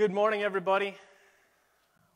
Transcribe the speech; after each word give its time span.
Good 0.00 0.12
morning, 0.12 0.42
everybody. 0.42 0.94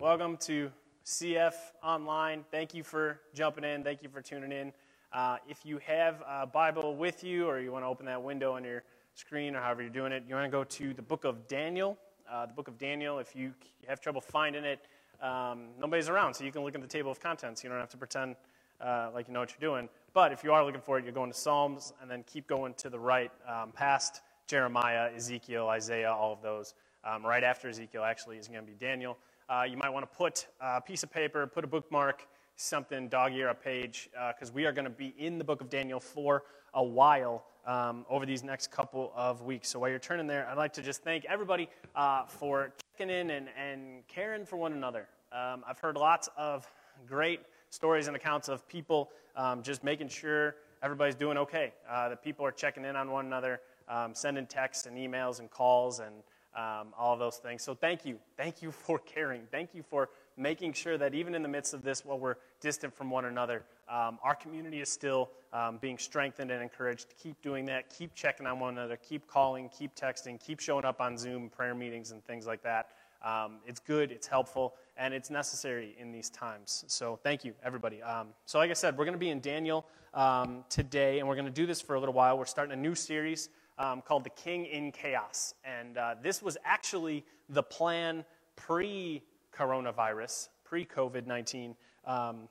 Welcome 0.01 0.39
to 0.39 0.73
CF 1.05 1.53
Online. 1.83 2.43
Thank 2.51 2.73
you 2.73 2.83
for 2.83 3.21
jumping 3.35 3.63
in. 3.63 3.85
Thank 3.85 4.03
you 4.03 4.09
for 4.09 4.23
tuning 4.23 4.53
in. 4.53 4.73
Uh, 5.13 5.37
if 5.47 5.67
you 5.67 5.77
have 5.87 6.23
a 6.27 6.47
Bible 6.47 6.97
with 6.97 7.23
you, 7.23 7.47
or 7.47 7.61
you 7.61 7.73
want 7.73 7.85
to 7.85 7.89
open 7.89 8.07
that 8.07 8.23
window 8.23 8.55
on 8.55 8.65
your 8.65 8.85
screen, 9.13 9.55
or 9.55 9.61
however 9.61 9.83
you're 9.83 9.91
doing 9.91 10.13
it, 10.13 10.25
you 10.27 10.35
want 10.35 10.47
to 10.47 10.51
go 10.51 10.65
to 10.65 10.95
the 10.95 11.03
book 11.03 11.25
of 11.25 11.47
Daniel. 11.47 11.99
Uh, 12.27 12.47
the 12.47 12.55
book 12.55 12.69
of 12.69 12.79
Daniel, 12.79 13.19
if 13.19 13.37
you 13.37 13.53
have 13.87 14.01
trouble 14.01 14.23
finding 14.23 14.65
it, 14.65 14.87
um, 15.21 15.67
nobody's 15.79 16.09
around, 16.09 16.33
so 16.33 16.43
you 16.43 16.53
can 16.53 16.63
look 16.65 16.75
at 16.75 16.81
the 16.81 16.87
table 16.87 17.11
of 17.11 17.21
contents. 17.21 17.63
You 17.63 17.69
don't 17.69 17.81
have 17.81 17.91
to 17.91 17.99
pretend 17.99 18.37
uh, 18.81 19.11
like 19.13 19.29
you 19.29 19.35
know 19.35 19.41
what 19.41 19.51
you're 19.51 19.71
doing. 19.71 19.91
But 20.15 20.33
if 20.33 20.43
you 20.43 20.55
are 20.55 20.65
looking 20.65 20.81
for 20.81 20.99
it, 20.99 21.05
you're 21.05 21.13
going 21.13 21.31
to 21.31 21.39
Psalms, 21.39 21.93
and 22.01 22.11
then 22.11 22.25
keep 22.27 22.47
going 22.47 22.73
to 22.79 22.89
the 22.89 22.99
right 22.99 23.31
um, 23.47 23.73
past 23.73 24.23
Jeremiah, 24.47 25.11
Ezekiel, 25.15 25.69
Isaiah, 25.69 26.11
all 26.11 26.33
of 26.33 26.41
those. 26.41 26.73
Um, 27.07 27.25
right 27.25 27.45
after 27.45 27.69
Ezekiel, 27.69 28.03
actually, 28.03 28.39
is 28.39 28.49
going 28.49 28.65
to 28.65 28.67
be 28.67 28.77
Daniel. 28.79 29.19
Uh, 29.49 29.65
you 29.69 29.77
might 29.77 29.91
want 29.91 30.11
to 30.11 30.17
put 30.17 30.47
a 30.59 30.81
piece 30.81 31.03
of 31.03 31.13
paper, 31.13 31.47
put 31.47 31.63
a 31.63 31.67
bookmark, 31.67 32.27
something, 32.57 33.09
dog 33.09 33.35
ear, 33.35 33.49
a 33.49 33.55
page, 33.55 34.09
because 34.29 34.49
uh, 34.49 34.55
we 34.55 34.65
are 34.65 34.73
going 34.73 34.87
to 34.87 34.91
be 34.91 35.15
in 35.19 35.37
the 35.37 35.45
book 35.45 35.61
of 35.61 35.69
Daniel 35.69 36.01
for 36.01 36.45
a 36.73 36.83
while 36.83 37.45
um, 37.67 38.07
over 38.09 38.25
these 38.25 38.43
next 38.43 38.71
couple 38.71 39.13
of 39.15 39.43
weeks. 39.43 39.69
So 39.69 39.79
while 39.79 39.91
you're 39.91 39.99
turning 39.99 40.27
there, 40.27 40.49
I'd 40.49 40.57
like 40.57 40.73
to 40.75 40.83
just 40.83 41.03
thank 41.03 41.27
everybody 41.27 41.69
uh, 41.95 42.25
for 42.25 42.73
checking 42.97 43.15
in 43.15 43.31
and, 43.31 43.49
and 43.59 44.07
caring 44.09 44.47
for 44.47 44.57
one 44.57 44.73
another. 44.73 45.07
Um, 45.31 45.63
I've 45.69 45.79
heard 45.79 45.97
lots 45.97 46.31
of 46.39 46.67
great 47.07 47.41
stories 47.69 48.07
and 48.07 48.17
accounts 48.17 48.49
of 48.49 48.67
people 48.67 49.11
um, 49.37 49.63
just 49.63 49.85
making 49.85 50.09
sure 50.09 50.57
everybody's 50.83 51.17
doing 51.17 51.37
okay, 51.37 51.75
uh, 51.91 52.09
that 52.09 52.23
people 52.23 52.47
are 52.47 52.53
checking 52.53 52.85
in 52.87 52.97
on 52.97 53.11
one 53.11 53.27
another, 53.27 53.61
um, 53.91 54.15
sending 54.15 54.47
texts 54.47 54.87
and 54.87 54.97
emails 54.97 55.41
and 55.41 55.51
calls 55.51 55.99
and 55.99 56.15
um, 56.57 56.89
all 56.99 57.13
of 57.13 57.19
those 57.19 57.37
things. 57.37 57.63
So 57.63 57.75
thank 57.75 58.05
you. 58.05 58.19
Thank 58.37 58.63
you 58.63 58.71
for 58.87 58.99
caring. 58.99 59.43
Thank 59.51 59.75
you 59.75 59.83
for 59.83 60.09
making 60.37 60.73
sure 60.73 60.99
that 60.99 61.15
even 61.15 61.35
in 61.35 61.43
the 61.43 61.49
midst 61.49 61.75
of 61.75 61.83
this, 61.83 62.05
while 62.05 62.19
we're 62.19 62.37
distant 62.61 62.95
from 62.95 63.11
one 63.11 63.27
another, 63.27 63.63
um, 63.89 64.19
our 64.23 64.35
community 64.35 64.81
is 64.81 64.89
still 64.89 65.31
um, 65.53 65.79
being 65.79 65.99
strengthened 65.99 66.51
and 66.51 66.63
encouraged 66.63 67.11
to 67.11 67.17
keep 67.17 67.41
doing 67.43 67.65
that, 67.67 67.91
keep 67.91 68.15
checking 68.15 68.47
on 68.47 68.59
one 68.59 68.77
another, 68.77 68.97
keep 68.97 69.27
calling, 69.29 69.69
keep 69.69 69.95
texting, 69.95 70.45
keep 70.45 70.61
showing 70.61 70.85
up 70.85 71.01
on 71.01 71.17
Zoom 71.17 71.49
prayer 71.51 71.75
meetings 71.75 72.11
and 72.11 72.25
things 72.25 72.47
like 72.47 72.63
that. 72.63 72.89
Um, 73.25 73.57
it's 73.67 73.81
good, 73.81 74.13
it's 74.13 74.27
helpful, 74.27 74.75
and 74.99 75.15
it's 75.15 75.31
necessary 75.31 75.97
in 75.99 76.13
these 76.13 76.29
times. 76.29 76.85
So 76.89 77.19
thank 77.23 77.45
you, 77.45 77.55
everybody. 77.65 78.03
Um, 78.03 78.29
so, 78.45 78.59
like 78.59 78.71
I 78.71 78.75
said, 78.75 78.99
we're 78.99 79.07
going 79.07 79.15
to 79.15 79.19
be 79.19 79.31
in 79.31 79.41
Daniel 79.41 79.87
um, 80.13 80.65
today, 80.69 81.21
and 81.21 81.29
we're 81.29 81.35
going 81.35 81.47
to 81.47 81.51
do 81.51 81.65
this 81.65 81.81
for 81.81 81.95
a 81.95 82.01
little 82.01 82.15
while. 82.15 82.37
We're 82.37 82.45
starting 82.45 82.75
a 82.75 82.81
new 82.81 82.95
series 82.95 83.49
um, 83.79 84.03
called 84.03 84.25
The 84.25 84.31
King 84.31 84.67
in 84.67 84.93
Chaos. 84.93 85.55
And 85.65 85.99
uh, 85.99 86.17
this 86.23 86.43
was 86.43 86.57
actually 86.65 87.25
the 87.49 87.63
plan 87.63 88.25
pre 88.57 89.23
coronavirus, 89.57 90.49
pre 90.65 90.85
COVID 90.85 91.27
19. 91.27 91.75
Um, 92.05 92.49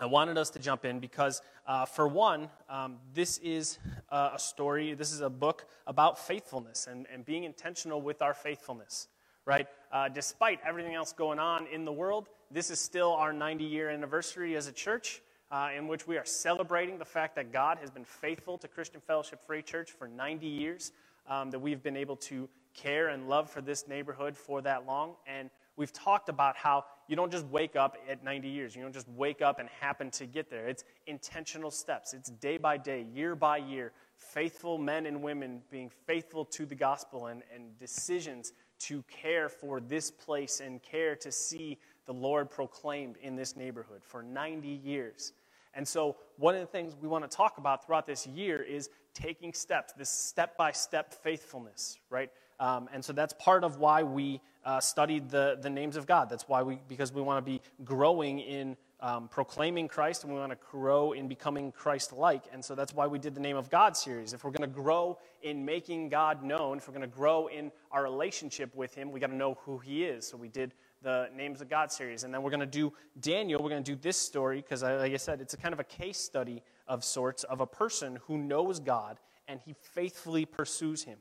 I 0.00 0.06
wanted 0.06 0.38
us 0.38 0.48
to 0.50 0.58
jump 0.58 0.86
in 0.86 0.98
because, 0.98 1.42
uh, 1.66 1.84
for 1.84 2.08
one, 2.08 2.48
um, 2.70 2.96
this 3.12 3.36
is 3.38 3.78
a 4.08 4.38
story, 4.38 4.94
this 4.94 5.12
is 5.12 5.20
a 5.20 5.28
book 5.28 5.66
about 5.86 6.18
faithfulness 6.18 6.86
and, 6.90 7.06
and 7.12 7.22
being 7.26 7.44
intentional 7.44 8.00
with 8.00 8.22
our 8.22 8.32
faithfulness, 8.32 9.08
right? 9.44 9.68
Uh, 9.92 10.08
despite 10.08 10.58
everything 10.66 10.94
else 10.94 11.12
going 11.12 11.38
on 11.38 11.66
in 11.66 11.84
the 11.84 11.92
world, 11.92 12.30
this 12.50 12.70
is 12.70 12.80
still 12.80 13.12
our 13.12 13.34
90 13.34 13.64
year 13.64 13.90
anniversary 13.90 14.56
as 14.56 14.68
a 14.68 14.72
church 14.72 15.20
uh, 15.50 15.70
in 15.76 15.88
which 15.88 16.06
we 16.06 16.16
are 16.16 16.24
celebrating 16.24 16.98
the 16.98 17.04
fact 17.04 17.34
that 17.36 17.52
God 17.52 17.78
has 17.78 17.90
been 17.90 18.04
faithful 18.04 18.56
to 18.58 18.68
Christian 18.68 19.00
Fellowship 19.00 19.40
Free 19.46 19.62
Church 19.62 19.90
for 19.90 20.06
90 20.06 20.46
years, 20.46 20.92
um, 21.28 21.50
that 21.50 21.58
we've 21.58 21.82
been 21.82 21.96
able 21.96 22.16
to 22.16 22.48
care 22.74 23.08
and 23.08 23.28
love 23.28 23.50
for 23.50 23.60
this 23.60 23.88
neighborhood 23.88 24.36
for 24.36 24.62
that 24.62 24.86
long. 24.86 25.14
And 25.26 25.50
we've 25.76 25.92
talked 25.92 26.28
about 26.28 26.56
how 26.56 26.84
you 27.08 27.16
don't 27.16 27.32
just 27.32 27.46
wake 27.46 27.74
up 27.74 27.96
at 28.08 28.22
90 28.22 28.48
years. 28.48 28.76
You 28.76 28.82
don't 28.82 28.92
just 28.92 29.08
wake 29.08 29.42
up 29.42 29.58
and 29.58 29.68
happen 29.80 30.10
to 30.12 30.26
get 30.26 30.50
there. 30.50 30.68
It's 30.68 30.84
intentional 31.06 31.70
steps, 31.70 32.14
it's 32.14 32.30
day 32.30 32.56
by 32.56 32.76
day, 32.76 33.06
year 33.12 33.34
by 33.34 33.58
year, 33.58 33.92
faithful 34.16 34.78
men 34.78 35.06
and 35.06 35.22
women 35.22 35.62
being 35.70 35.90
faithful 36.06 36.44
to 36.44 36.66
the 36.66 36.74
gospel 36.74 37.26
and, 37.26 37.42
and 37.54 37.78
decisions 37.78 38.52
to 38.80 39.02
care 39.08 39.48
for 39.48 39.80
this 39.80 40.10
place 40.10 40.60
and 40.60 40.82
care 40.82 41.16
to 41.16 41.32
see 41.32 41.78
the 42.06 42.12
Lord 42.12 42.50
proclaimed 42.50 43.16
in 43.22 43.36
this 43.36 43.56
neighborhood 43.56 44.02
for 44.02 44.22
90 44.22 44.68
years. 44.68 45.32
And 45.74 45.86
so, 45.86 46.16
one 46.36 46.54
of 46.54 46.60
the 46.60 46.66
things 46.66 46.94
we 47.00 47.08
want 47.08 47.28
to 47.28 47.36
talk 47.36 47.58
about 47.58 47.86
throughout 47.86 48.06
this 48.06 48.26
year 48.26 48.62
is 48.62 48.90
taking 49.14 49.52
steps, 49.52 49.92
this 49.92 50.08
step 50.08 50.56
by 50.56 50.72
step 50.72 51.12
faithfulness, 51.22 51.98
right? 52.08 52.30
Um, 52.58 52.88
and 52.92 53.04
so 53.04 53.12
that's 53.12 53.32
part 53.38 53.64
of 53.64 53.78
why 53.78 54.02
we 54.02 54.40
uh, 54.64 54.80
studied 54.80 55.30
the, 55.30 55.58
the 55.62 55.70
names 55.70 55.96
of 55.96 56.06
God. 56.06 56.28
That's 56.28 56.46
why 56.46 56.62
we, 56.62 56.78
because 56.88 57.12
we 57.12 57.22
want 57.22 57.44
to 57.44 57.50
be 57.50 57.62
growing 57.84 58.40
in 58.40 58.76
um, 59.00 59.28
proclaiming 59.28 59.88
Christ 59.88 60.24
and 60.24 60.32
we 60.32 60.38
want 60.38 60.52
to 60.52 60.58
grow 60.70 61.12
in 61.12 61.26
becoming 61.26 61.72
Christ 61.72 62.12
like. 62.12 62.44
And 62.52 62.62
so 62.62 62.74
that's 62.74 62.92
why 62.92 63.06
we 63.06 63.18
did 63.18 63.34
the 63.34 63.40
Name 63.40 63.56
of 63.56 63.70
God 63.70 63.96
series. 63.96 64.34
If 64.34 64.44
we're 64.44 64.50
going 64.50 64.68
to 64.68 64.74
grow 64.74 65.18
in 65.42 65.64
making 65.64 66.10
God 66.10 66.42
known, 66.42 66.76
if 66.76 66.86
we're 66.86 66.94
going 66.94 67.08
to 67.08 67.16
grow 67.16 67.46
in 67.46 67.72
our 67.90 68.02
relationship 68.02 68.74
with 68.74 68.94
Him, 68.94 69.10
we 69.10 69.20
got 69.20 69.28
to 69.28 69.36
know 69.36 69.56
who 69.64 69.78
He 69.78 70.04
is. 70.04 70.26
So 70.26 70.36
we 70.36 70.48
did 70.48 70.74
the 71.02 71.28
Names 71.34 71.60
of 71.60 71.68
God 71.68 71.90
series. 71.90 72.24
And 72.24 72.32
then 72.32 72.42
we're 72.42 72.50
going 72.50 72.60
to 72.60 72.66
do 72.66 72.92
Daniel. 73.20 73.62
We're 73.62 73.70
going 73.70 73.82
to 73.82 73.92
do 73.94 74.00
this 74.00 74.16
story 74.16 74.56
because, 74.60 74.82
like 74.82 75.12
I 75.12 75.16
said, 75.16 75.40
it's 75.40 75.54
a 75.54 75.56
kind 75.56 75.72
of 75.72 75.80
a 75.80 75.84
case 75.84 76.18
study 76.18 76.62
of 76.86 77.04
sorts 77.04 77.44
of 77.44 77.60
a 77.60 77.66
person 77.66 78.18
who 78.26 78.36
knows 78.38 78.80
God 78.80 79.18
and 79.48 79.60
he 79.64 79.74
faithfully 79.94 80.44
pursues 80.44 81.04
him. 81.04 81.18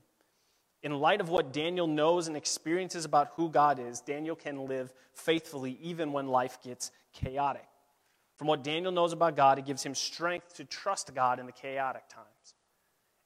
In 0.82 0.94
light 0.94 1.20
of 1.20 1.30
what 1.30 1.52
Daniel 1.52 1.88
knows 1.88 2.28
and 2.28 2.38
experiences 2.38 3.04
about 3.04 3.32
who 3.36 3.50
God 3.50 3.80
is, 3.80 4.00
Daniel 4.00 4.36
can 4.36 4.66
live 4.66 4.94
faithfully 5.14 5.78
even 5.82 6.14
when 6.14 6.28
life 6.28 6.60
gets 6.64 6.92
chaotic. 7.12 7.68
From 8.38 8.48
what 8.48 8.64
Daniel 8.64 8.92
knows 8.92 9.12
about 9.12 9.36
God, 9.36 9.60
it 9.60 9.66
gives 9.66 9.84
him 9.84 9.94
strength 9.94 10.56
to 10.56 10.64
trust 10.64 11.14
God 11.14 11.40
in 11.40 11.46
the 11.46 11.52
chaotic 11.52 12.08
times. 12.08 12.56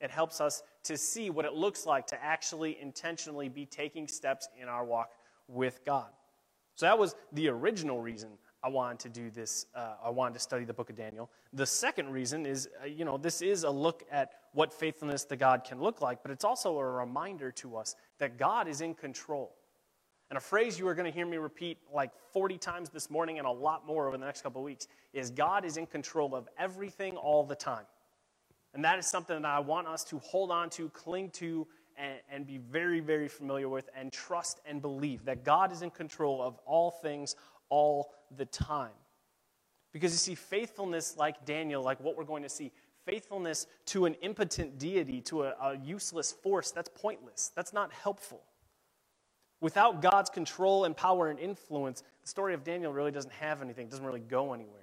It 0.01 0.09
helps 0.09 0.41
us 0.41 0.63
to 0.85 0.97
see 0.97 1.29
what 1.29 1.45
it 1.45 1.53
looks 1.53 1.85
like 1.85 2.07
to 2.07 2.23
actually 2.23 2.81
intentionally 2.81 3.47
be 3.47 3.65
taking 3.65 4.07
steps 4.07 4.47
in 4.59 4.67
our 4.67 4.83
walk 4.83 5.11
with 5.47 5.85
God. 5.85 6.09
So 6.75 6.85
that 6.85 6.97
was 6.97 7.15
the 7.31 7.49
original 7.49 7.99
reason 8.01 8.29
I 8.63 8.69
wanted 8.69 8.99
to 8.99 9.09
do 9.09 9.29
this. 9.29 9.65
Uh, 9.75 9.95
I 10.03 10.09
wanted 10.09 10.35
to 10.35 10.39
study 10.39 10.63
the 10.63 10.73
book 10.73 10.89
of 10.89 10.95
Daniel. 10.95 11.29
The 11.51 11.65
second 11.65 12.09
reason 12.09 12.45
is, 12.45 12.69
uh, 12.81 12.85
you 12.85 13.03
know, 13.03 13.17
this 13.17 13.41
is 13.41 13.63
a 13.63 13.69
look 13.69 14.03
at 14.09 14.31
what 14.53 14.73
faithfulness 14.73 15.25
to 15.25 15.35
God 15.35 15.63
can 15.63 15.81
look 15.81 16.01
like, 16.01 16.23
but 16.23 16.31
it's 16.31 16.45
also 16.45 16.77
a 16.79 16.85
reminder 16.85 17.51
to 17.51 17.75
us 17.75 17.95
that 18.19 18.37
God 18.37 18.67
is 18.67 18.81
in 18.81 18.93
control. 18.93 19.53
And 20.29 20.37
a 20.37 20.41
phrase 20.41 20.79
you 20.79 20.87
are 20.87 20.95
going 20.95 21.11
to 21.11 21.15
hear 21.15 21.25
me 21.27 21.37
repeat 21.37 21.77
like 21.93 22.11
40 22.31 22.57
times 22.57 22.89
this 22.89 23.09
morning 23.09 23.37
and 23.37 23.45
a 23.45 23.51
lot 23.51 23.85
more 23.85 24.07
over 24.07 24.17
the 24.17 24.25
next 24.25 24.41
couple 24.41 24.61
of 24.61 24.65
weeks 24.65 24.87
is 25.13 25.29
God 25.29 25.65
is 25.65 25.77
in 25.77 25.85
control 25.85 26.33
of 26.33 26.47
everything 26.57 27.17
all 27.17 27.43
the 27.43 27.55
time. 27.55 27.85
And 28.73 28.83
that 28.83 28.97
is 28.97 29.05
something 29.05 29.39
that 29.39 29.47
I 29.47 29.59
want 29.59 29.87
us 29.87 30.03
to 30.05 30.17
hold 30.19 30.49
on 30.49 30.69
to, 30.71 30.89
cling 30.89 31.29
to, 31.31 31.67
and, 31.97 32.19
and 32.31 32.47
be 32.47 32.57
very, 32.57 32.99
very 32.99 33.27
familiar 33.27 33.69
with 33.69 33.89
and 33.95 34.11
trust 34.11 34.59
and 34.65 34.81
believe 34.81 35.25
that 35.25 35.43
God 35.43 35.71
is 35.71 35.81
in 35.81 35.89
control 35.89 36.41
of 36.41 36.57
all 36.65 36.91
things 36.91 37.35
all 37.69 38.13
the 38.37 38.45
time. 38.45 38.91
Because 39.91 40.11
you 40.11 40.17
see, 40.17 40.35
faithfulness 40.35 41.15
like 41.17 41.45
Daniel, 41.45 41.83
like 41.83 41.99
what 41.99 42.17
we're 42.17 42.23
going 42.23 42.43
to 42.43 42.49
see, 42.49 42.71
faithfulness 43.05 43.67
to 43.85 44.05
an 44.05 44.15
impotent 44.15 44.79
deity, 44.79 45.21
to 45.21 45.43
a, 45.43 45.55
a, 45.61 45.77
useless 45.83 46.31
force, 46.31 46.71
that's 46.71 46.89
pointless. 46.89 47.51
That's 47.55 47.73
not 47.73 47.91
helpful. 47.93 48.41
Without 49.61 50.01
God's 50.01 50.29
control 50.29 50.85
and 50.85 50.97
power 50.97 51.29
and 51.29 51.39
influence, 51.39 52.03
the 52.21 52.27
story 52.27 52.53
of 52.53 52.63
Daniel 52.63 52.91
really 52.91 53.11
doesn't 53.11 53.33
have 53.33 53.61
anything, 53.61 53.87
it 53.87 53.91
doesn't 53.91 54.05
really 54.05 54.19
go 54.19 54.53
anywhere. 54.53 54.81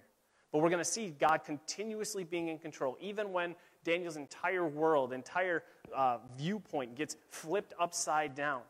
But 0.52 0.62
we're 0.62 0.70
going 0.70 0.82
to 0.82 0.90
see 0.90 1.14
God 1.18 1.44
continuously 1.44 2.24
being 2.24 2.48
in 2.48 2.58
control, 2.58 2.96
even 3.00 3.32
when 3.32 3.54
Daniel's 3.84 4.16
entire 4.16 4.66
world, 4.66 5.12
entire 5.12 5.62
uh, 5.94 6.18
viewpoint 6.36 6.94
gets 6.94 7.16
flipped 7.28 7.74
upside 7.78 8.34
down. 8.34 8.62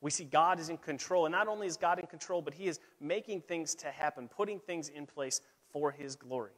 We 0.00 0.10
see 0.10 0.24
God 0.24 0.60
is 0.60 0.68
in 0.68 0.76
control. 0.76 1.26
And 1.26 1.32
not 1.32 1.48
only 1.48 1.66
is 1.66 1.76
God 1.76 1.98
in 1.98 2.06
control, 2.06 2.42
but 2.42 2.54
He 2.54 2.66
is 2.66 2.78
making 3.00 3.40
things 3.42 3.74
to 3.76 3.88
happen, 3.88 4.28
putting 4.28 4.60
things 4.60 4.90
in 4.90 5.06
place 5.06 5.40
for 5.72 5.90
His 5.90 6.14
glory. 6.14 6.52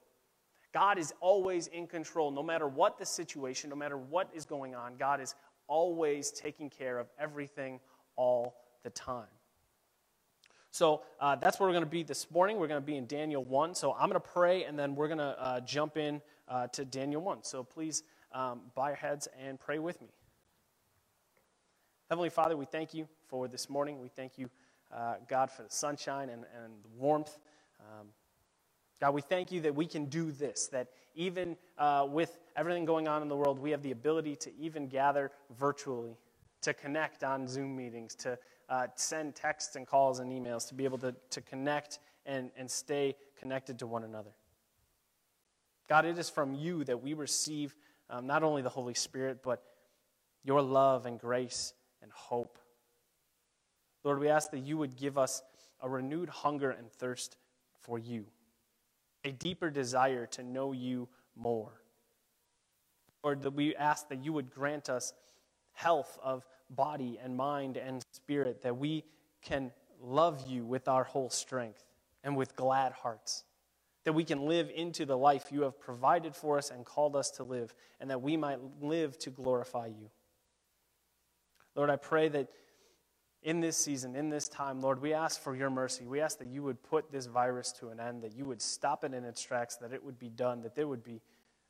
God 0.75 0.99
is 0.99 1.15
always 1.21 1.69
in 1.69 1.87
control, 1.87 2.31
no 2.31 2.43
matter 2.43 2.69
what 2.69 2.99
the 2.99 3.07
situation, 3.07 3.71
no 3.71 3.77
matter 3.77 3.97
what 3.97 4.29
is 4.35 4.45
going 4.45 4.75
on. 4.75 4.97
God 4.97 5.21
is 5.21 5.35
always 5.69 6.31
taking 6.31 6.69
care 6.69 6.99
of 6.99 7.07
everything 7.19 7.81
all 8.17 8.57
the 8.83 8.91
time. 8.91 9.25
So 10.71 11.03
uh, 11.21 11.37
that's 11.37 11.59
where 11.59 11.69
we're 11.69 11.73
going 11.73 11.85
to 11.85 11.91
be 11.91 12.03
this 12.03 12.31
morning. 12.31 12.59
We're 12.59 12.67
going 12.67 12.83
to 12.83 12.87
be 12.87 12.97
in 12.97 13.07
Daniel 13.07 13.43
1. 13.43 13.75
So 13.75 13.93
I'm 13.95 14.11
going 14.11 14.21
to 14.21 14.29
pray, 14.29 14.65
and 14.65 14.79
then 14.79 14.95
we're 14.95 15.09
going 15.09 15.19
to 15.19 15.41
uh, 15.41 15.61
jump 15.61 15.97
in 15.97 16.21
uh, 16.49 16.67
to 16.69 16.85
Daniel 16.85 17.23
1. 17.23 17.43
So 17.43 17.63
please 17.63 18.03
um, 18.33 18.61
bow 18.75 18.89
your 18.89 18.97
heads 18.97 19.29
and 19.39 19.59
pray 19.59 19.79
with 19.79 20.01
me. 20.01 20.09
Heavenly 22.09 22.31
Father, 22.31 22.57
we 22.57 22.67
thank 22.67 22.95
you 22.95 23.09
for 23.29 23.49
this 23.49 23.69
morning. 23.69 24.01
We 24.01 24.09
thank 24.09 24.39
you, 24.39 24.49
uh, 24.95 25.15
God, 25.29 25.51
for 25.51 25.63
the 25.63 25.71
sunshine 25.71 26.29
and, 26.29 26.45
and 26.63 26.75
the 26.83 26.89
warmth. 26.97 27.37
Um, 27.81 28.09
God, 29.01 29.13
we 29.13 29.21
thank 29.21 29.51
you 29.51 29.61
that 29.63 29.75
we 29.75 29.87
can 29.87 30.07
do 30.07 30.31
this, 30.31 30.69
that 30.69 30.89
even 31.15 31.57
uh, 31.79 32.07
with 32.09 32.39
everything 32.57 32.85
going 32.85 33.09
on 33.09 33.23
in 33.23 33.29
the 33.29 33.37
world, 33.37 33.59
we 33.59 33.71
have 33.71 33.83
the 33.83 33.91
ability 33.91 34.37
to 34.37 34.51
even 34.59 34.87
gather 34.87 35.33
virtually, 35.59 36.17
to 36.63 36.73
connect 36.73 37.25
on 37.25 37.47
Zoom 37.47 37.77
meetings, 37.77 38.15
to 38.17 38.39
uh, 38.69 38.87
send 38.95 39.35
texts 39.35 39.77
and 39.77 39.87
calls 39.87 40.21
and 40.21 40.31
emails, 40.33 40.67
to 40.69 40.75
be 40.75 40.85
able 40.85 40.99
to, 40.99 41.15
to 41.31 41.41
connect 41.41 41.99
and, 42.25 42.51
and 42.57 42.71
stay 42.71 43.15
connected 43.39 43.79
to 43.81 43.87
one 43.87 44.05
another. 44.05 44.31
God, 45.89 46.05
it 46.05 46.19
is 46.19 46.29
from 46.29 46.55
you 46.55 46.85
that 46.85 47.03
we 47.03 47.15
receive 47.15 47.75
um, 48.11 48.27
not 48.27 48.43
only 48.43 48.63
the 48.63 48.69
Holy 48.69 48.95
Spirit, 48.95 49.43
but 49.43 49.63
your 50.45 50.63
love 50.63 51.07
and 51.07 51.19
grace 51.19 51.75
and 52.03 52.11
hope. 52.13 52.59
Lord, 54.05 54.21
we 54.21 54.29
ask 54.29 54.51
that 54.51 54.61
you 54.61 54.77
would 54.79 54.97
give 54.97 55.19
us 55.19 55.43
a 55.81 55.89
renewed 55.89 56.29
hunger 56.29 56.71
and 56.71 56.91
thirst 56.91 57.37
for 57.81 57.99
you, 57.99 58.27
a 59.25 59.33
deeper 59.33 59.71
desire 59.71 60.27
to 60.27 60.43
know 60.43 60.73
you 60.73 61.09
more. 61.35 61.81
Lord, 63.25 63.43
that 63.43 63.55
we 63.55 63.75
ask 63.75 64.09
that 64.09 64.25
you 64.25 64.33
would 64.33 64.51
grant 64.51 64.89
us 64.89 65.13
health 65.73 66.19
of 66.23 66.47
body 66.71 67.19
and 67.23 67.37
mind 67.37 67.77
and 67.77 68.03
spirit, 68.13 68.63
that 68.63 68.77
we 68.77 69.05
can 69.43 69.73
love 70.01 70.45
you 70.49 70.65
with 70.65 70.89
our 70.89 71.05
whole 71.05 71.31
strength 71.31 71.85
and 72.23 72.37
with 72.37 72.55
glad 72.57 72.93
hearts 72.93 73.45
that 74.07 74.13
we 74.13 74.23
can 74.23 74.47
live 74.47 74.71
into 74.73 75.05
the 75.05 75.19
life 75.19 75.47
you 75.51 75.63
have 75.63 75.81
provided 75.81 76.33
for 76.33 76.59
us 76.59 76.71
and 76.71 76.85
called 76.85 77.17
us 77.17 77.29
to 77.29 77.43
live, 77.43 77.75
and 77.99 78.09
that 78.09 78.23
we 78.23 78.37
might 78.37 78.61
live 78.81 79.19
to 79.19 79.31
glorify 79.31 79.89
you. 79.89 80.09
Lord, 81.75 81.91
I 81.91 81.97
pray 81.97 82.29
that 82.29 82.47
in 83.43 83.59
this 83.59 83.77
season, 83.77 84.15
in 84.15 84.31
this 84.31 84.47
time, 84.47 84.81
Lord, 84.81 85.03
we 85.03 85.13
ask 85.13 85.43
for 85.43 85.57
your 85.57 85.71
mercy. 85.71 86.07
We 86.07 86.21
ask 86.21 86.39
that 86.39 86.47
you 86.47 86.63
would 86.63 86.81
put 86.85 87.11
this 87.11 87.27
virus 87.27 87.73
to 87.81 87.89
an 87.89 87.99
end, 87.99 88.23
that 88.23 88.33
you 88.33 88.45
would 88.45 88.63
stop 88.63 89.03
it 89.03 89.13
in 89.13 89.25
its 89.25 89.43
tracks, 89.43 89.75
that 89.79 89.93
it 89.93 90.05
would 90.05 90.21
be 90.21 90.29
done, 90.29 90.63
that 90.63 90.77
there 90.77 90.87
would 90.87 91.03
be 91.03 91.21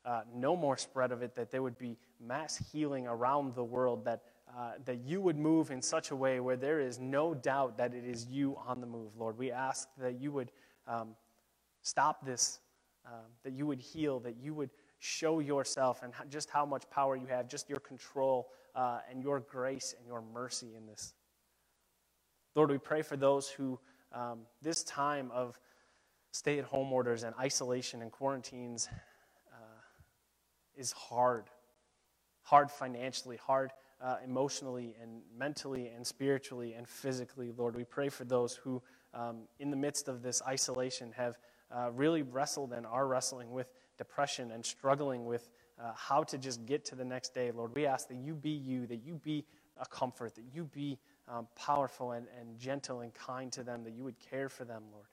uh, 0.05 0.21
no 0.31 0.55
more 0.55 0.77
spread 0.77 1.11
of 1.11 1.23
it, 1.23 1.33
that 1.33 1.49
there 1.49 1.63
would 1.63 1.79
be 1.79 1.97
mass 2.23 2.63
healing 2.71 3.07
around 3.07 3.55
the 3.55 3.63
world, 3.63 4.05
that, 4.05 4.21
uh, 4.55 4.73
that 4.85 4.99
you 4.99 5.21
would 5.21 5.37
move 5.37 5.71
in 5.71 5.81
such 5.81 6.11
a 6.11 6.15
way 6.15 6.39
where 6.39 6.55
there 6.55 6.79
is 6.79 6.99
no 6.99 7.33
doubt 7.33 7.79
that 7.79 7.95
it 7.95 8.05
is 8.05 8.27
you 8.27 8.55
on 8.67 8.79
the 8.79 8.87
move, 8.87 9.17
Lord. 9.17 9.39
We 9.39 9.51
ask 9.51 9.89
that 9.97 10.21
you 10.21 10.31
would 10.33 10.51
um, 10.87 11.15
stop 11.87 12.25
this, 12.25 12.59
um, 13.05 13.31
that 13.43 13.53
you 13.53 13.65
would 13.65 13.79
heal, 13.79 14.19
that 14.19 14.35
you 14.37 14.53
would 14.53 14.69
show 14.99 15.39
yourself 15.39 16.03
and 16.03 16.11
just 16.29 16.49
how 16.49 16.65
much 16.65 16.89
power 16.89 17.15
you 17.15 17.27
have, 17.27 17.47
just 17.47 17.69
your 17.69 17.79
control 17.79 18.49
uh, 18.75 18.99
and 19.09 19.23
your 19.23 19.39
grace 19.39 19.95
and 19.97 20.05
your 20.05 20.21
mercy 20.33 20.75
in 20.75 20.85
this. 20.85 21.13
Lord, 22.55 22.71
we 22.71 22.77
pray 22.77 23.01
for 23.03 23.15
those 23.15 23.47
who 23.47 23.79
um, 24.11 24.39
this 24.61 24.83
time 24.83 25.31
of 25.31 25.59
stay 26.31 26.59
at 26.59 26.65
home 26.65 26.91
orders 26.91 27.23
and 27.23 27.33
isolation 27.39 28.01
and 28.01 28.11
quarantines 28.11 28.89
uh, 29.53 29.79
is 30.75 30.91
hard. 30.91 31.45
Hard 32.43 32.69
financially, 32.69 33.37
hard 33.37 33.71
uh, 34.01 34.17
emotionally 34.23 34.95
and 35.01 35.21
mentally 35.37 35.87
and 35.87 36.05
spiritually 36.05 36.73
and 36.73 36.87
physically, 36.87 37.51
Lord. 37.55 37.75
We 37.75 37.83
pray 37.83 38.09
for 38.09 38.25
those 38.25 38.55
who, 38.55 38.81
um, 39.13 39.47
in 39.59 39.69
the 39.69 39.77
midst 39.77 40.07
of 40.07 40.21
this 40.21 40.41
isolation, 40.47 41.13
have 41.15 41.37
uh, 41.71 41.91
really 41.93 42.21
wrestled 42.21 42.73
and 42.73 42.85
are 42.85 43.07
wrestling 43.07 43.51
with 43.51 43.71
depression 43.97 44.51
and 44.51 44.65
struggling 44.65 45.25
with 45.25 45.49
uh, 45.79 45.91
how 45.95 46.23
to 46.23 46.37
just 46.37 46.65
get 46.65 46.85
to 46.85 46.95
the 46.95 47.05
next 47.05 47.33
day, 47.33 47.51
Lord, 47.51 47.75
we 47.75 47.85
ask 47.85 48.07
that 48.07 48.17
you 48.17 48.33
be 48.33 48.49
you, 48.49 48.87
that 48.87 49.03
you 49.05 49.15
be 49.15 49.45
a 49.79 49.85
comfort, 49.85 50.35
that 50.35 50.45
you 50.53 50.65
be 50.65 50.97
um, 51.27 51.47
powerful 51.55 52.13
and, 52.13 52.27
and 52.39 52.57
gentle 52.57 53.01
and 53.01 53.13
kind 53.13 53.51
to 53.51 53.63
them, 53.63 53.83
that 53.83 53.93
you 53.93 54.03
would 54.03 54.19
care 54.19 54.49
for 54.49 54.65
them, 54.65 54.83
Lord. 54.91 55.05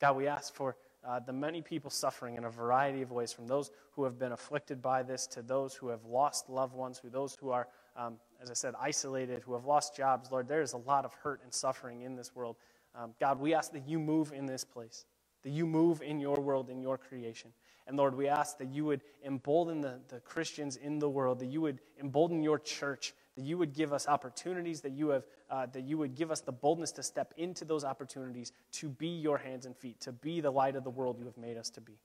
God, 0.00 0.16
we 0.16 0.26
ask 0.26 0.54
for 0.54 0.76
uh, 1.06 1.20
the 1.20 1.32
many 1.32 1.62
people 1.62 1.90
suffering 1.90 2.36
in 2.36 2.44
a 2.44 2.50
variety 2.50 3.02
of 3.02 3.12
ways, 3.12 3.32
from 3.32 3.46
those 3.46 3.70
who 3.92 4.04
have 4.04 4.18
been 4.18 4.32
afflicted 4.32 4.82
by 4.82 5.02
this 5.02 5.26
to 5.28 5.42
those 5.42 5.74
who 5.74 5.88
have 5.88 6.04
lost 6.04 6.48
loved 6.48 6.74
ones, 6.74 6.98
to 7.00 7.08
those 7.08 7.36
who 7.40 7.50
are, 7.50 7.68
um, 7.96 8.16
as 8.42 8.50
I 8.50 8.54
said, 8.54 8.74
isolated, 8.80 9.42
who 9.42 9.52
have 9.54 9.64
lost 9.64 9.96
jobs. 9.96 10.30
Lord, 10.30 10.48
there 10.48 10.62
is 10.62 10.72
a 10.72 10.78
lot 10.78 11.04
of 11.04 11.14
hurt 11.14 11.40
and 11.44 11.52
suffering 11.52 12.02
in 12.02 12.16
this 12.16 12.34
world. 12.34 12.56
Um, 12.94 13.14
God, 13.20 13.38
we 13.38 13.54
ask 13.54 13.72
that 13.72 13.88
you 13.88 13.98
move 14.00 14.32
in 14.32 14.46
this 14.46 14.64
place 14.64 15.04
that 15.42 15.50
you 15.50 15.66
move 15.66 16.02
in 16.02 16.20
your 16.20 16.36
world, 16.36 16.68
in 16.68 16.80
your 16.80 16.98
creation. 16.98 17.52
And 17.86 17.96
Lord, 17.96 18.14
we 18.14 18.28
ask 18.28 18.58
that 18.58 18.68
you 18.68 18.84
would 18.84 19.00
embolden 19.24 19.80
the, 19.80 19.98
the 20.08 20.20
Christians 20.20 20.76
in 20.76 20.98
the 20.98 21.08
world, 21.08 21.38
that 21.38 21.46
you 21.46 21.62
would 21.62 21.80
embolden 21.98 22.42
your 22.42 22.58
church, 22.58 23.14
that 23.34 23.44
you 23.44 23.56
would 23.56 23.72
give 23.72 23.94
us 23.94 24.06
opportunities, 24.06 24.82
that 24.82 24.92
you, 24.92 25.08
have, 25.08 25.24
uh, 25.50 25.66
that 25.72 25.84
you 25.84 25.96
would 25.96 26.14
give 26.14 26.30
us 26.30 26.42
the 26.42 26.52
boldness 26.52 26.92
to 26.92 27.02
step 27.02 27.32
into 27.38 27.64
those 27.64 27.84
opportunities, 27.84 28.52
to 28.72 28.90
be 28.90 29.08
your 29.08 29.38
hands 29.38 29.64
and 29.64 29.74
feet, 29.74 29.98
to 30.00 30.12
be 30.12 30.42
the 30.42 30.50
light 30.50 30.76
of 30.76 30.84
the 30.84 30.90
world 30.90 31.18
you 31.18 31.24
have 31.24 31.38
made 31.38 31.56
us 31.56 31.70
to 31.70 31.80
be. 31.80 31.98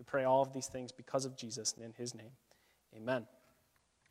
We 0.00 0.04
pray 0.04 0.24
all 0.24 0.42
of 0.42 0.52
these 0.52 0.66
things 0.66 0.90
because 0.90 1.24
of 1.24 1.36
Jesus 1.36 1.74
and 1.74 1.84
in 1.84 1.92
his 1.92 2.14
name. 2.14 2.32
Amen. 2.96 3.26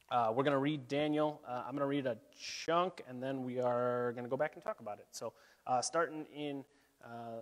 Uh, 0.09 0.31
we're 0.33 0.43
going 0.43 0.53
to 0.53 0.59
read 0.59 0.87
Daniel. 0.87 1.41
Uh, 1.45 1.63
I'm 1.67 1.71
going 1.71 1.81
to 1.81 1.85
read 1.85 2.05
a 2.05 2.17
chunk, 2.39 3.01
and 3.09 3.21
then 3.21 3.43
we 3.43 3.59
are 3.59 4.13
going 4.13 4.23
to 4.23 4.29
go 4.29 4.37
back 4.37 4.53
and 4.55 4.63
talk 4.63 4.79
about 4.79 4.99
it. 4.99 5.07
So, 5.11 5.33
uh, 5.67 5.81
starting 5.81 6.25
in 6.33 6.63
uh, 7.03 7.41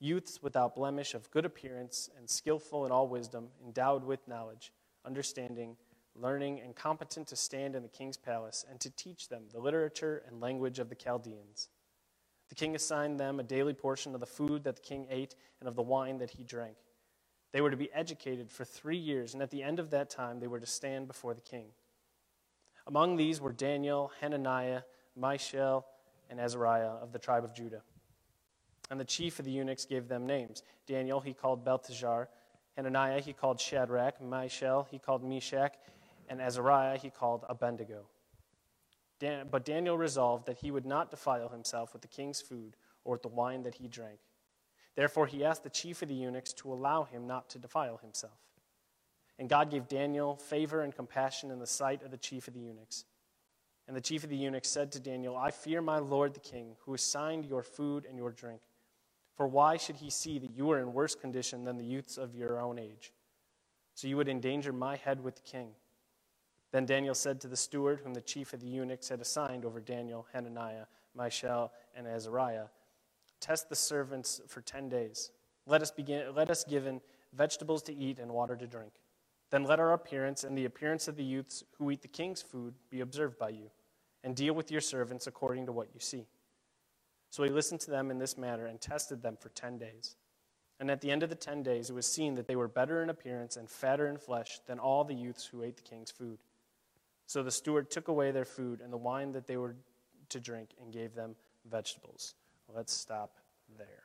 youths 0.00 0.42
without 0.42 0.74
blemish, 0.74 1.14
of 1.14 1.30
good 1.30 1.44
appearance, 1.44 2.10
and 2.18 2.28
skillful 2.28 2.86
in 2.86 2.90
all 2.90 3.06
wisdom, 3.06 3.48
endowed 3.64 4.02
with 4.02 4.26
knowledge, 4.26 4.72
understanding, 5.04 5.76
learning, 6.16 6.60
and 6.60 6.74
competent 6.74 7.28
to 7.28 7.36
stand 7.36 7.76
in 7.76 7.82
the 7.82 7.88
king's 7.88 8.16
palace, 8.16 8.64
and 8.68 8.80
to 8.80 8.90
teach 8.90 9.28
them 9.28 9.44
the 9.52 9.60
literature 9.60 10.22
and 10.26 10.40
language 10.40 10.78
of 10.78 10.88
the 10.88 10.94
Chaldeans. 10.94 11.68
The 12.48 12.54
king 12.56 12.74
assigned 12.74 13.20
them 13.20 13.38
a 13.38 13.44
daily 13.44 13.74
portion 13.74 14.14
of 14.14 14.20
the 14.20 14.26
food 14.26 14.64
that 14.64 14.76
the 14.76 14.82
king 14.82 15.06
ate 15.08 15.36
and 15.60 15.68
of 15.68 15.76
the 15.76 15.82
wine 15.82 16.18
that 16.18 16.30
he 16.30 16.42
drank. 16.42 16.76
They 17.52 17.60
were 17.60 17.70
to 17.70 17.76
be 17.76 17.92
educated 17.92 18.50
for 18.50 18.64
three 18.64 18.96
years, 18.96 19.34
and 19.34 19.42
at 19.42 19.50
the 19.50 19.62
end 19.62 19.78
of 19.78 19.90
that 19.90 20.10
time, 20.10 20.40
they 20.40 20.46
were 20.46 20.60
to 20.60 20.66
stand 20.66 21.06
before 21.06 21.34
the 21.34 21.40
king. 21.40 21.66
Among 22.86 23.16
these 23.16 23.40
were 23.40 23.52
Daniel, 23.52 24.10
Hananiah, 24.20 24.82
Mishael, 25.14 25.86
and 26.28 26.40
Azariah 26.40 26.88
of 27.02 27.12
the 27.12 27.18
tribe 27.18 27.44
of 27.44 27.54
Judah. 27.54 27.82
And 28.90 28.98
the 28.98 29.04
chief 29.04 29.38
of 29.38 29.44
the 29.44 29.50
eunuchs 29.52 29.86
gave 29.86 30.08
them 30.08 30.26
names. 30.26 30.62
Daniel 30.86 31.20
he 31.20 31.32
called 31.32 31.64
Belteshazzar, 31.64 32.28
Hananiah 32.76 33.20
he 33.20 33.32
called 33.32 33.60
Shadrach, 33.60 34.20
Mishael 34.20 34.86
he 34.90 34.98
called 34.98 35.22
Meshach, 35.22 35.74
and 36.28 36.40
Azariah 36.40 36.98
he 36.98 37.10
called 37.10 37.44
Abednego. 37.48 38.06
Dan- 39.20 39.48
but 39.50 39.64
Daniel 39.64 39.96
resolved 39.96 40.46
that 40.46 40.58
he 40.58 40.70
would 40.70 40.86
not 40.86 41.10
defile 41.10 41.48
himself 41.50 41.92
with 41.92 42.02
the 42.02 42.08
king's 42.08 42.40
food 42.40 42.76
or 43.04 43.12
with 43.12 43.22
the 43.22 43.28
wine 43.28 43.62
that 43.62 43.76
he 43.76 43.86
drank. 43.86 44.18
Therefore 44.96 45.26
he 45.26 45.44
asked 45.44 45.62
the 45.62 45.70
chief 45.70 46.02
of 46.02 46.08
the 46.08 46.14
eunuchs 46.14 46.52
to 46.54 46.72
allow 46.72 47.04
him 47.04 47.26
not 47.26 47.48
to 47.50 47.58
defile 47.58 47.98
himself. 47.98 48.38
And 49.38 49.48
God 49.48 49.70
gave 49.70 49.88
Daniel 49.88 50.36
favor 50.36 50.82
and 50.82 50.94
compassion 50.94 51.50
in 51.50 51.58
the 51.58 51.66
sight 51.66 52.02
of 52.02 52.10
the 52.10 52.18
chief 52.18 52.48
of 52.48 52.54
the 52.54 52.60
eunuchs. 52.60 53.04
And 53.86 53.96
the 53.96 54.00
chief 54.00 54.22
of 54.22 54.30
the 54.30 54.36
eunuchs 54.36 54.68
said 54.68 54.92
to 54.92 55.00
Daniel, 55.00 55.36
I 55.36 55.50
fear 55.50 55.80
my 55.80 55.98
lord 55.98 56.34
the 56.34 56.40
king, 56.40 56.76
who 56.84 56.94
assigned 56.94 57.46
your 57.46 57.62
food 57.62 58.04
and 58.06 58.18
your 58.18 58.30
drink. 58.30 58.60
For 59.40 59.46
why 59.46 59.78
should 59.78 59.96
he 59.96 60.10
see 60.10 60.38
that 60.38 60.54
you 60.54 60.70
are 60.70 60.78
in 60.80 60.92
worse 60.92 61.14
condition 61.14 61.64
than 61.64 61.78
the 61.78 61.84
youths 61.86 62.18
of 62.18 62.34
your 62.34 62.60
own 62.60 62.78
age? 62.78 63.10
So 63.94 64.06
you 64.06 64.18
would 64.18 64.28
endanger 64.28 64.70
my 64.70 64.96
head 64.96 65.24
with 65.24 65.36
the 65.36 65.40
king. 65.40 65.70
Then 66.72 66.84
Daniel 66.84 67.14
said 67.14 67.40
to 67.40 67.48
the 67.48 67.56
steward, 67.56 68.00
whom 68.00 68.12
the 68.12 68.20
chief 68.20 68.52
of 68.52 68.60
the 68.60 68.66
eunuchs 68.66 69.08
had 69.08 69.18
assigned 69.18 69.64
over 69.64 69.80
Daniel, 69.80 70.26
Hananiah, 70.34 70.84
Mishael, 71.16 71.72
and 71.96 72.06
Azariah, 72.06 72.66
Test 73.40 73.70
the 73.70 73.76
servants 73.76 74.42
for 74.46 74.60
ten 74.60 74.90
days. 74.90 75.30
Let 75.64 75.80
us, 75.80 75.90
begin, 75.90 76.34
let 76.34 76.50
us 76.50 76.62
given 76.62 77.00
vegetables 77.32 77.82
to 77.84 77.94
eat 77.94 78.18
and 78.18 78.32
water 78.32 78.56
to 78.56 78.66
drink. 78.66 78.92
Then 79.48 79.64
let 79.64 79.80
our 79.80 79.94
appearance 79.94 80.44
and 80.44 80.54
the 80.54 80.66
appearance 80.66 81.08
of 81.08 81.16
the 81.16 81.24
youths 81.24 81.64
who 81.78 81.90
eat 81.90 82.02
the 82.02 82.08
king's 82.08 82.42
food 82.42 82.74
be 82.90 83.00
observed 83.00 83.38
by 83.38 83.48
you, 83.48 83.70
and 84.22 84.36
deal 84.36 84.52
with 84.52 84.70
your 84.70 84.82
servants 84.82 85.26
according 85.26 85.64
to 85.64 85.72
what 85.72 85.88
you 85.94 86.00
see. 86.00 86.26
So 87.30 87.42
he 87.44 87.50
listened 87.50 87.80
to 87.82 87.90
them 87.90 88.10
in 88.10 88.18
this 88.18 88.36
manner 88.36 88.66
and 88.66 88.80
tested 88.80 89.22
them 89.22 89.36
for 89.38 89.48
ten 89.50 89.78
days. 89.78 90.16
And 90.80 90.90
at 90.90 91.00
the 91.00 91.10
end 91.10 91.22
of 91.22 91.28
the 91.28 91.34
ten 91.34 91.62
days, 91.62 91.90
it 91.90 91.94
was 91.94 92.06
seen 92.06 92.34
that 92.34 92.46
they 92.46 92.56
were 92.56 92.68
better 92.68 93.02
in 93.02 93.10
appearance 93.10 93.56
and 93.56 93.70
fatter 93.70 94.08
in 94.08 94.16
flesh 94.16 94.60
than 94.66 94.78
all 94.78 95.04
the 95.04 95.14
youths 95.14 95.44
who 95.44 95.62
ate 95.62 95.76
the 95.76 95.82
king's 95.82 96.10
food. 96.10 96.38
So 97.26 97.42
the 97.42 97.50
steward 97.50 97.90
took 97.90 98.08
away 98.08 98.32
their 98.32 98.44
food 98.44 98.80
and 98.80 98.92
the 98.92 98.96
wine 98.96 99.32
that 99.32 99.46
they 99.46 99.56
were 99.56 99.76
to 100.30 100.40
drink 100.40 100.70
and 100.82 100.92
gave 100.92 101.14
them 101.14 101.36
vegetables. 101.70 102.34
Let's 102.74 102.92
stop 102.92 103.36
there. 103.78 104.04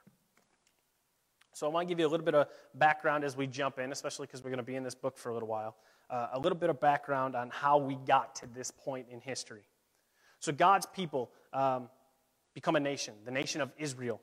So 1.53 1.65
I 1.65 1.69
want 1.69 1.87
to 1.87 1.91
give 1.91 1.99
you 1.99 2.05
a 2.05 2.09
little 2.09 2.25
bit 2.25 2.35
of 2.35 2.47
background 2.73 3.23
as 3.23 3.37
we 3.37 3.47
jump 3.47 3.79
in, 3.79 3.91
especially 3.91 4.27
because 4.27 4.43
we're 4.43 4.49
going 4.49 4.57
to 4.57 4.63
be 4.63 4.75
in 4.75 4.83
this 4.83 4.95
book 4.95 5.17
for 5.17 5.29
a 5.29 5.33
little 5.33 5.47
while. 5.47 5.77
Uh, 6.09 6.27
a 6.33 6.39
little 6.39 6.57
bit 6.57 6.69
of 6.69 6.79
background 6.79 7.35
on 7.35 7.49
how 7.49 7.77
we 7.77 7.95
got 8.05 8.35
to 8.35 8.47
this 8.47 8.69
point 8.69 9.07
in 9.09 9.21
history. 9.21 9.63
So 10.39 10.51
God's 10.51 10.85
people 10.85 11.31
um, 11.53 11.89
become 12.55 12.75
a 12.75 12.79
nation, 12.79 13.13
the 13.25 13.31
nation 13.31 13.61
of 13.61 13.71
Israel. 13.77 14.19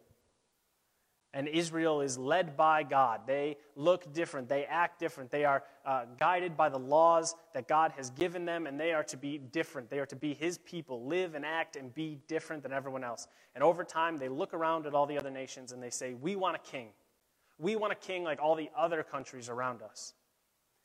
And 1.35 1.49
Israel 1.49 2.03
is 2.03 2.19
led 2.19 2.57
by 2.59 2.83
God. 2.83 3.21
They 3.27 3.57
look 3.75 4.13
different. 4.13 4.49
They 4.49 4.65
act 4.65 4.99
different. 4.99 5.31
They 5.31 5.47
are 5.47 5.63
uh, 5.87 6.05
guided 6.19 6.59
by 6.59 6.69
the 6.69 6.79
laws 6.79 7.35
that 7.55 7.69
God 7.69 7.93
has 7.97 8.11
given 8.11 8.45
them, 8.45 8.67
and 8.67 8.79
they 8.79 8.93
are 8.93 9.05
to 9.05 9.17
be 9.17 9.39
different. 9.39 9.89
They 9.89 9.99
are 9.99 10.07
to 10.07 10.17
be 10.17 10.35
His 10.35 10.59
people, 10.59 11.07
live 11.07 11.35
and 11.35 11.45
act 11.45 11.77
and 11.77 11.95
be 11.95 12.19
different 12.29 12.63
than 12.63 12.73
everyone 12.73 13.03
else. 13.03 13.29
And 13.55 13.65
over 13.65 13.83
time, 13.83 14.19
they 14.19 14.29
look 14.29 14.53
around 14.53 14.87
at 14.87 14.95
all 14.95 15.07
the 15.07 15.17
other 15.17 15.31
nations 15.31 15.73
and 15.73 15.83
they 15.83 15.89
say, 15.91 16.13
We 16.13 16.37
want 16.37 16.57
a 16.57 16.71
king. 16.71 16.89
We 17.59 17.77
want 17.77 17.93
a 17.93 17.97
king 17.97 18.25
like 18.25 18.41
all 18.43 18.55
the 18.55 18.71
other 18.77 19.03
countries 19.03 19.49
around 19.49 19.81
us. 19.81 20.13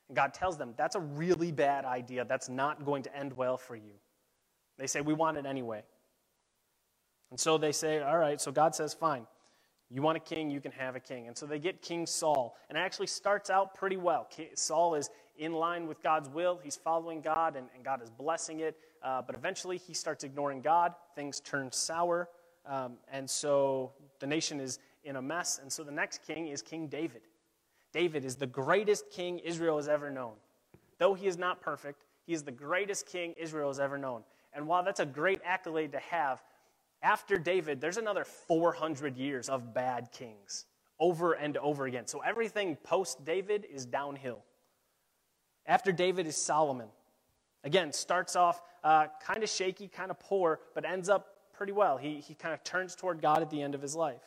And 0.08 0.16
God 0.16 0.34
tells 0.34 0.58
them, 0.58 0.74
That's 0.78 0.96
a 0.96 1.02
really 1.02 1.52
bad 1.52 1.84
idea. 1.84 2.24
That's 2.24 2.48
not 2.48 2.86
going 2.86 3.04
to 3.04 3.16
end 3.16 3.36
well 3.36 3.58
for 3.58 3.76
you. 3.76 3.96
They 4.78 4.88
say, 4.88 5.02
We 5.02 5.14
want 5.14 5.38
it 5.38 5.46
anyway. 5.46 5.84
And 7.32 7.40
so 7.40 7.58
they 7.58 7.72
say, 7.72 8.02
All 8.02 8.18
right, 8.18 8.40
so 8.40 8.52
God 8.52 8.76
says, 8.76 8.94
Fine. 8.94 9.28
You 9.90 10.02
want 10.02 10.18
a 10.18 10.20
king, 10.20 10.50
you 10.50 10.60
can 10.60 10.74
have 10.74 10.98
a 10.98 11.00
king. 11.00 11.28
And 11.28 11.38
so 11.38 11.46
they 11.46 11.60
get 11.60 11.82
King 11.82 12.06
Saul. 12.06 12.58
And 12.68 12.78
it 12.78 12.82
actually 12.82 13.08
starts 13.08 13.50
out 13.50 13.74
pretty 13.74 13.96
well. 13.96 14.28
Saul 14.56 14.96
is 14.96 15.10
in 15.38 15.54
line 15.54 15.88
with 15.88 16.04
God's 16.04 16.28
will, 16.28 16.60
he's 16.62 16.76
following 16.76 17.22
God, 17.22 17.56
and, 17.56 17.68
and 17.74 17.86
God 17.86 18.02
is 18.02 18.10
blessing 18.10 18.60
it. 18.60 18.78
Uh, 19.02 19.22
but 19.22 19.36
eventually 19.36 19.78
he 19.78 19.94
starts 19.94 20.24
ignoring 20.24 20.62
God. 20.62 20.94
Things 21.16 21.40
turn 21.40 21.72
sour. 21.72 22.28
Um, 22.66 22.98
and 23.12 23.30
so 23.30 23.94
the 24.20 24.28
nation 24.28 24.60
is 24.60 24.80
in 25.06 25.16
a 25.16 25.22
mess. 25.22 25.60
And 25.62 25.72
so 25.72 25.84
the 25.84 25.92
next 25.92 26.22
king 26.26 26.50
is 26.50 26.62
King 26.62 26.88
David. 26.88 27.22
David 27.94 28.26
is 28.26 28.36
the 28.36 28.48
greatest 28.48 29.10
king 29.10 29.40
Israel 29.40 29.78
has 29.78 29.88
ever 29.88 30.12
known. 30.12 30.34
Though 30.98 31.14
he 31.14 31.28
is 31.28 31.38
not 31.38 31.62
perfect, 31.62 32.04
he 32.26 32.34
is 32.34 32.44
the 32.44 32.52
greatest 32.52 33.06
king 33.06 33.34
Israel 33.38 33.70
has 33.70 33.80
ever 33.80 33.98
known. 33.98 34.24
And 34.54 34.68
while 34.68 34.84
that's 34.84 35.00
a 35.00 35.06
great 35.06 35.40
accolade 35.46 35.94
to 35.94 36.00
have, 36.00 36.42
after 37.02 37.38
David, 37.38 37.80
there's 37.80 37.98
another 37.98 38.24
400 38.24 39.18
years 39.18 39.50
of 39.50 39.74
bad 39.74 40.12
kings 40.12 40.66
over 41.00 41.34
and 41.34 41.58
over 41.58 41.86
again. 41.86 42.08
So 42.08 42.20
everything 42.20 42.76
post 42.78 43.24
David 43.24 43.66
is 43.72 43.86
downhill. 43.86 44.44
After 45.66 45.92
David 45.92 46.28
is 46.28 46.36
Solomon. 46.36 46.88
Again, 47.64 47.92
starts 47.92 48.36
off 48.36 48.62
uh, 48.84 49.08
kind 49.22 49.44
of 49.44 49.50
shaky, 49.50 49.88
kind 49.88 50.12
of 50.12 50.20
poor, 50.20 50.60
but 50.74 50.86
ends 50.86 51.10
up 51.10 51.28
pretty 51.54 51.74
well. 51.74 51.98
He, 51.98 52.20
he 52.20 52.34
kind 52.34 52.54
of 52.54 52.64
turns 52.64 52.96
toward 52.96 53.22
God 53.22 53.42
at 53.42 53.50
the 53.50 53.62
end 53.62 53.76
of 53.76 53.82
his 53.82 53.96
life. 53.96 54.22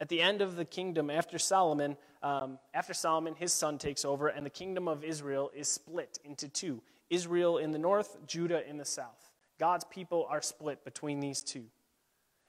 At 0.00 0.08
the 0.08 0.20
end 0.20 0.42
of 0.42 0.56
the 0.56 0.64
kingdom, 0.64 1.10
after 1.10 1.38
Solomon, 1.38 1.96
um, 2.22 2.58
after 2.74 2.92
Solomon, 2.92 3.34
his 3.36 3.52
son 3.52 3.78
takes 3.78 4.04
over, 4.04 4.28
and 4.28 4.44
the 4.44 4.50
kingdom 4.50 4.88
of 4.88 5.04
Israel 5.04 5.50
is 5.54 5.68
split 5.68 6.18
into 6.24 6.48
two 6.48 6.82
Israel 7.08 7.58
in 7.58 7.70
the 7.72 7.78
north, 7.78 8.16
Judah 8.26 8.68
in 8.68 8.78
the 8.78 8.84
south. 8.84 9.21
God's 9.62 9.84
people 9.84 10.26
are 10.28 10.42
split 10.42 10.84
between 10.84 11.20
these 11.20 11.40
two. 11.40 11.66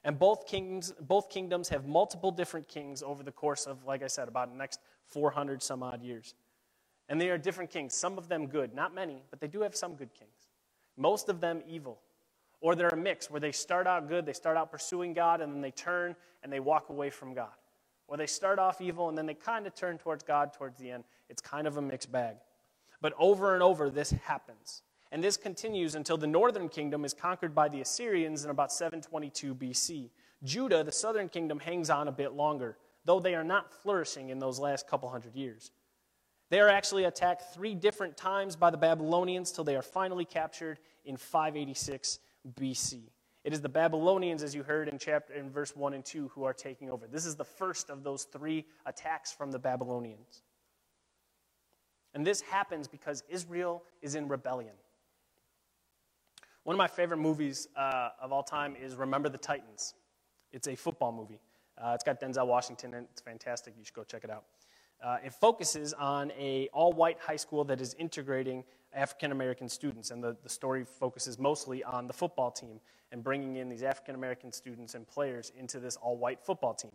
And 0.04 0.18
both 0.18 0.48
kings, 0.48 0.92
both 1.00 1.30
kingdoms 1.30 1.70
have 1.70 1.86
multiple 1.86 2.32
different 2.32 2.68
kings 2.68 3.04
over 3.04 3.22
the 3.22 3.32
course 3.32 3.68
of, 3.68 3.86
like 3.86 4.02
I 4.02 4.08
said, 4.08 4.28
about 4.28 4.50
the 4.50 4.58
next 4.58 4.80
400 5.10 5.62
some 5.62 5.84
odd 5.84 6.02
years. 6.02 6.34
And 7.08 7.22
they 7.22 7.30
are 7.30 7.38
different 7.38 7.70
kings, 7.70 7.94
some 7.94 8.18
of 8.18 8.30
them 8.30 8.48
good, 8.48 8.74
not 8.74 8.96
many, 8.96 9.22
but 9.30 9.40
they 9.40 9.48
do 9.48 9.62
have 9.62 9.76
some 9.76 9.94
good 9.94 10.12
kings. 10.16 10.50
Most 10.98 11.30
of 11.30 11.40
them 11.40 11.62
evil. 11.68 12.02
Or 12.62 12.74
they're 12.74 12.90
a 12.90 12.98
mix 12.98 13.30
where 13.30 13.40
they 13.40 13.52
start 13.52 13.86
out 13.86 14.10
good, 14.10 14.26
they 14.26 14.34
start 14.34 14.58
out 14.58 14.72
pursuing 14.72 15.14
God, 15.14 15.40
and 15.40 15.54
then 15.54 15.62
they 15.62 15.70
turn 15.70 16.16
and 16.42 16.52
they 16.52 16.60
walk 16.60 16.90
away 16.90 17.12
from 17.12 17.36
God. 17.36 17.54
Or 18.08 18.18
they 18.18 18.26
start 18.26 18.58
off 18.58 18.82
evil 18.82 19.10
and 19.10 19.16
then 19.16 19.28
they 19.28 19.36
kind 19.36 19.68
of 19.68 19.76
turn 19.76 20.00
towards 20.00 20.24
God 20.24 20.52
towards 20.52 20.80
the 20.80 20.90
end. 20.90 21.04
It's 21.30 21.44
kind 21.44 21.68
of 21.68 21.78
a 21.78 21.82
mixed 21.84 22.12
bag. 22.12 22.38
But 23.02 23.14
over 23.20 23.54
and 23.54 23.62
over, 23.62 23.92
this 23.92 24.10
happens. 24.10 24.82
And 25.14 25.24
this 25.24 25.38
continues 25.38 25.94
until 25.94 26.18
the 26.18 26.26
northern 26.26 26.68
kingdom 26.68 27.06
is 27.06 27.14
conquered 27.14 27.54
by 27.54 27.70
the 27.70 27.82
Assyrians 27.82 28.46
in 28.46 28.50
about 28.50 28.74
722 28.74 29.54
BC. 29.54 30.10
Judah, 30.44 30.84
the 30.84 30.92
southern 30.92 31.30
kingdom, 31.30 31.60
hangs 31.60 31.92
on 31.92 32.08
a 32.08 32.12
bit 32.12 32.34
longer, 32.34 32.78
though 33.06 33.20
they 33.20 33.36
are 33.36 33.44
not 33.44 33.72
flourishing 33.72 34.30
in 34.30 34.40
those 34.40 34.58
last 34.58 34.88
couple 34.88 35.08
hundred 35.08 35.36
years. 35.36 35.70
They 36.50 36.60
are 36.60 36.68
actually 36.68 37.04
attacked 37.04 37.54
three 37.54 37.76
different 37.76 38.18
times 38.18 38.56
by 38.56 38.72
the 38.72 38.78
Babylonians 38.78 39.52
till 39.52 39.64
they 39.64 39.76
are 39.76 39.84
finally 39.84 40.26
captured 40.26 40.80
in 41.06 41.16
586 41.16 42.18
BC. 42.60 43.02
It 43.44 43.54
is 43.54 43.62
the 43.62 43.70
Babylonians, 43.70 44.42
as 44.42 44.56
you 44.56 44.64
heard 44.64 44.90
in 44.90 44.98
chapter 44.98 45.34
in 45.34 45.52
verse 45.52 45.76
1 45.76 45.94
and 45.94 46.04
2, 46.04 46.30
who 46.30 46.44
are 46.44 46.54
taking 46.54 46.90
over. 46.90 47.06
This 47.06 47.28
is 47.28 47.36
the 47.36 47.46
first 47.46 47.92
of 47.92 48.04
those 48.04 48.24
three 48.24 48.66
attacks 48.88 49.32
from 49.32 49.52
the 49.52 49.60
Babylonians. 49.60 50.42
And 52.16 52.26
this 52.26 52.42
happens 52.42 52.88
because 52.88 53.24
Israel 53.30 53.84
is 54.02 54.16
in 54.16 54.28
rebellion. 54.28 54.74
One 56.64 56.76
of 56.76 56.78
my 56.78 56.88
favorite 56.88 57.18
movies 57.18 57.68
uh, 57.76 58.10
of 58.22 58.32
all 58.32 58.42
time 58.42 58.78
is 58.82 58.96
Remember 58.96 59.28
the 59.28 59.38
Titans. 59.38 59.96
It's 60.54 60.70
a 60.70 60.76
football 60.76 61.12
movie. 61.12 61.42
Uh, 61.78 61.92
it's 61.94 62.06
got 62.06 62.22
Denzel 62.22 62.48
Washington 62.48 62.94
in 62.94 63.04
it. 63.04 63.10
It's 63.12 63.20
fantastic. 63.22 63.74
You 63.78 63.84
should 63.84 63.94
go 63.94 64.06
check 64.06 64.24
it 64.24 64.30
out. 64.30 64.46
Uh, 65.04 65.18
it 65.26 65.34
focuses 65.34 65.92
on 65.92 66.32
a 66.40 66.70
all-white 66.72 67.20
high 67.20 67.36
school 67.36 67.66
that 67.66 67.82
is 67.82 67.94
integrating 67.96 68.64
African 68.94 69.34
American 69.34 69.68
students, 69.68 70.12
and 70.12 70.24
the, 70.24 70.38
the 70.42 70.48
story 70.48 70.86
focuses 70.86 71.38
mostly 71.38 71.84
on 71.84 72.08
the 72.08 72.14
football 72.14 72.50
team 72.50 72.80
and 73.12 73.22
bringing 73.22 73.58
in 73.58 73.68
these 73.68 73.84
African 73.84 74.16
American 74.16 74.50
students 74.54 74.96
and 74.96 75.06
players 75.06 75.52
into 75.60 75.82
this 75.82 75.98
all-white 75.98 76.42
football 76.42 76.74
team. 76.74 76.94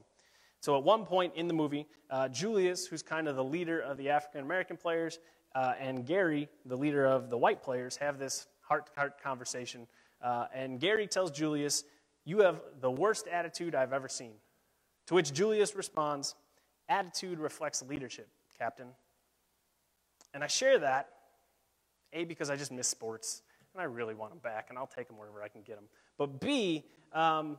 So 0.61 0.79
at 0.79 0.83
one 0.83 1.05
point 1.05 1.35
in 1.37 1.47
the 1.47 1.53
movie, 1.53 1.87
uh, 2.09 2.29
Julius, 2.29 2.87
who's 2.87 3.03
kind 3.03 3.29
of 3.29 3.37
the 3.37 3.45
leader 3.45 3.81
of 3.81 3.99
the 3.99 4.09
African 4.09 4.41
American 4.41 4.79
players, 4.79 5.19
uh, 5.55 5.75
and 5.79 6.07
Gary, 6.07 6.49
the 6.65 6.77
leader 6.77 7.05
of 7.05 7.29
the 7.29 7.37
white 7.37 7.63
players, 7.63 7.97
have 7.97 8.19
this 8.19 8.47
heart 8.69 8.87
to 8.87 8.93
heart 8.97 9.23
conversation. 9.23 9.87
Uh, 10.23 10.47
and 10.55 10.81
Gary 10.81 11.07
tells 11.07 11.31
Julius, 11.31 11.85
You 12.25 12.41
have 12.41 12.61
the 12.81 12.91
worst 12.91 13.27
attitude 13.29 13.75
I've 13.75 13.93
ever 13.93 14.09
seen. 14.09 14.33
To 15.07 15.15
which 15.15 15.33
Julius 15.33 15.75
responds, 15.75 16.35
Attitude 16.89 17.39
reflects 17.39 17.83
leadership, 17.83 18.29
Captain. 18.59 18.89
And 20.35 20.45
I 20.45 20.47
share 20.47 20.79
that, 20.79 21.09
A, 22.13 22.25
because 22.25 22.51
I 22.51 22.57
just 22.57 22.73
miss 22.73 22.89
sports, 22.89 23.43
and 23.75 23.81
I 23.81 23.85
really 23.85 24.15
want 24.15 24.33
them 24.33 24.41
back, 24.41 24.67
and 24.69 24.79
I'll 24.79 24.87
take 24.87 25.09
them 25.09 25.17
wherever 25.17 25.43
I 25.43 25.49
can 25.49 25.63
get 25.63 25.77
them. 25.77 25.87
But 26.17 26.41
B, 26.41 26.85
um, 27.13 27.59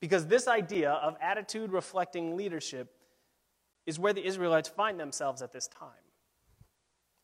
because 0.00 0.26
this 0.26 0.46
idea 0.46 0.92
of 0.92 1.16
attitude 1.20 1.72
reflecting 1.72 2.36
leadership 2.36 2.92
is 3.86 3.98
where 3.98 4.12
the 4.12 4.24
Israelites 4.24 4.68
find 4.68 4.98
themselves 4.98 5.42
at 5.42 5.52
this 5.52 5.68
time. 5.68 5.90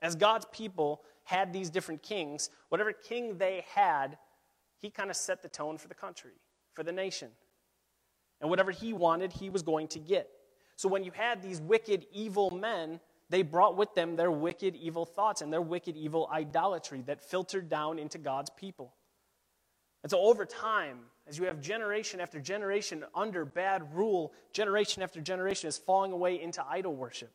As 0.00 0.16
God's 0.16 0.46
people, 0.52 1.02
had 1.24 1.52
these 1.52 1.70
different 1.70 2.02
kings, 2.02 2.50
whatever 2.68 2.92
king 2.92 3.38
they 3.38 3.64
had, 3.74 4.18
he 4.78 4.90
kind 4.90 5.10
of 5.10 5.16
set 5.16 5.42
the 5.42 5.48
tone 5.48 5.78
for 5.78 5.88
the 5.88 5.94
country, 5.94 6.32
for 6.74 6.82
the 6.82 6.92
nation. 6.92 7.28
And 8.40 8.50
whatever 8.50 8.72
he 8.72 8.92
wanted, 8.92 9.32
he 9.32 9.50
was 9.50 9.62
going 9.62 9.88
to 9.88 9.98
get. 9.98 10.28
So 10.76 10.88
when 10.88 11.04
you 11.04 11.12
had 11.12 11.42
these 11.42 11.60
wicked, 11.60 12.06
evil 12.12 12.50
men, 12.50 12.98
they 13.30 13.42
brought 13.42 13.76
with 13.76 13.94
them 13.94 14.16
their 14.16 14.30
wicked, 14.30 14.74
evil 14.76 15.06
thoughts 15.06 15.40
and 15.40 15.52
their 15.52 15.62
wicked, 15.62 15.96
evil 15.96 16.28
idolatry 16.32 17.02
that 17.06 17.22
filtered 17.22 17.68
down 17.68 17.98
into 17.98 18.18
God's 18.18 18.50
people. 18.50 18.92
And 20.02 20.10
so 20.10 20.18
over 20.18 20.44
time, 20.44 20.98
as 21.28 21.38
you 21.38 21.44
have 21.44 21.60
generation 21.60 22.20
after 22.20 22.40
generation 22.40 23.04
under 23.14 23.44
bad 23.44 23.94
rule, 23.94 24.32
generation 24.52 25.02
after 25.02 25.20
generation 25.20 25.68
is 25.68 25.78
falling 25.78 26.12
away 26.12 26.42
into 26.42 26.64
idol 26.68 26.94
worship. 26.94 27.30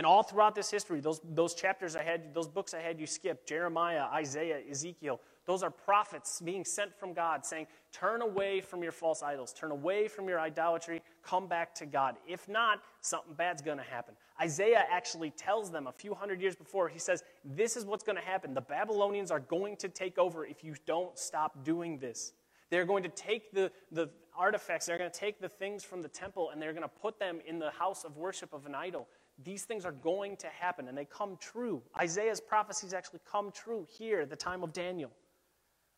And 0.00 0.06
all 0.06 0.22
throughout 0.22 0.54
this 0.54 0.70
history, 0.70 1.00
those, 1.00 1.20
those 1.34 1.52
chapters 1.52 1.94
I 1.94 2.02
had, 2.02 2.32
those 2.32 2.48
books 2.48 2.72
I 2.72 2.80
had 2.80 2.98
you 2.98 3.06
skip, 3.06 3.46
Jeremiah, 3.46 4.04
Isaiah, 4.04 4.60
Ezekiel, 4.70 5.20
those 5.44 5.62
are 5.62 5.68
prophets 5.68 6.40
being 6.40 6.64
sent 6.64 6.98
from 6.98 7.12
God 7.12 7.44
saying, 7.44 7.66
Turn 7.92 8.22
away 8.22 8.62
from 8.62 8.82
your 8.82 8.92
false 8.92 9.22
idols, 9.22 9.52
turn 9.52 9.70
away 9.70 10.08
from 10.08 10.26
your 10.26 10.40
idolatry, 10.40 11.02
come 11.22 11.48
back 11.48 11.74
to 11.74 11.84
God. 11.84 12.16
If 12.26 12.48
not, 12.48 12.80
something 13.02 13.34
bad's 13.34 13.60
going 13.60 13.76
to 13.76 13.84
happen. 13.84 14.14
Isaiah 14.40 14.86
actually 14.90 15.32
tells 15.32 15.70
them 15.70 15.86
a 15.86 15.92
few 15.92 16.14
hundred 16.14 16.40
years 16.40 16.56
before, 16.56 16.88
he 16.88 16.98
says, 16.98 17.22
This 17.44 17.76
is 17.76 17.84
what's 17.84 18.02
going 18.02 18.16
to 18.16 18.24
happen. 18.24 18.54
The 18.54 18.62
Babylonians 18.62 19.30
are 19.30 19.40
going 19.40 19.76
to 19.76 19.90
take 19.90 20.16
over 20.16 20.46
if 20.46 20.64
you 20.64 20.76
don't 20.86 21.18
stop 21.18 21.62
doing 21.62 21.98
this. 21.98 22.32
They're 22.70 22.86
going 22.86 23.02
to 23.02 23.10
take 23.10 23.52
the, 23.52 23.70
the 23.92 24.08
artifacts, 24.34 24.86
they're 24.86 24.96
going 24.96 25.10
to 25.10 25.18
take 25.18 25.42
the 25.42 25.48
things 25.48 25.84
from 25.84 26.00
the 26.00 26.08
temple, 26.08 26.48
and 26.50 26.62
they're 26.62 26.72
going 26.72 26.84
to 26.84 26.88
put 26.88 27.18
them 27.18 27.40
in 27.46 27.58
the 27.58 27.70
house 27.70 28.04
of 28.04 28.16
worship 28.16 28.54
of 28.54 28.64
an 28.64 28.74
idol 28.74 29.06
these 29.44 29.64
things 29.64 29.84
are 29.84 29.92
going 29.92 30.36
to 30.38 30.46
happen 30.48 30.88
and 30.88 30.96
they 30.96 31.04
come 31.04 31.36
true. 31.40 31.82
Isaiah's 31.98 32.40
prophecies 32.40 32.92
actually 32.92 33.20
come 33.30 33.50
true 33.52 33.86
here, 33.88 34.26
the 34.26 34.36
time 34.36 34.62
of 34.62 34.72
Daniel. 34.72 35.10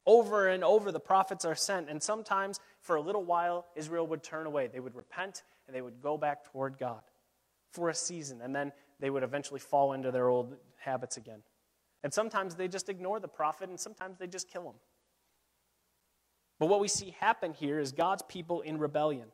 Over 0.05 0.49
and 0.49 0.65
over, 0.65 0.91
the 0.91 1.01
prophets 1.01 1.45
are 1.45 1.55
sent, 1.55 1.89
and 1.89 2.03
sometimes 2.03 2.59
for 2.81 2.97
a 2.97 3.01
little 3.01 3.23
while, 3.23 3.67
Israel 3.77 4.07
would 4.09 4.25
turn 4.25 4.47
away. 4.47 4.67
They 4.67 4.81
would 4.81 4.97
repent 4.97 5.45
and 5.67 5.77
they 5.77 5.81
would 5.81 6.03
go 6.03 6.19
back 6.19 6.45
toward 6.45 6.77
God 6.77 7.03
for 7.71 7.89
a 7.89 7.95
season, 7.95 8.41
and 8.43 8.55
then 8.55 8.73
they 8.99 9.11
would 9.11 9.23
eventually 9.23 9.61
fall 9.61 9.93
into 9.93 10.11
their 10.11 10.29
old 10.29 10.57
habits 10.77 11.17
again. 11.17 11.43
And 12.03 12.13
sometimes 12.13 12.57
they 12.57 12.67
just 12.67 12.89
ignore 12.89 13.21
the 13.21 13.29
prophet, 13.29 13.69
and 13.69 13.79
sometimes 13.79 14.19
they 14.19 14.27
just 14.27 14.51
kill 14.51 14.63
him. 14.63 14.75
But 16.59 16.67
what 16.67 16.81
we 16.81 16.89
see 16.89 17.15
happen 17.19 17.53
here 17.53 17.79
is 17.79 17.93
God's 17.93 18.23
people 18.29 18.61
in 18.61 18.79
rebellion. 18.79 19.29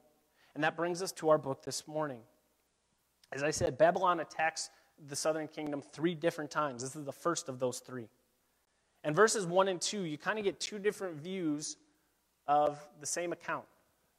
And 0.55 0.65
that 0.65 0.77
brings 0.77 1.03
us 1.03 1.13
to 1.13 1.31
our 1.31 1.39
book 1.39 1.63
this 1.65 1.87
morning. 1.89 2.21
As 3.33 3.43
I 3.43 3.51
said, 3.51 3.77
Babylon 3.77 4.21
attacks 4.21 4.71
the 5.07 5.17
southern 5.17 5.49
kingdom 5.49 5.83
three 5.83 6.15
different 6.15 6.51
times. 6.51 6.83
This 6.83 6.97
is 6.97 7.05
the 7.05 7.13
first 7.13 7.49
of 7.49 7.59
those 7.59 7.81
three. 7.81 8.09
And 9.05 9.15
verses 9.15 9.47
1 9.47 9.69
and 9.69 9.81
2, 9.81 10.03
you 10.03 10.19
kind 10.19 10.39
of 10.39 10.45
get 10.45 10.59
two 10.59 10.79
different 10.79 11.17
views 11.17 11.77
of 12.47 12.79
the 13.01 13.07
same 13.07 13.33
account. 13.33 13.65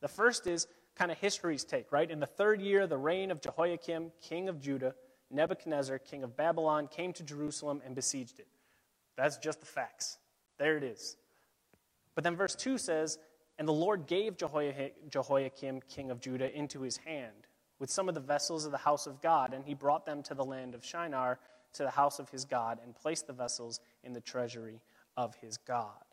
The 0.01 0.07
first 0.07 0.47
is 0.47 0.67
kind 0.95 1.11
of 1.11 1.17
history's 1.17 1.63
take, 1.63 1.91
right? 1.91 2.09
In 2.09 2.19
the 2.19 2.25
third 2.25 2.61
year 2.61 2.81
of 2.81 2.89
the 2.89 2.97
reign 2.97 3.31
of 3.31 3.41
Jehoiakim, 3.41 4.11
king 4.21 4.47
of 4.47 4.61
Judah, 4.61 4.95
Nebuchadnezzar, 5.31 5.99
king 5.99 6.23
of 6.23 6.37
Babylon, 6.37 6.87
came 6.87 7.11
to 7.13 7.23
Jerusalem 7.23 7.81
and 7.85 7.95
besieged 7.95 8.39
it. 8.39 8.47
That's 9.17 9.37
just 9.37 9.59
the 9.59 9.65
facts. 9.65 10.17
There 10.57 10.77
it 10.77 10.83
is. 10.83 11.17
But 12.15 12.23
then 12.23 12.35
verse 12.35 12.55
2 12.55 12.77
says, 12.77 13.17
And 13.57 13.67
the 13.67 13.73
Lord 13.73 14.07
gave 14.07 14.37
Jehoiakim, 14.37 15.81
king 15.89 16.11
of 16.11 16.21
Judah, 16.21 16.57
into 16.57 16.81
his 16.81 16.97
hand 16.97 17.48
with 17.79 17.89
some 17.89 18.09
of 18.09 18.15
the 18.15 18.21
vessels 18.21 18.65
of 18.65 18.71
the 18.71 18.77
house 18.77 19.07
of 19.07 19.21
God, 19.21 19.53
and 19.53 19.65
he 19.65 19.73
brought 19.73 20.05
them 20.05 20.21
to 20.23 20.33
the 20.33 20.43
land 20.43 20.75
of 20.75 20.85
Shinar, 20.85 21.39
to 21.73 21.83
the 21.83 21.89
house 21.89 22.19
of 22.19 22.29
his 22.29 22.45
God, 22.45 22.79
and 22.83 22.95
placed 22.95 23.27
the 23.27 23.33
vessels 23.33 23.79
in 24.03 24.13
the 24.13 24.21
treasury 24.21 24.81
of 25.15 25.35
his 25.35 25.57
God. 25.57 26.03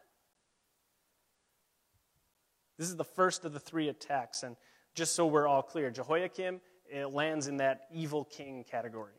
This 2.79 2.89
is 2.89 2.97
the 2.97 3.05
first 3.05 3.45
of 3.45 3.53
the 3.53 3.61
three 3.61 3.89
attacks, 3.89 4.43
and 4.43 4.57
just 4.95 5.15
so 5.15 5.27
we're 5.27 5.47
all 5.47 5.63
clear, 5.63 5.91
Jehoiakim 5.91 6.61
lands 7.11 7.49
in 7.49 7.57
that 7.57 7.87
evil 7.93 8.25
king 8.25 8.65
category. 8.65 9.15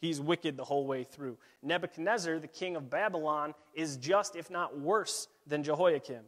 He's 0.00 0.20
wicked 0.20 0.56
the 0.56 0.64
whole 0.64 0.86
way 0.86 1.04
through. 1.04 1.38
Nebuchadnezzar, 1.62 2.38
the 2.38 2.46
king 2.46 2.76
of 2.76 2.88
Babylon, 2.88 3.54
is 3.74 3.96
just, 3.96 4.36
if 4.36 4.50
not 4.50 4.78
worse, 4.78 5.26
than 5.46 5.62
Jehoiakim. 5.62 6.22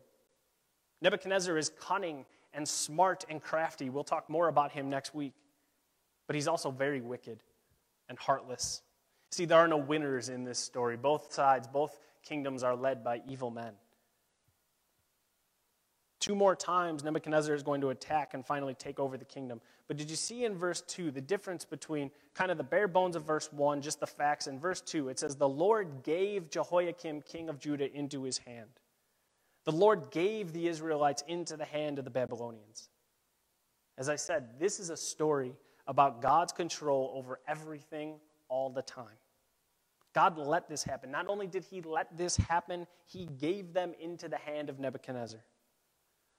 Nebuchadnezzar 1.03 1.57
is 1.57 1.71
cunning 1.79 2.25
and 2.53 2.69
smart 2.69 3.25
and 3.29 3.41
crafty. 3.41 3.91
We'll 3.91 4.03
talk 4.03 4.29
more 4.29 4.49
about 4.49 4.73
him 4.73 4.91
next 4.91 5.15
week. 5.15 5.35
But 6.31 6.37
he's 6.37 6.47
also 6.47 6.71
very 6.71 7.01
wicked 7.01 7.43
and 8.09 8.17
heartless. 8.17 8.83
See, 9.33 9.47
there 9.47 9.59
are 9.59 9.67
no 9.67 9.79
winners 9.79 10.29
in 10.29 10.45
this 10.45 10.61
story. 10.61 10.97
Both 10.97 11.33
sides, 11.33 11.67
both 11.67 11.99
kingdoms 12.23 12.63
are 12.63 12.77
led 12.77 13.03
by 13.03 13.21
evil 13.29 13.51
men. 13.51 13.73
Two 16.21 16.37
more 16.37 16.55
times, 16.55 17.03
Nebuchadnezzar 17.03 17.53
is 17.53 17.65
going 17.65 17.81
to 17.81 17.91
attack 17.91 18.35
and 18.35 18.47
finally 18.47 18.75
take 18.75 19.01
over 19.01 19.19
the 19.19 19.25
kingdom. 19.25 19.61
But 19.89 19.97
did 19.97 20.09
you 20.09 20.15
see 20.15 20.45
in 20.45 20.55
verse 20.55 20.83
2 20.83 21.11
the 21.11 21.21
difference 21.21 21.65
between 21.65 22.13
kind 22.33 22.53
of 22.53 22.59
the 22.59 22.63
bare 22.63 22.87
bones 22.87 23.17
of 23.17 23.25
verse 23.25 23.53
1, 23.53 23.83
just 23.83 23.99
the 23.99 24.07
facts, 24.07 24.47
and 24.47 24.61
verse 24.61 24.81
2? 24.81 25.09
It 25.09 25.19
says, 25.19 25.35
The 25.35 25.49
Lord 25.49 26.05
gave 26.05 26.49
Jehoiakim, 26.49 27.23
king 27.23 27.49
of 27.49 27.59
Judah, 27.59 27.93
into 27.93 28.23
his 28.23 28.39
hand. 28.39 28.71
The 29.65 29.73
Lord 29.73 30.13
gave 30.13 30.53
the 30.53 30.69
Israelites 30.69 31.25
into 31.27 31.57
the 31.57 31.65
hand 31.65 31.99
of 31.99 32.05
the 32.05 32.11
Babylonians. 32.13 32.89
As 33.99 34.09
I 34.09 34.15
said, 34.15 34.61
this 34.61 34.79
is 34.79 34.91
a 34.91 34.97
story 34.97 35.57
about 35.91 36.23
God's 36.23 36.53
control 36.53 37.11
over 37.17 37.41
everything 37.49 38.21
all 38.49 38.71
the 38.71 38.81
time. 38.81 39.19
God 40.15 40.39
let 40.39 40.69
this 40.69 40.85
happen. 40.85 41.11
Not 41.11 41.29
only 41.29 41.49
did 41.49 41.65
he 41.65 41.81
let 41.83 42.17
this 42.17 42.37
happen, 42.37 42.87
he 43.07 43.27
gave 43.27 43.73
them 43.73 43.93
into 44.01 44.29
the 44.29 44.37
hand 44.37 44.71
of 44.71 44.79
Nebuchadnezzar. 44.79 45.41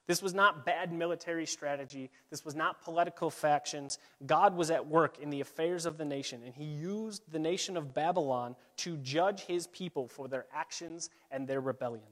This 0.08 0.22
was 0.22 0.34
not 0.34 0.66
bad 0.66 0.94
military 0.94 1.46
strategy. 1.46 2.10
This 2.30 2.46
was 2.46 2.56
not 2.56 2.82
political 2.82 3.30
factions. 3.30 3.98
God 4.26 4.56
was 4.56 4.72
at 4.72 4.88
work 4.88 5.20
in 5.20 5.30
the 5.30 5.42
affairs 5.42 5.86
of 5.86 5.98
the 5.98 6.06
nation, 6.06 6.42
and 6.46 6.56
he 6.56 6.64
used 6.64 7.30
the 7.30 7.40
nation 7.40 7.76
of 7.76 7.94
Babylon 7.94 8.56
to 8.78 8.96
judge 8.98 9.42
his 9.42 9.68
people 9.68 10.08
for 10.08 10.30
their 10.30 10.46
actions 10.54 11.10
and 11.30 11.46
their 11.46 11.62
rebellion. 11.62 12.08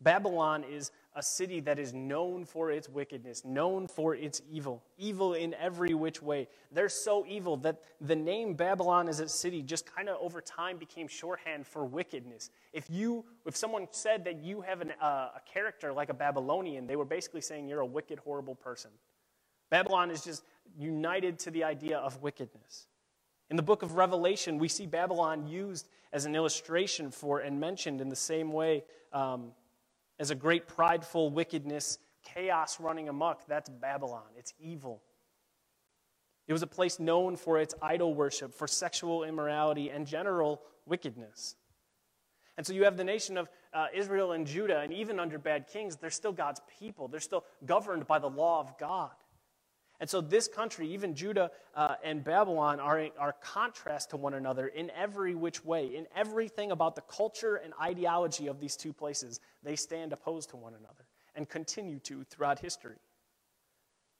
Babylon 0.00 0.64
is 0.64 0.92
a 1.16 1.22
city 1.22 1.58
that 1.60 1.78
is 1.78 1.92
known 1.92 2.44
for 2.44 2.70
its 2.70 2.88
wickedness, 2.88 3.44
known 3.44 3.88
for 3.88 4.14
its 4.14 4.42
evil, 4.48 4.84
evil 4.96 5.34
in 5.34 5.54
every 5.54 5.92
which 5.92 6.22
way. 6.22 6.46
They're 6.70 6.88
so 6.88 7.24
evil 7.28 7.56
that 7.58 7.80
the 8.00 8.14
name 8.14 8.54
Babylon 8.54 9.08
as 9.08 9.18
a 9.18 9.28
city 9.28 9.62
just 9.62 9.92
kind 9.92 10.08
of 10.08 10.18
over 10.20 10.40
time 10.40 10.76
became 10.78 11.08
shorthand 11.08 11.66
for 11.66 11.84
wickedness. 11.84 12.50
If 12.72 12.88
you, 12.88 13.24
if 13.44 13.56
someone 13.56 13.88
said 13.90 14.24
that 14.24 14.42
you 14.42 14.60
have 14.60 14.80
an, 14.82 14.92
uh, 15.02 15.30
a 15.36 15.40
character 15.52 15.92
like 15.92 16.10
a 16.10 16.14
Babylonian, 16.14 16.86
they 16.86 16.96
were 16.96 17.04
basically 17.04 17.40
saying 17.40 17.68
you're 17.68 17.80
a 17.80 17.86
wicked, 17.86 18.20
horrible 18.20 18.54
person. 18.54 18.92
Babylon 19.68 20.10
is 20.10 20.22
just 20.22 20.44
united 20.78 21.40
to 21.40 21.50
the 21.50 21.64
idea 21.64 21.98
of 21.98 22.22
wickedness. 22.22 22.86
In 23.50 23.56
the 23.56 23.62
book 23.62 23.82
of 23.82 23.94
Revelation, 23.94 24.58
we 24.58 24.68
see 24.68 24.86
Babylon 24.86 25.48
used 25.48 25.88
as 26.12 26.24
an 26.24 26.36
illustration 26.36 27.10
for 27.10 27.40
and 27.40 27.58
mentioned 27.58 28.00
in 28.00 28.08
the 28.08 28.16
same 28.16 28.52
way. 28.52 28.84
Um, 29.12 29.52
as 30.20 30.30
a 30.30 30.34
great 30.34 30.68
prideful 30.68 31.30
wickedness, 31.30 31.98
chaos 32.22 32.78
running 32.78 33.08
amok. 33.08 33.46
That's 33.48 33.70
Babylon. 33.70 34.22
It's 34.36 34.52
evil. 34.60 35.02
It 36.46 36.52
was 36.52 36.62
a 36.62 36.66
place 36.66 37.00
known 37.00 37.36
for 37.36 37.58
its 37.58 37.74
idol 37.80 38.14
worship, 38.14 38.54
for 38.54 38.68
sexual 38.68 39.24
immorality, 39.24 39.88
and 39.88 40.06
general 40.06 40.60
wickedness. 40.84 41.56
And 42.58 42.66
so 42.66 42.74
you 42.74 42.84
have 42.84 42.98
the 42.98 43.04
nation 43.04 43.38
of 43.38 43.48
uh, 43.72 43.86
Israel 43.94 44.32
and 44.32 44.46
Judah, 44.46 44.80
and 44.80 44.92
even 44.92 45.18
under 45.18 45.38
bad 45.38 45.66
kings, 45.68 45.96
they're 45.96 46.10
still 46.10 46.32
God's 46.32 46.60
people. 46.78 47.08
They're 47.08 47.20
still 47.20 47.44
governed 47.64 48.06
by 48.06 48.18
the 48.18 48.28
law 48.28 48.60
of 48.60 48.76
God. 48.78 49.12
And 50.00 50.08
so, 50.08 50.22
this 50.22 50.48
country, 50.48 50.88
even 50.88 51.14
Judah 51.14 51.50
uh, 51.74 51.96
and 52.02 52.24
Babylon, 52.24 52.80
are, 52.80 53.08
are 53.18 53.34
contrast 53.42 54.10
to 54.10 54.16
one 54.16 54.32
another 54.32 54.68
in 54.68 54.90
every 54.96 55.34
which 55.34 55.62
way. 55.62 55.94
In 55.94 56.06
everything 56.16 56.72
about 56.72 56.94
the 56.94 57.02
culture 57.02 57.56
and 57.56 57.74
ideology 57.80 58.46
of 58.46 58.60
these 58.60 58.76
two 58.76 58.94
places, 58.94 59.40
they 59.62 59.76
stand 59.76 60.14
opposed 60.14 60.48
to 60.50 60.56
one 60.56 60.72
another 60.72 61.04
and 61.34 61.48
continue 61.48 61.98
to 62.00 62.24
throughout 62.24 62.58
history. 62.58 62.96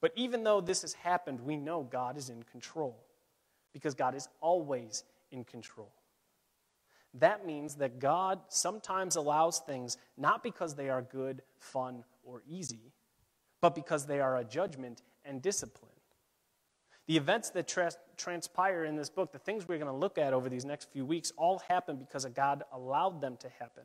But 0.02 0.12
even 0.16 0.44
though 0.44 0.60
this 0.60 0.82
has 0.82 0.92
happened, 0.92 1.40
we 1.40 1.56
know 1.56 1.82
God 1.82 2.18
is 2.18 2.28
in 2.28 2.42
control 2.42 3.02
because 3.72 3.94
God 3.94 4.14
is 4.14 4.28
always 4.40 5.04
in 5.30 5.44
control. 5.44 5.92
That 7.14 7.46
means 7.46 7.76
that 7.76 7.98
God 7.98 8.40
sometimes 8.48 9.16
allows 9.16 9.60
things 9.60 9.96
not 10.16 10.42
because 10.42 10.74
they 10.74 10.90
are 10.90 11.02
good, 11.02 11.42
fun, 11.58 12.04
or 12.22 12.42
easy, 12.48 12.92
but 13.60 13.74
because 13.74 14.06
they 14.06 14.20
are 14.20 14.38
a 14.38 14.44
judgment 14.44 15.02
and 15.30 15.40
discipline. 15.40 15.90
The 17.06 17.16
events 17.16 17.50
that 17.50 17.66
tra- 17.66 17.92
transpire 18.16 18.84
in 18.84 18.96
this 18.96 19.08
book, 19.08 19.32
the 19.32 19.38
things 19.38 19.66
we're 19.66 19.78
going 19.78 19.90
to 19.90 19.96
look 19.96 20.18
at 20.18 20.34
over 20.34 20.48
these 20.48 20.64
next 20.64 20.92
few 20.92 21.06
weeks, 21.06 21.32
all 21.38 21.60
happen 21.66 21.96
because 21.96 22.26
God 22.26 22.64
allowed 22.72 23.20
them 23.20 23.36
to 23.38 23.48
happen. 23.58 23.84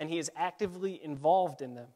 And 0.00 0.08
He 0.08 0.18
is 0.18 0.30
actively 0.36 1.00
involved 1.04 1.60
in 1.60 1.74
them. 1.74 1.88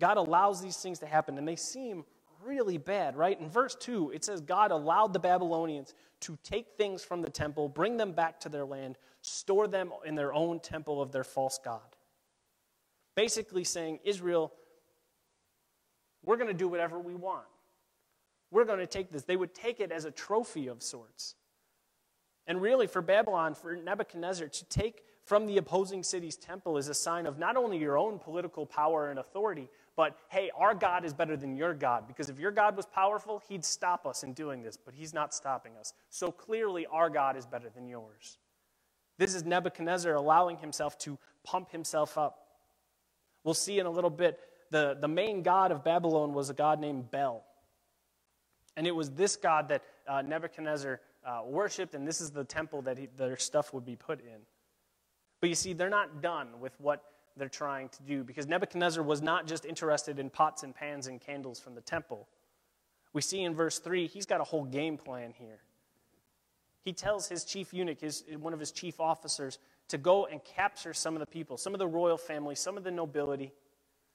God 0.00 0.16
allows 0.16 0.60
these 0.60 0.76
things 0.76 0.98
to 1.00 1.06
happen, 1.06 1.38
and 1.38 1.46
they 1.46 1.56
seem 1.56 2.04
really 2.44 2.78
bad, 2.78 3.16
right? 3.16 3.38
In 3.40 3.48
verse 3.48 3.74
2, 3.74 4.10
it 4.10 4.24
says 4.24 4.40
God 4.40 4.70
allowed 4.70 5.12
the 5.12 5.18
Babylonians 5.18 5.94
to 6.20 6.38
take 6.44 6.66
things 6.76 7.02
from 7.02 7.22
the 7.22 7.30
temple, 7.30 7.68
bring 7.68 7.96
them 7.96 8.12
back 8.12 8.40
to 8.40 8.48
their 8.48 8.64
land, 8.64 8.96
store 9.22 9.66
them 9.66 9.92
in 10.04 10.14
their 10.14 10.32
own 10.32 10.60
temple 10.60 11.02
of 11.02 11.10
their 11.10 11.24
false 11.24 11.58
God. 11.64 11.96
Basically 13.16 13.64
saying, 13.64 13.98
Israel, 14.04 14.52
we're 16.28 16.36
going 16.36 16.48
to 16.48 16.54
do 16.54 16.68
whatever 16.68 16.98
we 16.98 17.14
want. 17.14 17.46
We're 18.50 18.66
going 18.66 18.80
to 18.80 18.86
take 18.86 19.10
this. 19.10 19.22
They 19.22 19.38
would 19.38 19.54
take 19.54 19.80
it 19.80 19.90
as 19.90 20.04
a 20.04 20.10
trophy 20.10 20.66
of 20.66 20.82
sorts. 20.82 21.36
And 22.46 22.60
really, 22.60 22.86
for 22.86 23.00
Babylon, 23.00 23.54
for 23.54 23.74
Nebuchadnezzar, 23.74 24.48
to 24.48 24.64
take 24.66 25.04
from 25.24 25.46
the 25.46 25.56
opposing 25.56 26.02
city's 26.02 26.36
temple 26.36 26.76
is 26.76 26.88
a 26.88 26.94
sign 26.94 27.24
of 27.24 27.38
not 27.38 27.56
only 27.56 27.78
your 27.78 27.96
own 27.96 28.18
political 28.18 28.66
power 28.66 29.08
and 29.08 29.18
authority, 29.18 29.70
but 29.96 30.18
hey, 30.28 30.50
our 30.54 30.74
God 30.74 31.06
is 31.06 31.14
better 31.14 31.34
than 31.34 31.56
your 31.56 31.72
God. 31.72 32.06
Because 32.06 32.28
if 32.28 32.38
your 32.38 32.50
God 32.50 32.76
was 32.76 32.84
powerful, 32.84 33.42
he'd 33.48 33.64
stop 33.64 34.06
us 34.06 34.22
in 34.22 34.34
doing 34.34 34.62
this, 34.62 34.76
but 34.76 34.92
he's 34.92 35.14
not 35.14 35.32
stopping 35.32 35.72
us. 35.80 35.94
So 36.10 36.30
clearly, 36.30 36.84
our 36.92 37.08
God 37.08 37.38
is 37.38 37.46
better 37.46 37.70
than 37.74 37.88
yours. 37.88 38.36
This 39.16 39.34
is 39.34 39.46
Nebuchadnezzar 39.46 40.14
allowing 40.14 40.58
himself 40.58 40.98
to 40.98 41.18
pump 41.42 41.72
himself 41.72 42.18
up. 42.18 42.48
We'll 43.44 43.54
see 43.54 43.78
in 43.78 43.86
a 43.86 43.90
little 43.90 44.10
bit 44.10 44.38
the, 44.70 44.96
the 45.00 45.08
main 45.08 45.42
god 45.42 45.72
of 45.72 45.84
Babylon 45.84 46.32
was 46.34 46.50
a 46.50 46.54
god 46.54 46.80
named 46.80 47.10
Bel. 47.10 47.44
And 48.76 48.86
it 48.86 48.94
was 48.94 49.10
this 49.10 49.36
god 49.36 49.68
that 49.68 49.82
uh, 50.06 50.22
Nebuchadnezzar 50.22 51.00
uh, 51.26 51.40
worshiped, 51.44 51.94
and 51.94 52.06
this 52.06 52.20
is 52.20 52.30
the 52.30 52.44
temple 52.44 52.82
that 52.82 52.98
he, 52.98 53.08
their 53.16 53.36
stuff 53.36 53.72
would 53.74 53.84
be 53.84 53.96
put 53.96 54.20
in. 54.20 54.40
But 55.40 55.48
you 55.48 55.54
see, 55.54 55.72
they're 55.72 55.90
not 55.90 56.22
done 56.22 56.60
with 56.60 56.72
what 56.80 57.02
they're 57.36 57.48
trying 57.48 57.88
to 57.90 58.02
do 58.02 58.24
because 58.24 58.46
Nebuchadnezzar 58.46 59.02
was 59.02 59.22
not 59.22 59.46
just 59.46 59.64
interested 59.64 60.18
in 60.18 60.30
pots 60.30 60.62
and 60.62 60.74
pans 60.74 61.06
and 61.06 61.20
candles 61.20 61.60
from 61.60 61.74
the 61.74 61.80
temple. 61.80 62.28
We 63.12 63.22
see 63.22 63.42
in 63.42 63.54
verse 63.54 63.78
3, 63.78 64.06
he's 64.06 64.26
got 64.26 64.40
a 64.40 64.44
whole 64.44 64.64
game 64.64 64.96
plan 64.96 65.32
here. 65.36 65.60
He 66.82 66.92
tells 66.92 67.28
his 67.28 67.44
chief 67.44 67.72
eunuch, 67.72 68.00
his, 68.00 68.24
one 68.38 68.52
of 68.52 68.60
his 68.60 68.72
chief 68.72 69.00
officers, 69.00 69.58
to 69.88 69.98
go 69.98 70.26
and 70.26 70.42
capture 70.44 70.94
some 70.94 71.14
of 71.14 71.20
the 71.20 71.26
people, 71.26 71.56
some 71.56 71.74
of 71.74 71.78
the 71.78 71.86
royal 71.86 72.18
family, 72.18 72.54
some 72.54 72.76
of 72.76 72.84
the 72.84 72.90
nobility, 72.90 73.52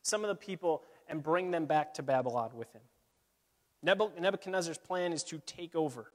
some 0.04 0.24
of 0.24 0.28
the 0.28 0.36
people 0.36 0.84
and 1.10 1.24
bring 1.24 1.50
them 1.50 1.66
back 1.66 1.96
to 1.96 2.04
Babylon 2.04 2.52
with 2.54 2.72
him. 2.72 2.82
Nebuchadnezzar's 3.82 4.78
plan 4.78 5.12
is 5.12 5.24
to 5.24 5.40
take 5.46 5.76
over. 5.76 6.12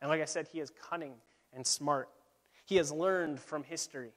And 0.00 0.08
like 0.08 0.22
I 0.22 0.24
said, 0.24 0.48
he 0.50 0.60
is 0.60 0.72
cunning 0.88 1.14
and 1.52 1.66
smart. 1.66 2.08
He 2.64 2.76
has 2.76 2.90
learned 2.90 3.38
from 3.38 3.62
history. 3.62 4.12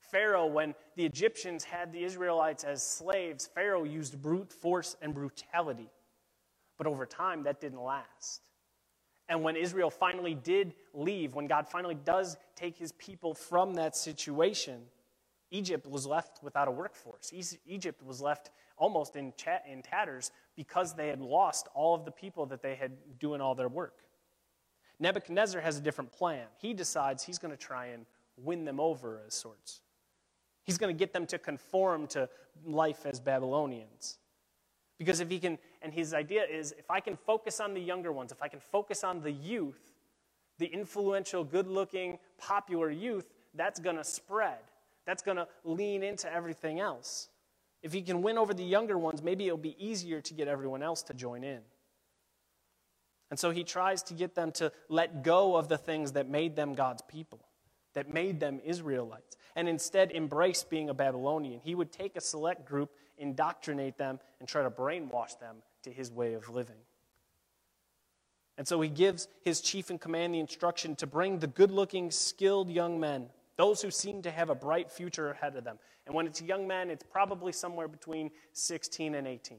Pharaoh, 0.00 0.46
when 0.46 0.74
the 0.96 1.04
Egyptians 1.04 1.64
had 1.64 1.92
the 1.92 2.04
Israelites 2.04 2.62
as 2.64 2.82
slaves, 2.82 3.46
Pharaoh 3.46 3.84
used 3.84 4.20
brute 4.22 4.52
force 4.52 4.96
and 5.02 5.12
brutality. 5.12 5.90
But 6.78 6.86
over 6.86 7.06
time, 7.06 7.42
that 7.44 7.60
didn't 7.60 7.82
last. 7.82 8.42
And 9.28 9.42
when 9.42 9.56
Israel 9.56 9.90
finally 9.90 10.34
did 10.34 10.74
leave, 10.92 11.34
when 11.34 11.46
God 11.46 11.66
finally 11.66 11.94
does 11.94 12.36
take 12.56 12.76
his 12.76 12.92
people 12.92 13.34
from 13.34 13.74
that 13.74 13.96
situation, 13.96 14.82
Egypt 15.54 15.86
was 15.86 16.04
left 16.04 16.42
without 16.42 16.66
a 16.66 16.70
workforce. 16.70 17.32
Egypt 17.64 18.02
was 18.02 18.20
left 18.20 18.50
almost 18.76 19.14
in, 19.14 19.32
in 19.70 19.82
tatters 19.82 20.32
because 20.56 20.94
they 20.94 21.06
had 21.06 21.20
lost 21.20 21.68
all 21.74 21.94
of 21.94 22.04
the 22.04 22.10
people 22.10 22.44
that 22.46 22.60
they 22.60 22.74
had 22.74 22.90
doing 23.20 23.40
all 23.40 23.54
their 23.54 23.68
work. 23.68 24.00
Nebuchadnezzar 24.98 25.60
has 25.60 25.78
a 25.78 25.80
different 25.80 26.10
plan. 26.10 26.46
He 26.60 26.74
decides 26.74 27.22
he's 27.22 27.38
going 27.38 27.52
to 27.52 27.56
try 27.56 27.86
and 27.86 28.04
win 28.36 28.64
them 28.64 28.80
over 28.80 29.20
as 29.24 29.34
sorts. 29.34 29.80
He's 30.64 30.76
going 30.76 30.92
to 30.92 30.98
get 30.98 31.12
them 31.12 31.24
to 31.26 31.38
conform 31.38 32.08
to 32.08 32.28
life 32.64 33.06
as 33.06 33.20
Babylonians. 33.20 34.18
Because 34.98 35.20
if 35.20 35.30
he 35.30 35.38
can, 35.38 35.58
and 35.82 35.94
his 35.94 36.14
idea 36.14 36.42
is 36.50 36.74
if 36.76 36.90
I 36.90 36.98
can 36.98 37.16
focus 37.16 37.60
on 37.60 37.74
the 37.74 37.80
younger 37.80 38.12
ones, 38.12 38.32
if 38.32 38.42
I 38.42 38.48
can 38.48 38.60
focus 38.60 39.04
on 39.04 39.20
the 39.20 39.30
youth, 39.30 39.92
the 40.58 40.66
influential, 40.66 41.44
good 41.44 41.68
looking, 41.68 42.18
popular 42.38 42.90
youth, 42.90 43.32
that's 43.54 43.78
going 43.78 43.96
to 43.96 44.04
spread. 44.04 44.58
That's 45.06 45.22
going 45.22 45.36
to 45.36 45.48
lean 45.64 46.02
into 46.02 46.32
everything 46.32 46.80
else. 46.80 47.28
If 47.82 47.92
he 47.92 48.02
can 48.02 48.22
win 48.22 48.38
over 48.38 48.54
the 48.54 48.64
younger 48.64 48.96
ones, 48.96 49.22
maybe 49.22 49.46
it'll 49.46 49.58
be 49.58 49.76
easier 49.78 50.20
to 50.22 50.34
get 50.34 50.48
everyone 50.48 50.82
else 50.82 51.02
to 51.04 51.14
join 51.14 51.44
in. 51.44 51.60
And 53.30 53.38
so 53.38 53.50
he 53.50 53.64
tries 53.64 54.02
to 54.04 54.14
get 54.14 54.34
them 54.34 54.52
to 54.52 54.72
let 54.88 55.22
go 55.22 55.56
of 55.56 55.68
the 55.68 55.76
things 55.76 56.12
that 56.12 56.28
made 56.28 56.56
them 56.56 56.74
God's 56.74 57.02
people, 57.02 57.40
that 57.94 58.12
made 58.12 58.40
them 58.40 58.60
Israelites, 58.64 59.36
and 59.56 59.68
instead 59.68 60.12
embrace 60.12 60.62
being 60.64 60.88
a 60.88 60.94
Babylonian. 60.94 61.60
He 61.62 61.74
would 61.74 61.92
take 61.92 62.16
a 62.16 62.20
select 62.20 62.64
group, 62.64 62.90
indoctrinate 63.18 63.98
them, 63.98 64.20
and 64.40 64.48
try 64.48 64.62
to 64.62 64.70
brainwash 64.70 65.38
them 65.40 65.56
to 65.82 65.90
his 65.90 66.10
way 66.10 66.34
of 66.34 66.48
living. 66.48 66.76
And 68.56 68.68
so 68.68 68.80
he 68.80 68.88
gives 68.88 69.26
his 69.42 69.60
chief 69.60 69.90
in 69.90 69.98
command 69.98 70.34
the 70.34 70.40
instruction 70.40 70.94
to 70.96 71.06
bring 71.06 71.40
the 71.40 71.46
good 71.46 71.70
looking, 71.70 72.10
skilled 72.10 72.70
young 72.70 73.00
men, 73.00 73.30
those 73.56 73.80
who 73.82 73.90
seem 73.90 74.22
to 74.22 74.30
have 74.30 74.50
a 74.50 74.54
bright 74.54 74.90
future 74.90 75.30
ahead 75.30 75.56
of 75.56 75.64
them. 75.64 75.78
And 76.06 76.14
when 76.14 76.26
it's 76.26 76.42
young 76.42 76.66
men, 76.66 76.90
it's 76.90 77.04
probably 77.04 77.52
somewhere 77.52 77.88
between 77.88 78.30
16 78.52 79.14
and 79.14 79.26
18. 79.26 79.58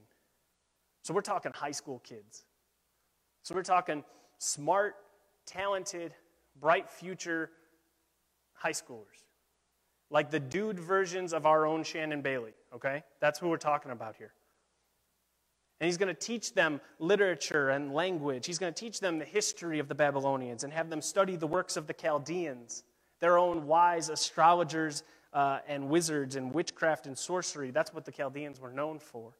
So 1.02 1.14
we're 1.14 1.22
talking 1.22 1.52
high 1.54 1.72
school 1.72 2.00
kids. 2.00 2.46
So 3.44 3.56
we're 3.56 3.64
talking 3.64 4.04
smart, 4.38 4.96
talented, 5.46 6.14
bright 6.60 6.90
future 6.90 7.52
high 8.54 8.72
schoolers. 8.72 9.24
Like 10.10 10.30
the 10.30 10.40
dude 10.40 10.80
versions 10.80 11.34
of 11.34 11.46
our 11.46 11.66
own 11.66 11.84
Shannon 11.84 12.22
Bailey, 12.22 12.54
okay? 12.74 13.04
That's 13.20 13.40
who 13.40 13.50
we're 13.50 13.58
talking 13.58 13.92
about 13.92 14.16
here. 14.16 14.34
And 15.80 15.88
he's 15.88 15.98
going 15.98 16.14
to 16.14 16.20
teach 16.20 16.54
them 16.54 16.80
literature 17.00 17.70
and 17.70 17.94
language. 17.94 18.46
He's 18.46 18.60
going 18.60 18.74
to 18.74 18.80
teach 18.80 19.00
them 19.00 19.20
the 19.20 19.26
history 19.26 19.80
of 19.80 19.88
the 19.88 19.96
Babylonians 19.96 20.64
and 20.64 20.72
have 20.72 20.90
them 20.90 21.02
study 21.02 21.36
the 21.36 21.48
works 21.48 21.76
of 21.76 21.86
the 21.86 21.94
Chaldeans, 21.94 22.84
their 23.19 23.38
own 23.38 23.67
wise 23.67 24.10
astrologers 24.10 25.04
uh, 25.34 25.60
and 25.67 25.89
wizards 25.89 26.36
and 26.36 26.54
witchcraft 26.54 27.08
and 27.08 27.17
sorcery. 27.17 27.71
That's 27.71 27.93
what 27.93 28.06
the 28.06 28.12
Chaldeans 28.12 28.60
were 28.60 28.71
known 28.71 28.99
for. 28.99 29.34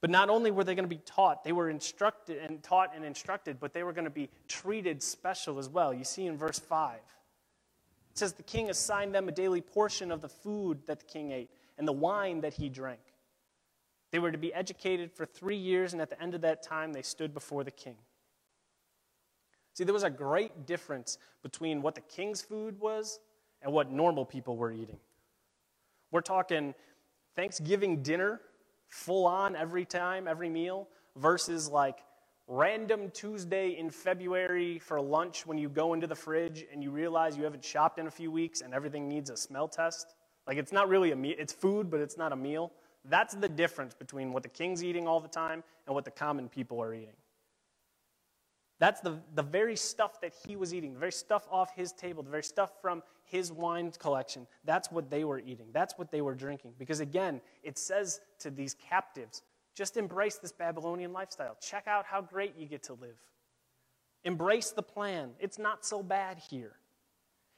But 0.00 0.10
not 0.10 0.30
only 0.30 0.50
were 0.50 0.64
they 0.64 0.74
going 0.74 0.88
to 0.88 0.94
be 0.94 1.02
taught, 1.04 1.44
they 1.44 1.52
were 1.52 1.68
instructed 1.68 2.38
and 2.38 2.62
taught 2.62 2.94
and 2.94 3.04
instructed, 3.04 3.60
but 3.60 3.74
they 3.74 3.82
were 3.82 3.92
going 3.92 4.04
to 4.04 4.10
be 4.10 4.30
treated 4.48 5.02
special 5.02 5.58
as 5.58 5.68
well. 5.68 5.92
You 5.92 6.04
see 6.04 6.26
in 6.26 6.38
verse 6.38 6.58
5. 6.58 6.96
It 6.96 8.18
says 8.18 8.32
the 8.32 8.42
king 8.42 8.70
assigned 8.70 9.14
them 9.14 9.28
a 9.28 9.32
daily 9.32 9.60
portion 9.60 10.10
of 10.10 10.20
the 10.20 10.28
food 10.28 10.78
that 10.86 11.00
the 11.00 11.06
king 11.06 11.32
ate 11.32 11.50
and 11.76 11.86
the 11.86 11.92
wine 11.92 12.40
that 12.40 12.54
he 12.54 12.68
drank. 12.68 13.00
They 14.10 14.18
were 14.18 14.32
to 14.32 14.38
be 14.38 14.52
educated 14.52 15.12
for 15.12 15.24
three 15.24 15.56
years, 15.56 15.92
and 15.92 16.02
at 16.02 16.10
the 16.10 16.20
end 16.20 16.34
of 16.34 16.40
that 16.40 16.62
time, 16.62 16.92
they 16.92 17.02
stood 17.02 17.32
before 17.32 17.62
the 17.62 17.70
king. 17.70 17.96
See, 19.74 19.84
there 19.84 19.94
was 19.94 20.02
a 20.02 20.10
great 20.10 20.66
difference 20.66 21.18
between 21.42 21.82
what 21.82 21.94
the 21.94 22.00
king's 22.02 22.42
food 22.42 22.78
was 22.80 23.20
and 23.62 23.72
what 23.72 23.90
normal 23.90 24.24
people 24.24 24.56
were 24.56 24.72
eating. 24.72 24.98
We're 26.10 26.20
talking 26.22 26.74
Thanksgiving 27.36 28.02
dinner 28.02 28.40
full 28.88 29.26
on 29.26 29.54
every 29.54 29.84
time, 29.84 30.26
every 30.26 30.48
meal, 30.48 30.88
versus 31.16 31.68
like 31.68 31.98
random 32.48 33.10
Tuesday 33.12 33.78
in 33.78 33.90
February 33.90 34.80
for 34.80 35.00
lunch 35.00 35.46
when 35.46 35.56
you 35.56 35.68
go 35.68 35.94
into 35.94 36.08
the 36.08 36.16
fridge 36.16 36.64
and 36.72 36.82
you 36.82 36.90
realize 36.90 37.36
you 37.36 37.44
haven't 37.44 37.64
shopped 37.64 37.98
in 37.98 38.08
a 38.08 38.10
few 38.10 38.30
weeks 38.30 38.60
and 38.60 38.74
everything 38.74 39.08
needs 39.08 39.30
a 39.30 39.36
smell 39.36 39.68
test. 39.68 40.14
Like 40.48 40.56
it's 40.58 40.72
not 40.72 40.88
really 40.88 41.12
a 41.12 41.16
meal, 41.16 41.36
it's 41.38 41.52
food, 41.52 41.90
but 41.90 42.00
it's 42.00 42.16
not 42.16 42.32
a 42.32 42.36
meal. 42.36 42.72
That's 43.04 43.34
the 43.34 43.48
difference 43.48 43.94
between 43.94 44.32
what 44.32 44.42
the 44.42 44.48
king's 44.48 44.82
eating 44.82 45.06
all 45.06 45.20
the 45.20 45.28
time 45.28 45.62
and 45.86 45.94
what 45.94 46.04
the 46.04 46.10
common 46.10 46.48
people 46.48 46.82
are 46.82 46.92
eating. 46.92 47.14
That's 48.80 49.02
the, 49.02 49.20
the 49.34 49.42
very 49.42 49.76
stuff 49.76 50.22
that 50.22 50.32
he 50.46 50.56
was 50.56 50.72
eating, 50.74 50.94
the 50.94 50.98
very 50.98 51.12
stuff 51.12 51.46
off 51.50 51.70
his 51.76 51.92
table, 51.92 52.22
the 52.22 52.30
very 52.30 52.42
stuff 52.42 52.72
from 52.80 53.02
his 53.24 53.52
wine 53.52 53.92
collection. 53.98 54.46
That's 54.64 54.90
what 54.90 55.10
they 55.10 55.22
were 55.24 55.38
eating. 55.38 55.66
That's 55.72 55.98
what 55.98 56.10
they 56.10 56.22
were 56.22 56.34
drinking. 56.34 56.72
Because 56.78 57.00
again, 57.00 57.42
it 57.62 57.78
says 57.78 58.20
to 58.40 58.50
these 58.50 58.74
captives, 58.74 59.42
just 59.74 59.98
embrace 59.98 60.36
this 60.36 60.50
Babylonian 60.50 61.12
lifestyle. 61.12 61.58
Check 61.60 61.86
out 61.86 62.06
how 62.06 62.22
great 62.22 62.54
you 62.58 62.66
get 62.66 62.82
to 62.84 62.94
live. 62.94 63.16
Embrace 64.24 64.70
the 64.70 64.82
plan. 64.82 65.32
It's 65.38 65.58
not 65.58 65.84
so 65.84 66.02
bad 66.02 66.38
here. 66.38 66.72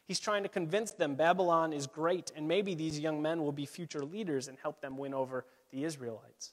He's 0.06 0.18
trying 0.18 0.42
to 0.42 0.48
convince 0.48 0.90
them 0.90 1.14
Babylon 1.14 1.72
is 1.72 1.86
great, 1.86 2.32
and 2.34 2.48
maybe 2.48 2.74
these 2.74 2.98
young 2.98 3.22
men 3.22 3.42
will 3.42 3.52
be 3.52 3.64
future 3.64 4.04
leaders 4.04 4.48
and 4.48 4.58
help 4.60 4.80
them 4.80 4.98
win 4.98 5.14
over 5.14 5.46
the 5.70 5.84
Israelites. 5.84 6.52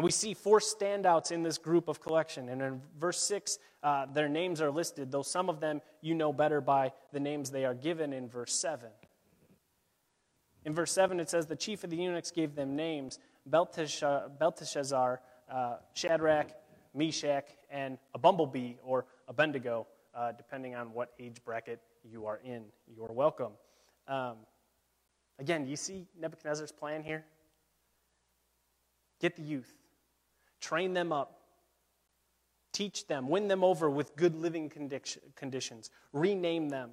And 0.00 0.04
we 0.06 0.12
see 0.12 0.32
four 0.32 0.60
standouts 0.60 1.30
in 1.30 1.42
this 1.42 1.58
group 1.58 1.86
of 1.86 2.00
collection. 2.00 2.48
And 2.48 2.62
in 2.62 2.80
verse 2.98 3.20
6, 3.20 3.58
uh, 3.82 4.06
their 4.06 4.30
names 4.30 4.62
are 4.62 4.70
listed, 4.70 5.12
though 5.12 5.20
some 5.20 5.50
of 5.50 5.60
them 5.60 5.82
you 6.00 6.14
know 6.14 6.32
better 6.32 6.62
by 6.62 6.92
the 7.12 7.20
names 7.20 7.50
they 7.50 7.66
are 7.66 7.74
given 7.74 8.14
in 8.14 8.26
verse 8.26 8.54
7. 8.54 8.88
In 10.64 10.74
verse 10.74 10.90
7, 10.92 11.20
it 11.20 11.28
says, 11.28 11.44
The 11.44 11.54
chief 11.54 11.84
of 11.84 11.90
the 11.90 11.98
eunuchs 11.98 12.30
gave 12.30 12.54
them 12.54 12.74
names 12.74 13.18
Belteshazzar, 13.44 15.20
uh, 15.52 15.76
Shadrach, 15.92 16.48
Meshach, 16.94 17.50
and 17.68 17.98
a 18.14 18.18
bumblebee 18.18 18.76
or 18.82 19.04
Abednego, 19.28 19.86
uh, 20.14 20.32
depending 20.32 20.74
on 20.74 20.94
what 20.94 21.12
age 21.20 21.44
bracket 21.44 21.78
you 22.10 22.24
are 22.24 22.40
in. 22.42 22.64
You're 22.86 23.12
welcome. 23.12 23.52
Um, 24.08 24.36
again, 25.38 25.66
you 25.66 25.76
see 25.76 26.06
Nebuchadnezzar's 26.18 26.72
plan 26.72 27.02
here? 27.02 27.26
Get 29.20 29.36
the 29.36 29.42
youth, 29.42 29.74
train 30.60 30.94
them 30.94 31.12
up, 31.12 31.40
teach 32.72 33.06
them, 33.06 33.28
win 33.28 33.48
them 33.48 33.64
over 33.64 33.90
with 33.90 34.16
good 34.16 34.34
living 34.36 34.70
conditions, 35.36 35.90
rename 36.12 36.68
them. 36.68 36.90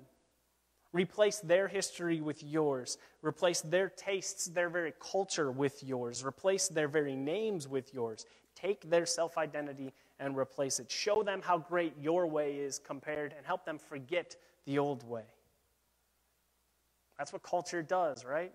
Replace 0.93 1.39
their 1.41 1.67
history 1.67 2.21
with 2.21 2.41
yours. 2.41 2.97
Replace 3.21 3.61
their 3.61 3.89
tastes, 3.89 4.45
their 4.45 4.69
very 4.69 4.93
culture 4.99 5.51
with 5.51 5.83
yours. 5.83 6.23
Replace 6.23 6.69
their 6.69 6.87
very 6.87 7.15
names 7.15 7.67
with 7.67 7.93
yours. 7.93 8.25
Take 8.55 8.89
their 8.89 9.05
self 9.05 9.37
identity 9.37 9.93
and 10.19 10.35
replace 10.35 10.79
it. 10.79 10.89
Show 10.89 11.23
them 11.23 11.41
how 11.43 11.57
great 11.59 11.93
your 12.01 12.25
way 12.25 12.55
is 12.55 12.79
compared 12.79 13.33
and 13.37 13.45
help 13.45 13.65
them 13.65 13.77
forget 13.77 14.35
the 14.65 14.79
old 14.79 15.07
way. 15.07 15.25
That's 17.17 17.33
what 17.33 17.43
culture 17.43 17.83
does, 17.83 18.23
right? 18.25 18.53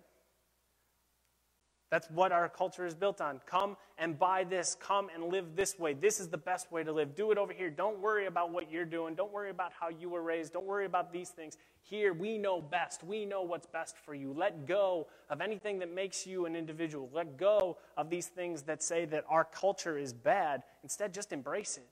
That's 1.92 2.08
what 2.08 2.32
our 2.32 2.48
culture 2.48 2.86
is 2.86 2.94
built 2.94 3.20
on. 3.20 3.38
Come 3.44 3.76
and 3.98 4.18
buy 4.18 4.44
this. 4.44 4.78
Come 4.80 5.10
and 5.14 5.24
live 5.24 5.54
this 5.54 5.78
way. 5.78 5.92
This 5.92 6.20
is 6.20 6.28
the 6.30 6.38
best 6.38 6.72
way 6.72 6.82
to 6.82 6.90
live. 6.90 7.14
Do 7.14 7.32
it 7.32 7.36
over 7.36 7.52
here. 7.52 7.68
Don't 7.68 8.00
worry 8.00 8.24
about 8.24 8.50
what 8.50 8.72
you're 8.72 8.86
doing. 8.86 9.14
Don't 9.14 9.30
worry 9.30 9.50
about 9.50 9.72
how 9.78 9.90
you 9.90 10.08
were 10.08 10.22
raised. 10.22 10.54
Don't 10.54 10.64
worry 10.64 10.86
about 10.86 11.12
these 11.12 11.28
things. 11.28 11.58
Here, 11.82 12.14
we 12.14 12.38
know 12.38 12.62
best. 12.62 13.04
We 13.04 13.26
know 13.26 13.42
what's 13.42 13.66
best 13.66 13.98
for 13.98 14.14
you. 14.14 14.32
Let 14.32 14.66
go 14.66 15.06
of 15.28 15.42
anything 15.42 15.80
that 15.80 15.92
makes 15.92 16.26
you 16.26 16.46
an 16.46 16.56
individual. 16.56 17.10
Let 17.12 17.36
go 17.36 17.76
of 17.98 18.08
these 18.08 18.28
things 18.28 18.62
that 18.62 18.82
say 18.82 19.04
that 19.04 19.26
our 19.28 19.44
culture 19.44 19.98
is 19.98 20.14
bad. 20.14 20.62
Instead, 20.82 21.12
just 21.12 21.30
embrace 21.30 21.76
it. 21.76 21.90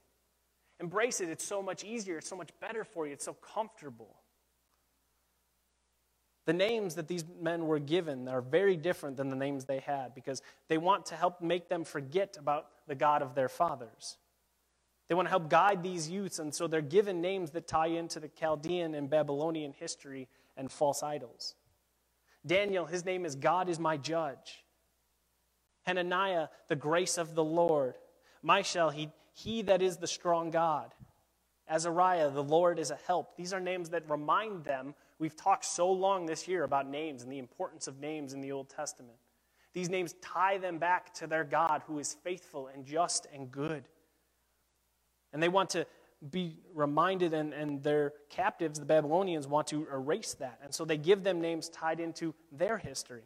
Embrace 0.81 1.21
it. 1.21 1.29
It's 1.29 1.45
so 1.45 1.61
much 1.61 1.85
easier. 1.85 2.17
It's 2.17 2.29
so 2.31 2.37
much 2.37 2.53
better 2.59 2.85
for 2.85 3.07
you. 3.07 3.13
It's 3.13 3.27
so 3.27 3.35
comfortable. 3.35 4.17
The 6.47 6.53
names 6.53 6.95
that 6.95 7.07
these 7.07 7.25
men 7.41 7.67
were 7.67 7.79
given 7.79 8.27
are 8.29 8.41
very 8.41 8.77
different 8.77 9.17
than 9.17 9.29
the 9.29 9.37
names 9.37 9.65
they 9.65 9.81
had 9.81 10.15
because 10.15 10.43
they 10.69 10.79
want 10.79 11.07
to 11.07 11.15
help 11.15 11.41
make 11.41 11.69
them 11.69 11.85
forget 11.85 12.37
about 12.39 12.67
the 12.89 12.95
God 12.95 13.23
of 13.23 13.35
their 13.35 13.49
fathers. 13.49 14.17
They 15.09 15.15
want 15.15 15.27
to 15.27 15.31
help 15.31 15.51
guide 15.51 15.83
these 15.83 16.09
youths, 16.09 16.39
and 16.39 16.55
so 16.55 16.67
they're 16.67 16.81
given 16.81 17.21
names 17.21 17.51
that 17.51 17.67
tie 17.67 17.89
into 17.89 18.21
the 18.21 18.29
Chaldean 18.29 18.95
and 18.95 19.11
Babylonian 19.11 19.73
history 19.73 20.29
and 20.57 20.71
false 20.71 21.03
idols. 21.03 21.57
Daniel, 22.47 22.87
his 22.87 23.05
name 23.05 23.27
is 23.27 23.35
God 23.35 23.69
is 23.69 23.79
my 23.79 23.97
judge. 23.97 24.65
Hananiah, 25.83 26.49
the 26.69 26.77
grace 26.77 27.19
of 27.19 27.35
the 27.35 27.45
Lord. 27.45 27.95
Mishael, 28.43 28.91
he, 28.91 29.11
he 29.33 29.63
that 29.63 29.83
is 29.83 29.97
the 29.97 30.07
strong 30.07 30.51
God. 30.51 30.95
Azariah, 31.69 32.31
the 32.31 32.43
Lord 32.43 32.79
is 32.79 32.91
a 32.91 32.99
help. 33.07 33.37
These 33.37 33.53
are 33.53 33.61
names 33.61 33.91
that 33.91 34.09
remind 34.09 34.65
them 34.65 34.95
We've 35.21 35.37
talked 35.37 35.67
so 35.67 35.93
long 35.93 36.25
this 36.25 36.49
year 36.49 36.65
about 36.65 36.89
names 36.89 37.23
and 37.23 37.31
the 37.31 37.39
importance 37.39 37.87
of 37.87 38.01
names 38.01 38.33
in 38.33 38.41
the 38.41 38.53
Old 38.53 38.71
Testament. 38.71 39.19
These 39.75 39.91
names 39.91 40.15
tie 40.23 40.57
them 40.57 40.79
back 40.79 41.13
to 41.15 41.27
their 41.27 41.45
God 41.45 41.83
who 41.87 41.99
is 41.99 42.17
faithful 42.25 42.69
and 42.69 42.87
just 42.87 43.27
and 43.33 43.53
good. 43.53 43.85
And 45.33 45.43
they 45.43 45.49
want 45.49 45.71
to 45.71 45.87
be 46.31 46.57
reminded, 46.75 47.35
and, 47.35 47.53
and 47.53 47.83
their 47.83 48.15
captives, 48.31 48.79
the 48.79 48.87
Babylonians, 48.87 49.47
want 49.47 49.67
to 49.69 49.87
erase 49.93 50.35
that. 50.35 50.59
And 50.65 50.75
so 50.75 50.85
they 50.85 50.97
give 50.97 51.23
them 51.23 51.41
names 51.41 51.69
tied 51.69 52.01
into 52.01 52.35
their 52.51 52.79
history. 52.79 53.25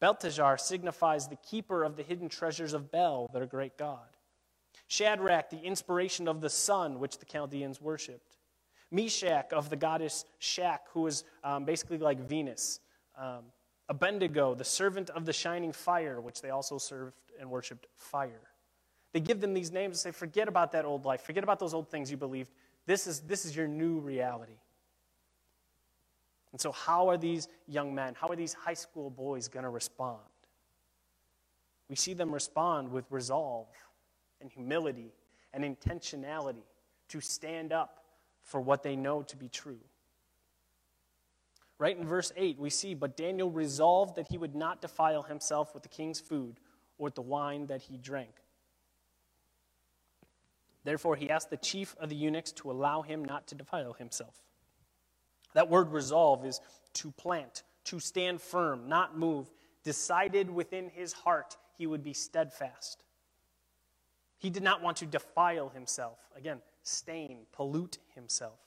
Belteshazzar 0.00 0.56
signifies 0.56 1.28
the 1.28 1.36
keeper 1.36 1.84
of 1.84 1.96
the 1.96 2.02
hidden 2.02 2.30
treasures 2.30 2.72
of 2.72 2.90
Bel, 2.90 3.30
their 3.32 3.46
great 3.46 3.76
god. 3.76 4.16
Shadrach, 4.88 5.50
the 5.50 5.60
inspiration 5.60 6.26
of 6.26 6.40
the 6.40 6.50
sun, 6.50 6.98
which 6.98 7.18
the 7.18 7.26
Chaldeans 7.26 7.80
worshipped. 7.80 8.29
Meshach, 8.90 9.52
of 9.52 9.70
the 9.70 9.76
goddess 9.76 10.24
Shak, 10.38 10.86
who 10.92 11.02
was 11.02 11.24
um, 11.44 11.64
basically 11.64 11.98
like 11.98 12.18
Venus. 12.20 12.80
Um, 13.16 13.44
Abednego, 13.88 14.54
the 14.54 14.64
servant 14.64 15.10
of 15.10 15.26
the 15.26 15.32
shining 15.32 15.72
fire, 15.72 16.20
which 16.20 16.40
they 16.40 16.50
also 16.50 16.78
served 16.78 17.14
and 17.40 17.50
worshiped 17.50 17.86
fire. 17.96 18.40
They 19.12 19.20
give 19.20 19.40
them 19.40 19.52
these 19.52 19.72
names 19.72 19.96
and 20.04 20.14
say, 20.14 20.16
forget 20.16 20.46
about 20.46 20.72
that 20.72 20.84
old 20.84 21.04
life, 21.04 21.22
forget 21.22 21.42
about 21.42 21.58
those 21.58 21.74
old 21.74 21.88
things 21.88 22.10
you 22.10 22.16
believed. 22.16 22.50
This 22.86 23.06
is, 23.06 23.20
this 23.20 23.44
is 23.44 23.56
your 23.56 23.66
new 23.66 23.98
reality. 23.98 24.58
And 26.52 26.60
so, 26.60 26.72
how 26.72 27.08
are 27.08 27.16
these 27.16 27.48
young 27.66 27.94
men, 27.94 28.14
how 28.14 28.28
are 28.28 28.36
these 28.36 28.52
high 28.52 28.74
school 28.74 29.10
boys 29.10 29.48
going 29.48 29.64
to 29.64 29.70
respond? 29.70 30.18
We 31.88 31.96
see 31.96 32.14
them 32.14 32.32
respond 32.32 32.90
with 32.90 33.04
resolve 33.10 33.66
and 34.40 34.50
humility 34.50 35.12
and 35.52 35.64
intentionality 35.64 36.62
to 37.08 37.20
stand 37.20 37.72
up 37.72 38.04
for 38.50 38.60
what 38.60 38.82
they 38.82 38.96
know 38.96 39.22
to 39.22 39.36
be 39.36 39.48
true. 39.48 39.78
Right 41.78 41.96
in 41.96 42.04
verse 42.04 42.32
8, 42.36 42.58
we 42.58 42.68
see, 42.68 42.94
But 42.94 43.16
Daniel 43.16 43.48
resolved 43.48 44.16
that 44.16 44.26
he 44.26 44.36
would 44.36 44.56
not 44.56 44.82
defile 44.82 45.22
himself 45.22 45.72
with 45.72 45.84
the 45.84 45.88
king's 45.88 46.18
food 46.18 46.58
or 46.98 47.04
with 47.04 47.14
the 47.14 47.22
wine 47.22 47.66
that 47.66 47.82
he 47.82 47.96
drank. 47.96 48.34
Therefore, 50.82 51.14
he 51.14 51.30
asked 51.30 51.50
the 51.50 51.56
chief 51.56 51.94
of 52.00 52.08
the 52.08 52.16
eunuchs 52.16 52.50
to 52.52 52.72
allow 52.72 53.02
him 53.02 53.24
not 53.24 53.46
to 53.48 53.54
defile 53.54 53.92
himself. 53.92 54.34
That 55.54 55.70
word 55.70 55.92
resolve 55.92 56.44
is 56.44 56.60
to 56.94 57.12
plant, 57.12 57.62
to 57.84 58.00
stand 58.00 58.40
firm, 58.42 58.88
not 58.88 59.16
move, 59.16 59.48
decided 59.84 60.50
within 60.50 60.88
his 60.88 61.12
heart 61.12 61.56
he 61.78 61.86
would 61.86 62.02
be 62.02 62.14
steadfast. 62.14 63.04
He 64.38 64.50
did 64.50 64.64
not 64.64 64.82
want 64.82 64.96
to 64.98 65.06
defile 65.06 65.68
himself. 65.68 66.18
Again, 66.36 66.60
stain, 66.90 67.46
pollute 67.52 67.98
himself. 68.14 68.58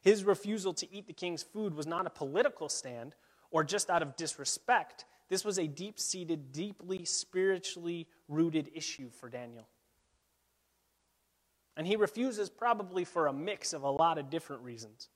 His 0.00 0.24
refusal 0.24 0.72
to 0.74 0.92
eat 0.92 1.06
the 1.06 1.12
king's 1.12 1.42
food 1.42 1.74
was 1.74 1.86
not 1.86 2.06
a 2.06 2.10
political 2.10 2.68
stand 2.68 3.14
or 3.50 3.64
just 3.64 3.90
out 3.90 4.02
of 4.02 4.16
disrespect. 4.16 5.04
This 5.28 5.44
was 5.44 5.58
a 5.58 5.66
deep 5.66 5.98
seated, 5.98 6.52
deeply 6.52 7.04
spiritually 7.04 8.08
rooted 8.28 8.70
issue 8.74 9.10
for 9.10 9.28
Daniel. 9.28 9.68
And 11.76 11.86
he 11.86 11.96
refuses 11.96 12.50
probably 12.50 13.04
for 13.04 13.26
a 13.26 13.32
mix 13.32 13.72
of 13.72 13.82
a 13.82 13.90
lot 13.90 14.18
of 14.18 14.30
different 14.30 14.62
reasons. 14.62 15.08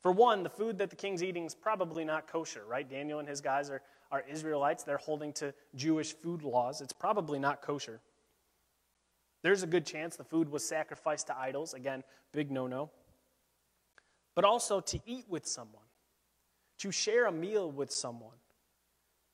For 0.00 0.12
one, 0.12 0.42
the 0.42 0.50
food 0.50 0.78
that 0.78 0.90
the 0.90 0.96
king's 0.96 1.22
eating 1.22 1.44
is 1.44 1.54
probably 1.54 2.04
not 2.04 2.28
kosher, 2.28 2.64
right? 2.68 2.88
Daniel 2.88 3.18
and 3.18 3.28
his 3.28 3.40
guys 3.40 3.70
are, 3.70 3.82
are 4.12 4.24
Israelites. 4.30 4.84
They're 4.84 4.98
holding 4.98 5.32
to 5.34 5.52
Jewish 5.74 6.12
food 6.12 6.42
laws. 6.42 6.80
It's 6.80 6.92
probably 6.92 7.38
not 7.38 7.62
kosher. 7.62 8.00
There's 9.46 9.62
a 9.62 9.68
good 9.68 9.86
chance 9.86 10.16
the 10.16 10.24
food 10.24 10.50
was 10.50 10.66
sacrificed 10.66 11.28
to 11.28 11.38
idols. 11.38 11.72
Again, 11.72 12.02
big 12.32 12.50
no 12.50 12.66
no. 12.66 12.90
But 14.34 14.44
also 14.44 14.80
to 14.80 14.98
eat 15.06 15.24
with 15.28 15.46
someone, 15.46 15.84
to 16.78 16.90
share 16.90 17.26
a 17.26 17.32
meal 17.32 17.70
with 17.70 17.92
someone, 17.92 18.38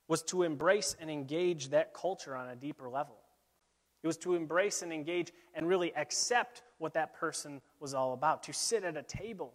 was 0.08 0.22
to 0.24 0.42
embrace 0.42 0.94
and 1.00 1.10
engage 1.10 1.70
that 1.70 1.94
culture 1.94 2.36
on 2.36 2.50
a 2.50 2.54
deeper 2.54 2.90
level. 2.90 3.16
It 4.02 4.06
was 4.06 4.18
to 4.18 4.34
embrace 4.34 4.82
and 4.82 4.92
engage 4.92 5.32
and 5.54 5.66
really 5.66 5.96
accept 5.96 6.60
what 6.76 6.92
that 6.92 7.14
person 7.14 7.62
was 7.80 7.94
all 7.94 8.12
about. 8.12 8.42
To 8.42 8.52
sit 8.52 8.84
at 8.84 8.98
a 8.98 9.02
table, 9.02 9.54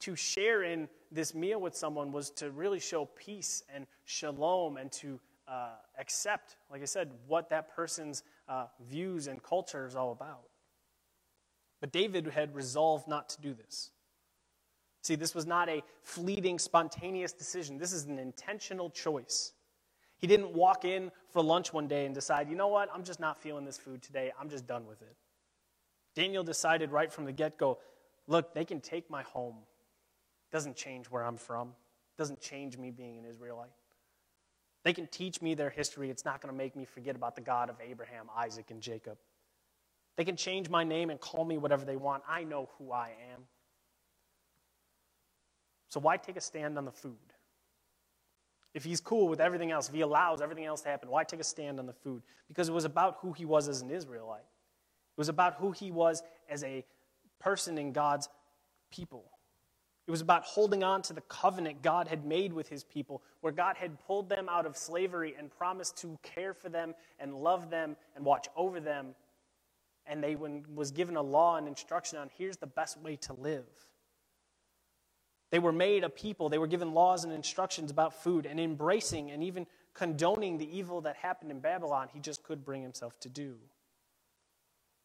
to 0.00 0.14
share 0.14 0.64
in 0.64 0.86
this 1.10 1.34
meal 1.34 1.62
with 1.62 1.74
someone 1.74 2.12
was 2.12 2.28
to 2.32 2.50
really 2.50 2.78
show 2.78 3.06
peace 3.16 3.62
and 3.74 3.86
shalom 4.04 4.76
and 4.76 4.92
to 4.92 5.18
uh, 5.50 5.70
accept, 5.98 6.56
like 6.70 6.82
I 6.82 6.84
said, 6.84 7.10
what 7.26 7.48
that 7.48 7.74
person's 7.74 8.22
uh, 8.48 8.66
views 8.88 9.26
and 9.26 9.42
culture 9.42 9.86
is 9.86 9.96
all 9.96 10.12
about. 10.12 10.44
But 11.80 11.92
David 11.92 12.26
had 12.28 12.54
resolved 12.54 13.06
not 13.06 13.28
to 13.30 13.40
do 13.40 13.54
this. 13.54 13.90
See, 15.02 15.14
this 15.14 15.34
was 15.34 15.46
not 15.46 15.68
a 15.68 15.82
fleeting, 16.02 16.58
spontaneous 16.58 17.32
decision. 17.32 17.78
This 17.78 17.92
is 17.92 18.04
an 18.04 18.18
intentional 18.18 18.90
choice. 18.90 19.52
He 20.18 20.26
didn't 20.26 20.52
walk 20.52 20.84
in 20.84 21.12
for 21.30 21.42
lunch 21.42 21.72
one 21.72 21.86
day 21.86 22.04
and 22.04 22.14
decide, 22.14 22.48
you 22.48 22.56
know 22.56 22.68
what, 22.68 22.88
I'm 22.92 23.04
just 23.04 23.20
not 23.20 23.40
feeling 23.40 23.64
this 23.64 23.78
food 23.78 24.02
today. 24.02 24.32
I'm 24.38 24.48
just 24.48 24.66
done 24.66 24.86
with 24.86 25.00
it. 25.02 25.16
Daniel 26.16 26.42
decided 26.42 26.90
right 26.90 27.12
from 27.12 27.24
the 27.24 27.32
get 27.32 27.58
go 27.58 27.78
look, 28.26 28.52
they 28.54 28.64
can 28.64 28.80
take 28.80 29.08
my 29.10 29.22
home. 29.22 29.56
Doesn't 30.50 30.76
change 30.76 31.06
where 31.06 31.24
I'm 31.24 31.36
from, 31.36 31.72
doesn't 32.16 32.40
change 32.40 32.76
me 32.76 32.90
being 32.90 33.18
an 33.18 33.24
Israelite. 33.24 33.70
They 34.88 34.94
can 34.94 35.06
teach 35.08 35.42
me 35.42 35.52
their 35.52 35.68
history. 35.68 36.08
It's 36.08 36.24
not 36.24 36.40
going 36.40 36.50
to 36.50 36.56
make 36.56 36.74
me 36.74 36.86
forget 36.86 37.14
about 37.14 37.34
the 37.36 37.42
God 37.42 37.68
of 37.68 37.76
Abraham, 37.86 38.30
Isaac, 38.34 38.70
and 38.70 38.80
Jacob. 38.80 39.18
They 40.16 40.24
can 40.24 40.34
change 40.34 40.70
my 40.70 40.82
name 40.82 41.10
and 41.10 41.20
call 41.20 41.44
me 41.44 41.58
whatever 41.58 41.84
they 41.84 41.96
want. 41.96 42.22
I 42.26 42.44
know 42.44 42.70
who 42.78 42.90
I 42.90 43.10
am. 43.34 43.42
So 45.90 46.00
why 46.00 46.16
take 46.16 46.38
a 46.38 46.40
stand 46.40 46.78
on 46.78 46.86
the 46.86 46.90
food? 46.90 47.18
If 48.72 48.82
he's 48.82 48.98
cool 48.98 49.28
with 49.28 49.42
everything 49.42 49.70
else, 49.72 49.90
if 49.90 49.94
he 49.94 50.00
allows 50.00 50.40
everything 50.40 50.64
else 50.64 50.80
to 50.80 50.88
happen, 50.88 51.10
why 51.10 51.22
take 51.22 51.40
a 51.40 51.44
stand 51.44 51.78
on 51.78 51.84
the 51.84 51.92
food? 51.92 52.22
Because 52.48 52.70
it 52.70 52.72
was 52.72 52.86
about 52.86 53.18
who 53.20 53.34
he 53.34 53.44
was 53.44 53.68
as 53.68 53.82
an 53.82 53.90
Israelite. 53.90 54.40
It 54.40 55.18
was 55.18 55.28
about 55.28 55.56
who 55.56 55.72
he 55.72 55.90
was 55.90 56.22
as 56.48 56.64
a 56.64 56.82
person 57.38 57.76
in 57.76 57.92
God's 57.92 58.30
people. 58.90 59.26
It 60.08 60.10
was 60.10 60.22
about 60.22 60.44
holding 60.44 60.82
on 60.82 61.02
to 61.02 61.12
the 61.12 61.20
covenant 61.20 61.82
God 61.82 62.08
had 62.08 62.24
made 62.24 62.54
with 62.54 62.70
his 62.70 62.82
people, 62.82 63.22
where 63.42 63.52
God 63.52 63.76
had 63.76 64.00
pulled 64.06 64.30
them 64.30 64.48
out 64.48 64.64
of 64.64 64.74
slavery 64.74 65.34
and 65.38 65.50
promised 65.50 65.98
to 65.98 66.18
care 66.22 66.54
for 66.54 66.70
them 66.70 66.94
and 67.20 67.34
love 67.34 67.68
them 67.68 67.94
and 68.16 68.24
watch 68.24 68.48
over 68.56 68.80
them. 68.80 69.14
And 70.06 70.24
they 70.24 70.34
was 70.34 70.92
given 70.92 71.16
a 71.16 71.22
law 71.22 71.56
and 71.56 71.68
instruction 71.68 72.18
on 72.18 72.30
here's 72.38 72.56
the 72.56 72.66
best 72.66 72.98
way 72.98 73.16
to 73.16 73.34
live. 73.34 73.66
They 75.50 75.58
were 75.58 75.72
made 75.72 76.04
a 76.04 76.08
people. 76.08 76.48
They 76.48 76.56
were 76.56 76.66
given 76.66 76.94
laws 76.94 77.24
and 77.24 77.32
instructions 77.32 77.90
about 77.90 78.22
food 78.22 78.46
and 78.46 78.58
embracing 78.58 79.30
and 79.30 79.44
even 79.44 79.66
condoning 79.92 80.56
the 80.56 80.74
evil 80.74 81.02
that 81.02 81.16
happened 81.16 81.50
in 81.50 81.60
Babylon, 81.60 82.08
he 82.14 82.20
just 82.20 82.42
could 82.42 82.64
bring 82.64 82.80
himself 82.80 83.20
to 83.20 83.28
do. 83.28 83.56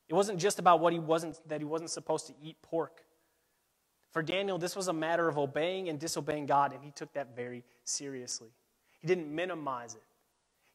It 0.07 0.13
wasn't 0.13 0.39
just 0.39 0.59
about 0.59 0.79
what 0.79 0.93
he 0.93 0.99
wasn't 0.99 1.45
that 1.49 1.59
he 1.59 1.65
wasn't 1.65 1.89
supposed 1.89 2.27
to 2.27 2.33
eat 2.41 2.55
pork. 2.61 3.03
For 4.13 4.21
Daniel, 4.21 4.59
this 4.59 4.75
was 4.75 4.87
a 4.87 4.93
matter 4.93 5.27
of 5.27 5.39
obeying 5.39 5.89
and 5.89 5.99
disobeying 5.99 6.45
God, 6.45 6.71
and 6.71 6.83
he 6.83 6.91
took 6.91 7.11
that 7.13 7.35
very 7.35 7.63
seriously. 7.83 8.49
He 9.01 9.07
didn't 9.07 9.33
minimize 9.33 9.95
it. 9.95 10.03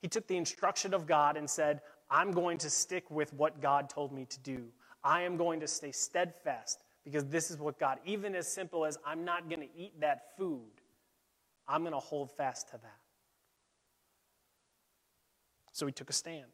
He 0.03 0.09
took 0.09 0.27
the 0.27 0.37
instruction 0.37 0.93
of 0.93 1.07
God 1.07 1.37
and 1.37 1.49
said, 1.49 1.81
I'm 2.11 2.33
going 2.33 2.59
to 2.59 2.71
stick 2.71 3.11
with 3.11 3.33
what 3.33 3.61
God 3.61 3.89
told 3.89 4.13
me 4.13 4.25
to 4.27 4.39
do. 4.41 4.65
I 5.05 5.23
am 5.23 5.37
going 5.37 5.61
to 5.61 5.69
stay 5.69 5.93
steadfast 5.93 6.83
because 7.05 7.27
this 7.27 7.51
is 7.51 7.59
what 7.59 7.79
God, 7.79 7.99
even 8.05 8.35
as 8.35 8.49
simple 8.49 8.85
as 8.85 8.99
I'm 9.07 9.25
not 9.25 9.49
going 9.49 9.61
to 9.61 9.69
eat 9.77 10.01
that 10.01 10.37
food, 10.37 10.71
I'm 11.69 11.83
going 11.83 11.93
to 11.93 12.01
hold 12.01 12.33
fast 12.33 12.69
to 12.71 12.79
that. 12.79 12.99
So 15.73 15.87
he 15.87 15.93
took 15.93 16.11
a 16.11 16.13
stand. 16.13 16.45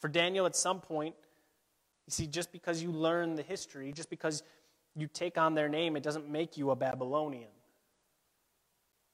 For 0.00 0.08
Daniel, 0.08 0.46
at 0.46 0.56
some 0.56 0.80
point, 0.80 1.14
you 2.06 2.10
see, 2.10 2.26
just 2.26 2.52
because 2.52 2.82
you 2.82 2.90
learn 2.90 3.36
the 3.36 3.42
history, 3.42 3.92
just 3.92 4.10
because 4.10 4.42
you 4.96 5.08
take 5.08 5.38
on 5.38 5.54
their 5.54 5.68
name, 5.68 5.96
it 5.96 6.02
doesn't 6.02 6.28
make 6.28 6.56
you 6.56 6.70
a 6.70 6.76
Babylonian. 6.76 7.50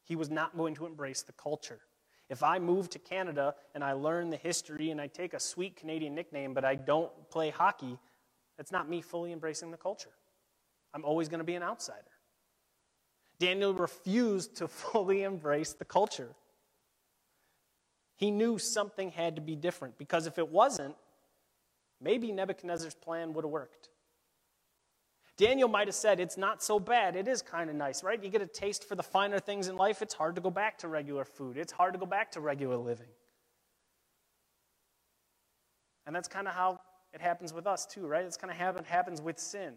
He 0.04 0.16
was 0.16 0.30
not 0.30 0.56
going 0.56 0.74
to 0.74 0.86
embrace 0.86 1.22
the 1.22 1.32
culture. 1.32 1.80
If 2.28 2.42
I 2.42 2.58
move 2.58 2.90
to 2.90 2.98
Canada 2.98 3.54
and 3.74 3.82
I 3.82 3.92
learn 3.92 4.30
the 4.30 4.36
history 4.36 4.90
and 4.90 5.00
I 5.00 5.08
take 5.08 5.34
a 5.34 5.40
sweet 5.40 5.76
Canadian 5.76 6.14
nickname, 6.14 6.54
but 6.54 6.64
I 6.64 6.76
don't 6.76 7.10
play 7.30 7.50
hockey, 7.50 7.98
that's 8.56 8.70
not 8.70 8.88
me 8.88 9.00
fully 9.00 9.32
embracing 9.32 9.70
the 9.70 9.76
culture. 9.76 10.12
I'm 10.94 11.04
always 11.04 11.28
going 11.28 11.38
to 11.38 11.44
be 11.44 11.54
an 11.54 11.62
outsider. 11.62 12.10
Daniel 13.38 13.74
refused 13.74 14.56
to 14.56 14.68
fully 14.68 15.22
embrace 15.22 15.72
the 15.72 15.84
culture. 15.84 16.34
He 18.16 18.30
knew 18.30 18.58
something 18.58 19.10
had 19.10 19.36
to 19.36 19.40
be 19.40 19.56
different 19.56 19.96
because 19.96 20.26
if 20.26 20.38
it 20.38 20.48
wasn't, 20.48 20.94
maybe 22.00 22.30
Nebuchadnezzar's 22.32 22.94
plan 22.94 23.32
would 23.32 23.44
have 23.44 23.50
worked. 23.50 23.88
Daniel 25.40 25.68
might 25.68 25.88
have 25.88 25.94
said, 25.94 26.20
It's 26.20 26.36
not 26.36 26.62
so 26.62 26.78
bad. 26.78 27.16
It 27.16 27.26
is 27.26 27.40
kind 27.40 27.70
of 27.70 27.76
nice, 27.76 28.04
right? 28.04 28.22
You 28.22 28.28
get 28.28 28.42
a 28.42 28.46
taste 28.46 28.86
for 28.86 28.94
the 28.94 29.02
finer 29.02 29.38
things 29.38 29.68
in 29.68 29.76
life. 29.76 30.02
It's 30.02 30.12
hard 30.12 30.34
to 30.34 30.42
go 30.42 30.50
back 30.50 30.76
to 30.80 30.88
regular 30.88 31.24
food, 31.24 31.56
it's 31.56 31.72
hard 31.72 31.94
to 31.94 31.98
go 31.98 32.04
back 32.04 32.30
to 32.32 32.40
regular 32.40 32.76
living. 32.76 33.08
And 36.06 36.14
that's 36.14 36.28
kind 36.28 36.46
of 36.46 36.52
how 36.52 36.80
it 37.14 37.22
happens 37.22 37.54
with 37.54 37.66
us 37.66 37.86
too, 37.86 38.06
right? 38.06 38.22
It's 38.22 38.36
kind 38.36 38.50
of 38.50 38.58
happen, 38.58 38.84
happens 38.84 39.22
with 39.22 39.38
sin. 39.38 39.72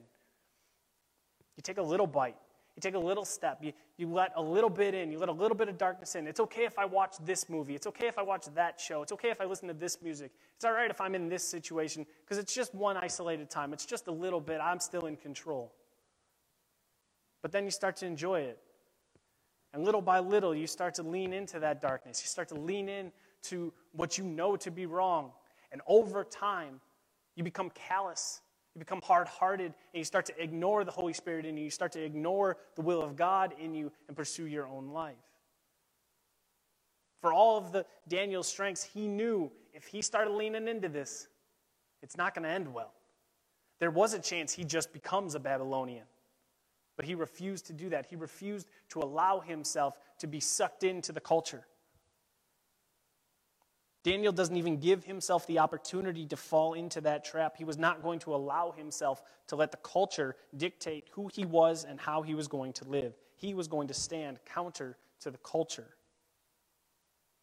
You 1.55 1.61
take 1.61 1.77
a 1.77 1.83
little 1.83 2.07
bite, 2.07 2.35
You 2.75 2.81
take 2.81 2.95
a 2.95 2.99
little 2.99 3.25
step. 3.25 3.59
You, 3.61 3.71
you 3.97 4.07
let 4.07 4.31
a 4.35 4.41
little 4.41 4.69
bit 4.69 4.95
in. 4.95 5.11
You 5.11 5.19
let 5.19 5.29
a 5.29 5.33
little 5.33 5.55
bit 5.55 5.69
of 5.69 5.77
darkness 5.77 6.15
in. 6.15 6.25
It's 6.25 6.39
okay 6.39 6.65
if 6.65 6.79
I 6.79 6.85
watch 6.85 7.15
this 7.23 7.47
movie. 7.47 7.75
It's 7.75 7.85
okay 7.87 8.07
if 8.07 8.17
I 8.17 8.23
watch 8.23 8.45
that 8.55 8.79
show. 8.79 9.03
It's 9.03 9.11
okay 9.11 9.29
if 9.29 9.39
I 9.39 9.45
listen 9.45 9.67
to 9.67 9.75
this 9.75 10.01
music. 10.01 10.31
It's 10.55 10.65
all 10.65 10.73
right 10.73 10.89
if 10.89 10.99
I'm 10.99 11.13
in 11.13 11.29
this 11.29 11.47
situation 11.47 12.05
because 12.23 12.39
it's 12.39 12.53
just 12.53 12.73
one 12.73 12.97
isolated 12.97 13.51
time. 13.51 13.73
It's 13.73 13.85
just 13.85 14.07
a 14.07 14.11
little 14.11 14.41
bit. 14.41 14.59
I'm 14.59 14.79
still 14.79 15.05
in 15.05 15.17
control. 15.17 15.71
But 17.43 17.51
then 17.51 17.65
you 17.65 17.71
start 17.71 17.95
to 17.97 18.07
enjoy 18.07 18.41
it. 18.41 18.57
And 19.73 19.83
little 19.83 20.01
by 20.01 20.19
little, 20.19 20.55
you 20.55 20.65
start 20.65 20.95
to 20.95 21.03
lean 21.03 21.33
into 21.33 21.59
that 21.59 21.81
darkness. 21.81 22.21
You 22.23 22.27
start 22.27 22.47
to 22.49 22.55
lean 22.55 22.89
in 22.89 23.11
to 23.43 23.71
what 23.91 24.17
you 24.17 24.23
know 24.23 24.55
to 24.55 24.71
be 24.71 24.85
wrong. 24.85 25.31
And 25.71 25.81
over 25.85 26.23
time, 26.23 26.79
you 27.35 27.43
become 27.43 27.69
callous 27.71 28.41
you 28.75 28.79
become 28.79 29.01
hard 29.03 29.27
hearted 29.27 29.73
and 29.93 29.99
you 29.99 30.03
start 30.03 30.25
to 30.27 30.43
ignore 30.43 30.83
the 30.83 30.91
Holy 30.91 31.13
Spirit 31.13 31.45
in 31.45 31.57
you. 31.57 31.65
You 31.65 31.69
start 31.69 31.91
to 31.93 32.03
ignore 32.03 32.57
the 32.75 32.81
will 32.81 33.01
of 33.01 33.15
God 33.15 33.53
in 33.59 33.73
you 33.73 33.91
and 34.07 34.17
pursue 34.17 34.47
your 34.47 34.67
own 34.67 34.89
life. 34.89 35.15
For 37.21 37.31
all 37.31 37.57
of 37.57 37.71
the 37.71 37.85
Daniel's 38.07 38.47
strengths, 38.47 38.83
he 38.83 39.07
knew 39.07 39.51
if 39.73 39.85
he 39.85 40.01
started 40.01 40.31
leaning 40.31 40.67
into 40.67 40.89
this, 40.89 41.27
it's 42.01 42.17
not 42.17 42.35
going 42.35 42.43
to 42.43 42.49
end 42.49 42.73
well. 42.73 42.93
There 43.79 43.91
was 43.91 44.13
a 44.13 44.19
chance 44.19 44.53
he 44.53 44.63
just 44.63 44.91
becomes 44.91 45.35
a 45.35 45.39
Babylonian. 45.39 46.05
But 46.95 47.05
he 47.05 47.15
refused 47.15 47.65
to 47.67 47.73
do 47.73 47.89
that. 47.89 48.05
He 48.05 48.15
refused 48.15 48.67
to 48.89 48.99
allow 48.99 49.39
himself 49.39 49.97
to 50.19 50.27
be 50.27 50.39
sucked 50.39 50.83
into 50.83 51.11
the 51.11 51.19
culture. 51.19 51.65
Daniel 54.03 54.33
doesn't 54.33 54.57
even 54.57 54.77
give 54.77 55.05
himself 55.05 55.47
the 55.47 55.59
opportunity 55.59 56.25
to 56.25 56.35
fall 56.35 56.73
into 56.73 56.99
that 57.01 57.23
trap. 57.23 57.55
He 57.57 57.63
was 57.63 57.77
not 57.77 58.03
going 58.03 58.19
to 58.19 58.35
allow 58.35 58.73
himself 58.75 59.23
to 59.47 59.55
let 59.55 59.71
the 59.71 59.77
culture 59.77 60.35
dictate 60.57 61.07
who 61.11 61.29
he 61.33 61.45
was 61.45 61.85
and 61.85 61.99
how 61.99 62.21
he 62.21 62.35
was 62.35 62.49
going 62.49 62.73
to 62.73 62.85
live. 62.85 63.13
He 63.37 63.53
was 63.53 63.69
going 63.69 63.87
to 63.87 63.93
stand 63.93 64.39
counter 64.45 64.97
to 65.21 65.31
the 65.31 65.37
culture. 65.37 65.95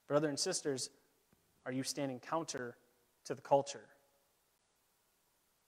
Brother 0.07 0.29
and 0.29 0.38
sisters, 0.38 0.90
are 1.64 1.73
you 1.73 1.83
standing 1.83 2.18
counter 2.18 2.77
to 3.25 3.35
the 3.35 3.42
culture? 3.42 3.87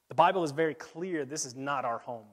The 0.09 0.14
Bible 0.14 0.44
is 0.44 0.50
very 0.50 0.74
clear 0.74 1.24
this 1.24 1.46
is 1.46 1.55
not 1.55 1.87
our 1.87 1.98
home. 1.98 2.26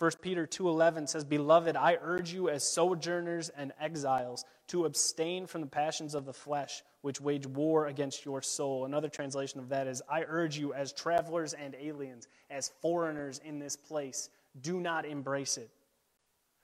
1 0.00 0.22
Peter 0.22 0.46
2:11 0.46 1.06
says, 1.06 1.24
"Beloved, 1.24 1.76
I 1.76 1.98
urge 2.00 2.32
you 2.32 2.48
as 2.48 2.64
sojourners 2.64 3.50
and 3.50 3.70
exiles 3.78 4.46
to 4.68 4.86
abstain 4.86 5.46
from 5.46 5.60
the 5.60 5.66
passions 5.66 6.14
of 6.14 6.24
the 6.24 6.32
flesh, 6.32 6.82
which 7.02 7.20
wage 7.20 7.46
war 7.46 7.86
against 7.86 8.24
your 8.24 8.40
soul." 8.40 8.86
Another 8.86 9.10
translation 9.10 9.60
of 9.60 9.68
that 9.68 9.86
is, 9.86 10.02
"I 10.08 10.24
urge 10.26 10.56
you 10.56 10.72
as 10.72 10.94
travelers 10.94 11.52
and 11.52 11.74
aliens, 11.74 12.28
as 12.48 12.70
foreigners 12.80 13.40
in 13.40 13.58
this 13.58 13.76
place, 13.76 14.30
do 14.58 14.80
not 14.80 15.04
embrace 15.04 15.58
it." 15.58 15.70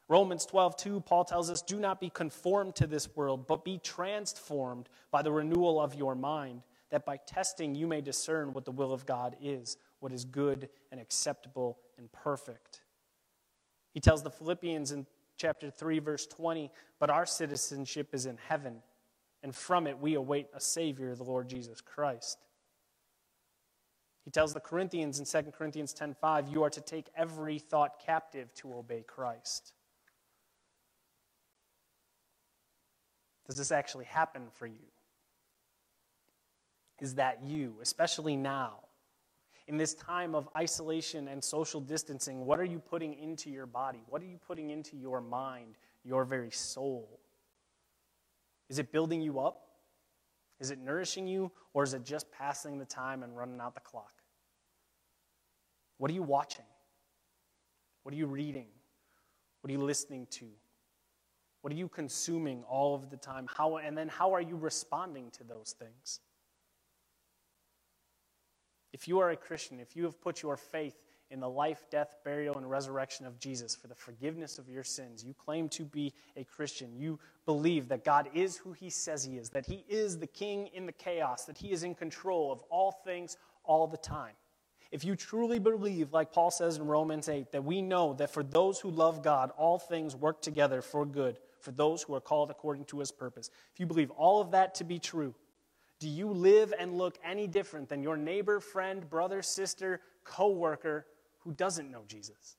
Romans 0.09 0.47
12:2 0.47 1.03
Paul 1.03 1.27
tells 1.27 1.51
us, 1.51 1.61
"Do 1.61 1.79
not 1.79 2.01
be 2.01 2.09
conformed 2.09 2.75
to 2.77 2.87
this 2.87 3.15
world, 3.15 3.47
but 3.47 3.65
be 3.67 3.77
transformed 3.77 4.89
by 5.11 5.21
the 5.21 5.33
renewal 5.33 5.79
of 5.79 5.95
your 5.95 6.15
mind, 6.15 6.63
that 6.89 7.05
by 7.05 7.19
testing 7.19 7.75
you 7.75 7.87
may 7.87 8.01
discern 8.01 8.55
what 8.55 8.65
the 8.65 8.73
will 8.73 8.95
of 8.95 9.05
God 9.05 9.37
is, 9.43 9.77
what 9.99 10.11
is 10.11 10.25
good 10.25 10.71
and 10.91 10.99
acceptable 10.99 11.79
and 11.99 12.11
perfect." 12.13 12.81
He 13.97 14.01
tells 14.01 14.23
the 14.23 14.31
Philippians 14.31 14.93
in 14.93 15.07
chapter 15.39 15.71
3, 15.71 16.01
verse 16.01 16.27
20, 16.27 16.71
But 16.99 17.09
our 17.09 17.25
citizenship 17.25 18.11
is 18.13 18.27
in 18.27 18.37
heaven, 18.37 18.83
and 19.43 19.55
from 19.55 19.87
it 19.87 19.99
we 19.99 20.13
await 20.13 20.49
a 20.53 20.61
Savior, 20.61 21.15
the 21.15 21.25
Lord 21.25 21.49
Jesus 21.49 21.81
Christ. 21.81 22.37
He 24.23 24.31
tells 24.31 24.53
the 24.53 24.61
Corinthians 24.61 25.19
in 25.19 25.25
2 25.25 25.51
Corinthians 25.53 25.95
10:5, 25.95 26.53
you 26.53 26.63
are 26.63 26.69
to 26.69 26.81
take 26.83 27.07
every 27.17 27.59
thought 27.59 27.99
captive 27.99 28.53
to 28.57 28.75
obey 28.75 29.03
Christ. 29.03 29.73
Does 33.47 33.57
this 33.57 33.73
actually 33.73 34.05
happen 34.05 34.51
for 34.51 34.67
you? 34.67 34.93
Is 37.01 37.15
that 37.15 37.43
you, 37.45 37.79
especially 37.81 38.37
now? 38.37 38.86
In 39.69 39.77
this 39.77 39.95
time 39.95 40.35
of 40.35 40.49
isolation 40.57 41.29
and 41.29 41.43
social 41.43 41.81
distancing, 41.81 42.47
what 42.47 42.61
are 42.61 42.65
you 42.65 42.79
putting 42.79 43.15
into 43.15 43.51
your 43.51 43.67
body? 43.67 44.03
What 44.09 44.23
are 44.23 44.27
you 44.27 44.39
putting 44.47 44.71
into 44.71 44.97
your 44.97 45.21
mind, 45.21 45.77
your 46.05 46.25
very 46.25 46.51
soul? 46.51 47.21
Is 48.69 48.79
it 48.79 48.93
building 48.93 49.21
you 49.21 49.41
up? 49.41 49.63
Is 50.61 50.71
it 50.71 50.79
nourishing 50.79 51.27
you? 51.27 51.51
Or 51.75 51.83
is 51.83 51.95
it 51.95 52.05
just 52.05 52.31
passing 52.31 52.79
the 52.79 52.85
time 52.85 53.23
and 53.23 53.37
running 53.37 53.61
out 53.61 53.75
the 53.75 53.81
clock? 53.81 54.13
What 55.99 56.11
are 56.11 56.15
you 56.15 56.23
watching? 56.23 56.65
What 58.03 58.15
are 58.15 58.19
you 58.19 58.27
reading? 58.27 58.69
What 59.61 59.71
are 59.71 59.73
you 59.73 59.83
listening 59.83 60.27
to? 60.31 60.47
What 61.63 61.73
are 61.73 61.77
you 61.77 61.89
consuming 61.89 62.63
all 62.69 62.95
of 62.95 63.11
the 63.11 63.17
time? 63.17 63.49
How, 63.53 63.79
and 63.79 63.99
then 63.99 64.07
how 64.07 64.33
are 64.33 64.41
you 64.41 64.57
responding 64.57 65.31
to 65.33 65.45
those 65.45 65.75
things? 65.77 66.21
If 68.93 69.09
you 69.09 69.19
are 69.19 69.31
a 69.31 69.37
Christian, 69.37 69.81
if 69.81 69.97
you 69.97 70.05
have 70.05 70.21
put 70.21 70.43
your 70.43 70.57
faith 70.57 71.01
in 71.31 71.41
the 71.41 71.49
life, 71.49 71.87
death, 71.91 72.17
burial, 72.25 72.57
and 72.57 72.71
resurrection 72.71 73.27
of 73.27 73.39
Jesus 73.39 73.75
for 73.75 73.89
the 73.89 73.95
forgiveness 73.95 74.59
of 74.59 74.69
your 74.69 74.85
sins, 74.85 75.25
you 75.25 75.35
claim 75.35 75.69
to 75.71 75.85
be 75.85 76.13
a 76.37 76.45
Christian, 76.45 76.97
you 76.97 77.19
believe 77.47 77.89
that 77.89 78.05
God 78.05 78.29
is 78.33 78.57
who 78.57 78.73
he 78.73 78.91
says 78.91 79.25
he 79.25 79.37
is, 79.37 79.51
that 79.51 79.67
he 79.67 79.85
is 79.89 80.19
the 80.19 80.27
king 80.27 80.69
in 80.73 80.87
the 80.87 80.93
chaos, 80.93 81.45
that 81.45 81.59
he 81.59 81.73
is 81.73 81.83
in 81.83 81.95
control 81.95 82.53
of 82.53 82.63
all 82.71 82.93
things 83.05 83.37
all 83.65 83.87
the 83.87 83.97
time. 83.97 84.35
If 84.93 85.05
you 85.05 85.17
truly 85.17 85.59
believe, 85.59 86.13
like 86.13 86.33
Paul 86.33 86.53
says 86.53 86.77
in 86.77 86.87
Romans 86.87 87.29
8, 87.29 87.51
that 87.51 87.65
we 87.65 87.83
know 87.83 88.15
that 88.15 88.31
for 88.31 88.45
those 88.45 88.79
who 88.79 88.91
love 88.91 89.23
God, 89.23 89.51
all 89.57 89.79
things 89.79 90.15
work 90.15 90.41
together 90.41 90.81
for 90.81 91.05
good, 91.05 91.39
for 91.61 91.73
those 91.73 92.03
who 92.03 92.15
are 92.15 92.21
called 92.21 92.51
according 92.51 92.85
to 92.87 93.01
his 93.01 93.11
purpose. 93.11 93.51
If 93.75 93.81
you 93.81 93.87
believe 93.87 94.11
all 94.13 94.41
of 94.41 94.53
that 94.53 94.77
to 94.77 94.85
be 94.85 95.01
true, 95.01 95.35
do 95.99 96.09
you 96.09 96.31
live 96.31 96.75
and 96.79 96.99
look 96.99 97.19
any 97.25 97.47
different 97.47 97.89
than 97.89 98.03
your 98.03 98.17
neighbor, 98.17 98.61
friend, 98.61 99.09
brother, 99.09 99.43
sister, 99.43 100.01
coworker 100.25 101.07
who 101.41 101.53
doesn't 101.53 101.91
know 101.91 102.03
Jesus? 102.07 102.57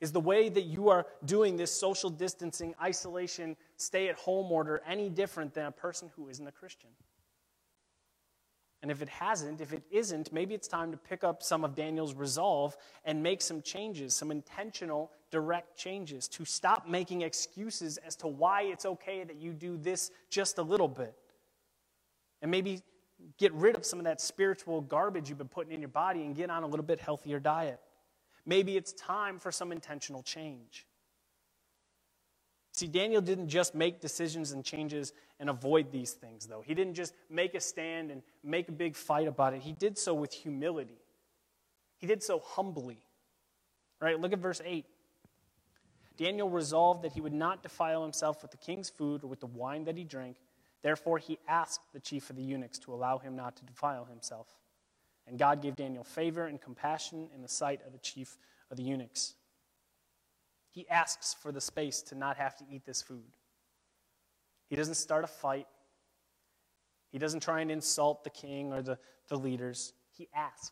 Is 0.00 0.12
the 0.12 0.20
way 0.20 0.48
that 0.48 0.62
you 0.62 0.88
are 0.90 1.06
doing 1.24 1.56
this 1.56 1.72
social 1.72 2.10
distancing, 2.10 2.74
isolation, 2.80 3.56
stay 3.76 4.08
at 4.08 4.16
home 4.16 4.50
order 4.50 4.80
any 4.86 5.08
different 5.08 5.54
than 5.54 5.66
a 5.66 5.72
person 5.72 6.10
who 6.14 6.28
isn't 6.28 6.46
a 6.46 6.52
Christian? 6.52 6.90
And 8.80 8.92
if 8.92 9.02
it 9.02 9.08
hasn't, 9.08 9.60
if 9.60 9.72
it 9.72 9.82
isn't, 9.90 10.32
maybe 10.32 10.54
it's 10.54 10.68
time 10.68 10.92
to 10.92 10.96
pick 10.96 11.24
up 11.24 11.42
some 11.42 11.64
of 11.64 11.74
Daniel's 11.74 12.14
resolve 12.14 12.76
and 13.04 13.20
make 13.20 13.42
some 13.42 13.60
changes, 13.60 14.14
some 14.14 14.30
intentional, 14.30 15.10
direct 15.32 15.76
changes, 15.76 16.28
to 16.28 16.44
stop 16.44 16.88
making 16.88 17.22
excuses 17.22 17.96
as 17.98 18.14
to 18.16 18.28
why 18.28 18.62
it's 18.62 18.86
okay 18.86 19.24
that 19.24 19.36
you 19.36 19.52
do 19.52 19.76
this 19.76 20.12
just 20.30 20.58
a 20.58 20.62
little 20.62 20.86
bit 20.86 21.16
and 22.42 22.50
maybe 22.50 22.82
get 23.36 23.52
rid 23.52 23.76
of 23.76 23.84
some 23.84 23.98
of 23.98 24.04
that 24.04 24.20
spiritual 24.20 24.80
garbage 24.80 25.28
you've 25.28 25.38
been 25.38 25.48
putting 25.48 25.72
in 25.72 25.80
your 25.80 25.88
body 25.88 26.22
and 26.22 26.36
get 26.36 26.50
on 26.50 26.62
a 26.62 26.66
little 26.66 26.84
bit 26.84 27.00
healthier 27.00 27.40
diet. 27.40 27.80
Maybe 28.46 28.76
it's 28.76 28.92
time 28.92 29.38
for 29.38 29.52
some 29.52 29.72
intentional 29.72 30.22
change. 30.22 30.86
See, 32.72 32.86
Daniel 32.86 33.20
didn't 33.20 33.48
just 33.48 33.74
make 33.74 34.00
decisions 34.00 34.52
and 34.52 34.64
changes 34.64 35.12
and 35.40 35.50
avoid 35.50 35.90
these 35.90 36.12
things, 36.12 36.46
though. 36.46 36.62
He 36.64 36.74
didn't 36.74 36.94
just 36.94 37.12
make 37.28 37.54
a 37.54 37.60
stand 37.60 38.10
and 38.10 38.22
make 38.44 38.68
a 38.68 38.72
big 38.72 38.94
fight 38.94 39.26
about 39.26 39.52
it. 39.52 39.62
He 39.62 39.72
did 39.72 39.98
so 39.98 40.14
with 40.14 40.32
humility, 40.32 41.00
he 41.96 42.06
did 42.06 42.22
so 42.22 42.38
humbly. 42.38 42.98
Right? 44.00 44.18
Look 44.18 44.32
at 44.32 44.38
verse 44.38 44.62
8. 44.64 44.84
Daniel 46.16 46.48
resolved 46.48 47.02
that 47.02 47.12
he 47.12 47.20
would 47.20 47.32
not 47.32 47.64
defile 47.64 48.02
himself 48.02 48.42
with 48.42 48.52
the 48.52 48.56
king's 48.56 48.88
food 48.88 49.24
or 49.24 49.26
with 49.26 49.40
the 49.40 49.46
wine 49.46 49.84
that 49.84 49.96
he 49.96 50.04
drank 50.04 50.36
Therefore, 50.82 51.18
he 51.18 51.38
asked 51.48 51.92
the 51.92 52.00
chief 52.00 52.30
of 52.30 52.36
the 52.36 52.42
eunuchs 52.42 52.78
to 52.80 52.92
allow 52.92 53.18
him 53.18 53.34
not 53.34 53.56
to 53.56 53.64
defile 53.64 54.04
himself. 54.04 54.48
And 55.26 55.38
God 55.38 55.60
gave 55.60 55.76
Daniel 55.76 56.04
favor 56.04 56.46
and 56.46 56.60
compassion 56.60 57.28
in 57.34 57.42
the 57.42 57.48
sight 57.48 57.80
of 57.86 57.92
the 57.92 57.98
chief 57.98 58.38
of 58.70 58.76
the 58.76 58.82
eunuchs. 58.82 59.34
He 60.70 60.88
asks 60.88 61.34
for 61.34 61.50
the 61.50 61.60
space 61.60 62.02
to 62.02 62.14
not 62.14 62.36
have 62.36 62.56
to 62.58 62.64
eat 62.70 62.84
this 62.86 63.02
food. 63.02 63.24
He 64.68 64.76
doesn't 64.76 64.94
start 64.94 65.24
a 65.24 65.28
fight. 65.28 65.66
He 67.10 67.18
doesn't 67.18 67.40
try 67.40 67.60
and 67.60 67.70
insult 67.70 68.22
the 68.22 68.30
king 68.30 68.72
or 68.72 68.82
the, 68.82 68.98
the 69.28 69.36
leaders. 69.36 69.92
He 70.12 70.28
asks. 70.34 70.70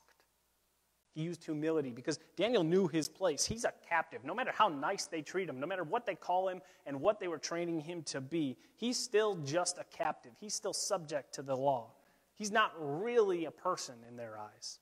He 1.16 1.22
used 1.22 1.42
humility 1.42 1.92
because 1.92 2.18
Daniel 2.36 2.62
knew 2.62 2.88
his 2.88 3.08
place. 3.08 3.46
He's 3.46 3.64
a 3.64 3.72
captive. 3.88 4.22
No 4.22 4.34
matter 4.34 4.52
how 4.52 4.68
nice 4.68 5.06
they 5.06 5.22
treat 5.22 5.48
him, 5.48 5.58
no 5.58 5.66
matter 5.66 5.82
what 5.82 6.04
they 6.04 6.14
call 6.14 6.46
him 6.46 6.60
and 6.84 7.00
what 7.00 7.20
they 7.20 7.26
were 7.26 7.38
training 7.38 7.80
him 7.80 8.02
to 8.02 8.20
be, 8.20 8.58
he's 8.76 8.98
still 8.98 9.36
just 9.36 9.78
a 9.78 9.84
captive. 9.84 10.32
He's 10.38 10.52
still 10.52 10.74
subject 10.74 11.32
to 11.36 11.42
the 11.42 11.56
law. 11.56 11.92
He's 12.34 12.52
not 12.52 12.74
really 12.76 13.46
a 13.46 13.50
person 13.50 13.94
in 14.06 14.18
their 14.18 14.38
eyes. 14.38 14.78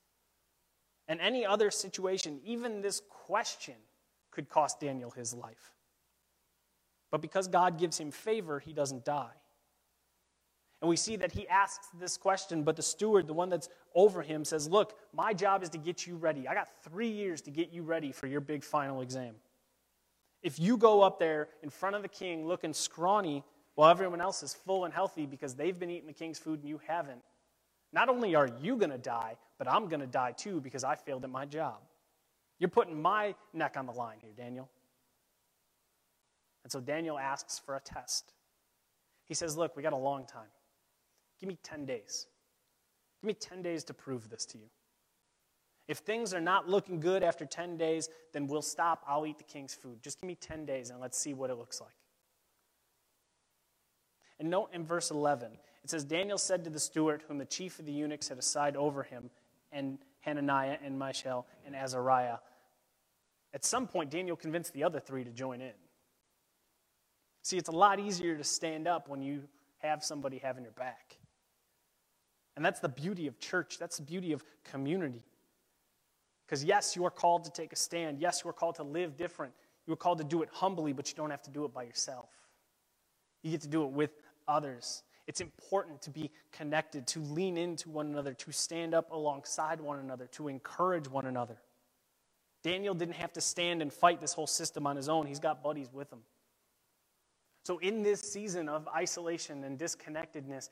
And 1.06 1.20
any 1.20 1.46
other 1.46 1.70
situation, 1.70 2.40
even 2.44 2.82
this 2.82 3.00
question, 3.08 3.76
could 4.32 4.48
cost 4.48 4.80
Daniel 4.80 5.12
his 5.12 5.34
life. 5.34 5.70
But 7.12 7.22
because 7.22 7.46
God 7.46 7.78
gives 7.78 8.00
him 8.00 8.10
favor, 8.10 8.58
he 8.58 8.72
doesn't 8.72 9.04
die. 9.04 9.36
And 10.84 10.88
we 10.90 10.96
see 10.96 11.16
that 11.16 11.32
he 11.32 11.48
asks 11.48 11.88
this 11.98 12.18
question, 12.18 12.62
but 12.62 12.76
the 12.76 12.82
steward, 12.82 13.26
the 13.26 13.32
one 13.32 13.48
that's 13.48 13.70
over 13.94 14.20
him, 14.20 14.44
says, 14.44 14.68
Look, 14.68 14.98
my 15.14 15.32
job 15.32 15.62
is 15.62 15.70
to 15.70 15.78
get 15.78 16.06
you 16.06 16.14
ready. 16.14 16.46
I 16.46 16.52
got 16.52 16.68
three 16.82 17.08
years 17.08 17.40
to 17.40 17.50
get 17.50 17.72
you 17.72 17.82
ready 17.82 18.12
for 18.12 18.26
your 18.26 18.42
big 18.42 18.62
final 18.62 19.00
exam. 19.00 19.34
If 20.42 20.60
you 20.60 20.76
go 20.76 21.00
up 21.00 21.18
there 21.18 21.48
in 21.62 21.70
front 21.70 21.96
of 21.96 22.02
the 22.02 22.08
king 22.08 22.46
looking 22.46 22.74
scrawny 22.74 23.44
while 23.76 23.88
everyone 23.88 24.20
else 24.20 24.42
is 24.42 24.52
full 24.52 24.84
and 24.84 24.92
healthy 24.92 25.24
because 25.24 25.54
they've 25.54 25.78
been 25.78 25.88
eating 25.88 26.06
the 26.06 26.12
king's 26.12 26.38
food 26.38 26.60
and 26.60 26.68
you 26.68 26.78
haven't, 26.86 27.22
not 27.94 28.10
only 28.10 28.34
are 28.34 28.50
you 28.60 28.76
going 28.76 28.90
to 28.90 28.98
die, 28.98 29.38
but 29.56 29.66
I'm 29.66 29.88
going 29.88 30.00
to 30.00 30.06
die 30.06 30.32
too 30.32 30.60
because 30.60 30.84
I 30.84 30.96
failed 30.96 31.24
at 31.24 31.30
my 31.30 31.46
job. 31.46 31.78
You're 32.58 32.68
putting 32.68 33.00
my 33.00 33.34
neck 33.54 33.76
on 33.78 33.86
the 33.86 33.92
line 33.92 34.18
here, 34.20 34.32
Daniel. 34.36 34.68
And 36.62 36.70
so 36.70 36.78
Daniel 36.78 37.18
asks 37.18 37.58
for 37.58 37.74
a 37.74 37.80
test. 37.80 38.34
He 39.24 39.32
says, 39.32 39.56
Look, 39.56 39.78
we 39.78 39.82
got 39.82 39.94
a 39.94 39.96
long 39.96 40.26
time. 40.26 40.50
Give 41.40 41.48
me 41.48 41.58
10 41.62 41.86
days. 41.86 42.26
Give 43.20 43.28
me 43.28 43.34
10 43.34 43.62
days 43.62 43.84
to 43.84 43.94
prove 43.94 44.28
this 44.28 44.46
to 44.46 44.58
you. 44.58 44.66
If 45.86 45.98
things 45.98 46.32
are 46.32 46.40
not 46.40 46.68
looking 46.68 46.98
good 46.98 47.22
after 47.22 47.44
10 47.44 47.76
days, 47.76 48.08
then 48.32 48.46
we'll 48.46 48.62
stop. 48.62 49.04
I'll 49.06 49.26
eat 49.26 49.38
the 49.38 49.44
king's 49.44 49.74
food. 49.74 50.02
Just 50.02 50.20
give 50.20 50.28
me 50.28 50.34
10 50.34 50.64
days 50.64 50.90
and 50.90 51.00
let's 51.00 51.18
see 51.18 51.34
what 51.34 51.50
it 51.50 51.56
looks 51.56 51.80
like. 51.80 51.94
And 54.40 54.50
note 54.50 54.70
in 54.72 54.84
verse 54.84 55.10
11, 55.10 55.52
it 55.82 55.90
says 55.90 56.04
Daniel 56.04 56.38
said 56.38 56.64
to 56.64 56.70
the 56.70 56.80
steward, 56.80 57.22
whom 57.28 57.38
the 57.38 57.44
chief 57.44 57.78
of 57.78 57.86
the 57.86 57.92
eunuchs 57.92 58.28
had 58.28 58.38
assigned 58.38 58.76
over 58.76 59.02
him, 59.02 59.30
and 59.70 59.98
Hananiah 60.20 60.78
and 60.82 60.98
Mishael 60.98 61.46
and 61.66 61.76
Azariah. 61.76 62.38
At 63.52 63.64
some 63.64 63.86
point, 63.86 64.10
Daniel 64.10 64.36
convinced 64.36 64.72
the 64.72 64.82
other 64.82 64.98
three 64.98 65.24
to 65.24 65.30
join 65.30 65.60
in. 65.60 65.72
See, 67.42 67.58
it's 67.58 67.68
a 67.68 67.72
lot 67.72 68.00
easier 68.00 68.36
to 68.36 68.44
stand 68.44 68.88
up 68.88 69.08
when 69.08 69.20
you 69.20 69.42
have 69.78 70.02
somebody 70.02 70.38
having 70.38 70.64
your 70.64 70.72
back. 70.72 71.18
And 72.56 72.64
that's 72.64 72.80
the 72.80 72.88
beauty 72.88 73.26
of 73.26 73.38
church, 73.38 73.78
that's 73.78 73.96
the 73.96 74.02
beauty 74.02 74.32
of 74.32 74.44
community. 74.64 75.22
Because, 76.46 76.62
yes, 76.62 76.94
you 76.94 77.04
are 77.04 77.10
called 77.10 77.44
to 77.44 77.50
take 77.50 77.72
a 77.72 77.76
stand. 77.76 78.20
Yes, 78.20 78.42
you 78.44 78.50
are 78.50 78.54
called 78.54 78.76
to 78.76 78.82
live 78.82 79.16
different. 79.16 79.52
You 79.86 79.94
are 79.94 79.96
called 79.96 80.18
to 80.18 80.24
do 80.24 80.42
it 80.42 80.48
humbly, 80.52 80.92
but 80.92 81.08
you 81.08 81.16
don't 81.16 81.30
have 81.30 81.42
to 81.42 81.50
do 81.50 81.64
it 81.64 81.72
by 81.72 81.84
yourself. 81.84 82.28
You 83.42 83.50
get 83.50 83.62
to 83.62 83.68
do 83.68 83.84
it 83.84 83.90
with 83.90 84.10
others. 84.46 85.02
It's 85.26 85.40
important 85.40 86.02
to 86.02 86.10
be 86.10 86.30
connected, 86.52 87.06
to 87.08 87.20
lean 87.20 87.56
into 87.56 87.88
one 87.88 88.06
another, 88.06 88.34
to 88.34 88.52
stand 88.52 88.94
up 88.94 89.10
alongside 89.10 89.80
one 89.80 89.98
another, 89.98 90.26
to 90.32 90.48
encourage 90.48 91.08
one 91.08 91.26
another. 91.26 91.56
Daniel 92.62 92.94
didn't 92.94 93.14
have 93.14 93.32
to 93.34 93.40
stand 93.40 93.82
and 93.82 93.92
fight 93.92 94.20
this 94.20 94.32
whole 94.32 94.46
system 94.46 94.86
on 94.86 94.96
his 94.96 95.08
own, 95.08 95.26
he's 95.26 95.40
got 95.40 95.62
buddies 95.62 95.90
with 95.92 96.12
him. 96.12 96.20
So, 97.64 97.78
in 97.78 98.02
this 98.02 98.20
season 98.20 98.68
of 98.68 98.86
isolation 98.88 99.64
and 99.64 99.78
disconnectedness, 99.78 100.68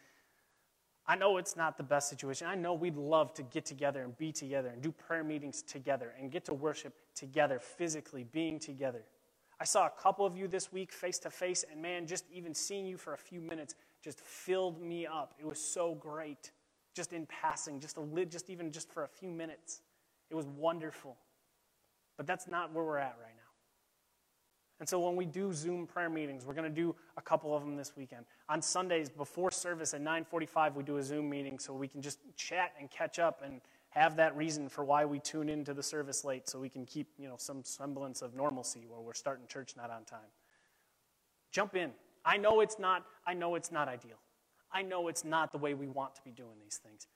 I 1.12 1.14
know 1.14 1.36
it's 1.36 1.56
not 1.56 1.76
the 1.76 1.82
best 1.82 2.08
situation. 2.08 2.46
I 2.46 2.54
know 2.54 2.72
we'd 2.72 2.96
love 2.96 3.34
to 3.34 3.42
get 3.42 3.66
together 3.66 4.02
and 4.02 4.16
be 4.16 4.32
together 4.32 4.68
and 4.68 4.80
do 4.80 4.90
prayer 4.90 5.22
meetings 5.22 5.60
together 5.60 6.14
and 6.18 6.30
get 6.30 6.46
to 6.46 6.54
worship 6.54 6.94
together, 7.14 7.58
physically 7.58 8.24
being 8.24 8.58
together. 8.58 9.04
I 9.60 9.64
saw 9.64 9.84
a 9.84 9.90
couple 9.90 10.24
of 10.24 10.38
you 10.38 10.48
this 10.48 10.72
week 10.72 10.90
face 10.90 11.18
to 11.18 11.30
face, 11.30 11.66
and 11.70 11.82
man, 11.82 12.06
just 12.06 12.24
even 12.32 12.54
seeing 12.54 12.86
you 12.86 12.96
for 12.96 13.12
a 13.12 13.18
few 13.18 13.42
minutes 13.42 13.74
just 14.02 14.20
filled 14.22 14.80
me 14.80 15.06
up. 15.06 15.34
It 15.38 15.44
was 15.44 15.58
so 15.62 15.94
great, 15.96 16.50
just 16.96 17.12
in 17.12 17.26
passing, 17.26 17.78
just 17.78 17.98
a 17.98 18.24
just 18.24 18.48
even 18.48 18.72
just 18.72 18.90
for 18.90 19.04
a 19.04 19.08
few 19.08 19.28
minutes. 19.28 19.82
It 20.30 20.34
was 20.34 20.46
wonderful. 20.46 21.18
But 22.16 22.26
that's 22.26 22.48
not 22.48 22.72
where 22.72 22.84
we're 22.84 22.96
at 22.96 23.18
right 23.20 23.36
now. 23.36 23.41
And 24.82 24.88
so 24.88 24.98
when 24.98 25.14
we 25.14 25.26
do 25.26 25.52
Zoom 25.52 25.86
prayer 25.86 26.10
meetings, 26.10 26.44
we're 26.44 26.54
going 26.54 26.68
to 26.68 26.80
do 26.82 26.92
a 27.16 27.22
couple 27.22 27.56
of 27.56 27.62
them 27.62 27.76
this 27.76 27.92
weekend. 27.96 28.24
On 28.48 28.60
Sundays 28.60 29.08
before 29.08 29.52
service 29.52 29.94
at 29.94 30.00
9:45 30.02 30.74
we 30.74 30.82
do 30.82 30.96
a 30.96 31.02
Zoom 31.04 31.30
meeting 31.30 31.60
so 31.60 31.72
we 31.72 31.86
can 31.86 32.02
just 32.02 32.18
chat 32.36 32.72
and 32.80 32.90
catch 32.90 33.20
up 33.20 33.42
and 33.44 33.60
have 33.90 34.16
that 34.16 34.36
reason 34.36 34.68
for 34.68 34.84
why 34.84 35.04
we 35.04 35.20
tune 35.20 35.48
into 35.48 35.72
the 35.72 35.84
service 35.84 36.24
late 36.24 36.48
so 36.48 36.58
we 36.58 36.68
can 36.68 36.84
keep, 36.84 37.06
you 37.16 37.28
know, 37.28 37.36
some 37.38 37.62
semblance 37.62 38.22
of 38.22 38.34
normalcy 38.34 38.84
where 38.88 38.98
we're 38.98 39.14
starting 39.14 39.46
church 39.46 39.76
not 39.76 39.88
on 39.88 40.02
time. 40.02 40.32
Jump 41.52 41.76
in. 41.76 41.92
I 42.24 42.36
know 42.36 42.58
it's 42.58 42.80
not 42.80 43.06
I 43.24 43.34
know 43.34 43.54
it's 43.54 43.70
not 43.70 43.86
ideal. 43.86 44.18
I 44.72 44.82
know 44.82 45.06
it's 45.06 45.22
not 45.22 45.52
the 45.52 45.58
way 45.58 45.74
we 45.74 45.86
want 45.86 46.16
to 46.16 46.22
be 46.22 46.32
doing 46.32 46.58
these 46.60 46.78
things. 46.78 47.06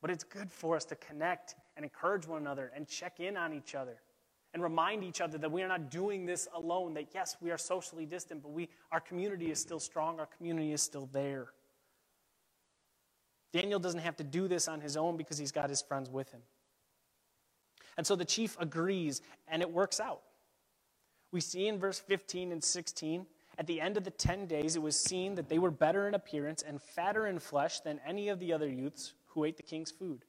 But 0.00 0.12
it's 0.12 0.22
good 0.22 0.52
for 0.52 0.76
us 0.76 0.84
to 0.84 0.94
connect 0.94 1.56
and 1.76 1.82
encourage 1.82 2.28
one 2.28 2.40
another 2.40 2.70
and 2.72 2.86
check 2.86 3.18
in 3.18 3.36
on 3.36 3.52
each 3.52 3.74
other 3.74 3.96
and 4.54 4.62
remind 4.62 5.02
each 5.02 5.20
other 5.20 5.36
that 5.36 5.50
we 5.50 5.62
are 5.62 5.68
not 5.68 5.90
doing 5.90 6.24
this 6.24 6.46
alone, 6.54 6.94
that 6.94 7.08
yes, 7.12 7.36
we 7.40 7.50
are 7.50 7.58
socially 7.58 8.06
distant, 8.06 8.40
but 8.40 8.52
we, 8.52 8.68
our 8.92 9.00
community 9.00 9.50
is 9.50 9.58
still 9.58 9.80
strong, 9.80 10.20
our 10.20 10.28
community 10.38 10.72
is 10.72 10.80
still 10.80 11.08
there. 11.12 11.48
Daniel 13.52 13.80
doesn't 13.80 14.00
have 14.00 14.16
to 14.16 14.24
do 14.24 14.48
this 14.48 14.68
on 14.68 14.80
his 14.80 14.96
own 14.96 15.16
because 15.16 15.36
he's 15.36 15.52
got 15.52 15.68
his 15.68 15.82
friends 15.82 16.08
with 16.08 16.30
him. 16.30 16.40
And 17.96 18.06
so 18.06 18.16
the 18.16 18.24
chief 18.24 18.56
agrees, 18.58 19.20
and 19.48 19.60
it 19.60 19.70
works 19.70 20.00
out. 20.00 20.22
We 21.32 21.40
see 21.40 21.66
in 21.66 21.78
verse 21.78 21.98
15 21.98 22.52
and 22.52 22.62
16 22.62 23.26
at 23.58 23.66
the 23.66 23.80
end 23.80 23.96
of 23.96 24.04
the 24.04 24.10
10 24.10 24.46
days, 24.46 24.76
it 24.76 24.82
was 24.82 24.98
seen 24.98 25.34
that 25.36 25.48
they 25.48 25.58
were 25.58 25.70
better 25.70 26.08
in 26.08 26.14
appearance 26.14 26.62
and 26.62 26.80
fatter 26.80 27.26
in 27.26 27.38
flesh 27.38 27.80
than 27.80 28.00
any 28.06 28.28
of 28.28 28.40
the 28.40 28.52
other 28.52 28.68
youths 28.68 29.14
who 29.26 29.44
ate 29.44 29.56
the 29.56 29.62
king's 29.62 29.90
food. 29.90 30.24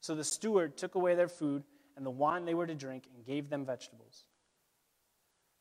So 0.00 0.14
the 0.14 0.24
steward 0.24 0.76
took 0.76 0.94
away 0.94 1.14
their 1.14 1.28
food 1.28 1.64
and 2.02 2.06
the 2.08 2.10
wine 2.10 2.44
they 2.44 2.54
were 2.54 2.66
to 2.66 2.74
drink 2.74 3.04
and 3.14 3.24
gave 3.24 3.48
them 3.48 3.64
vegetables. 3.64 4.24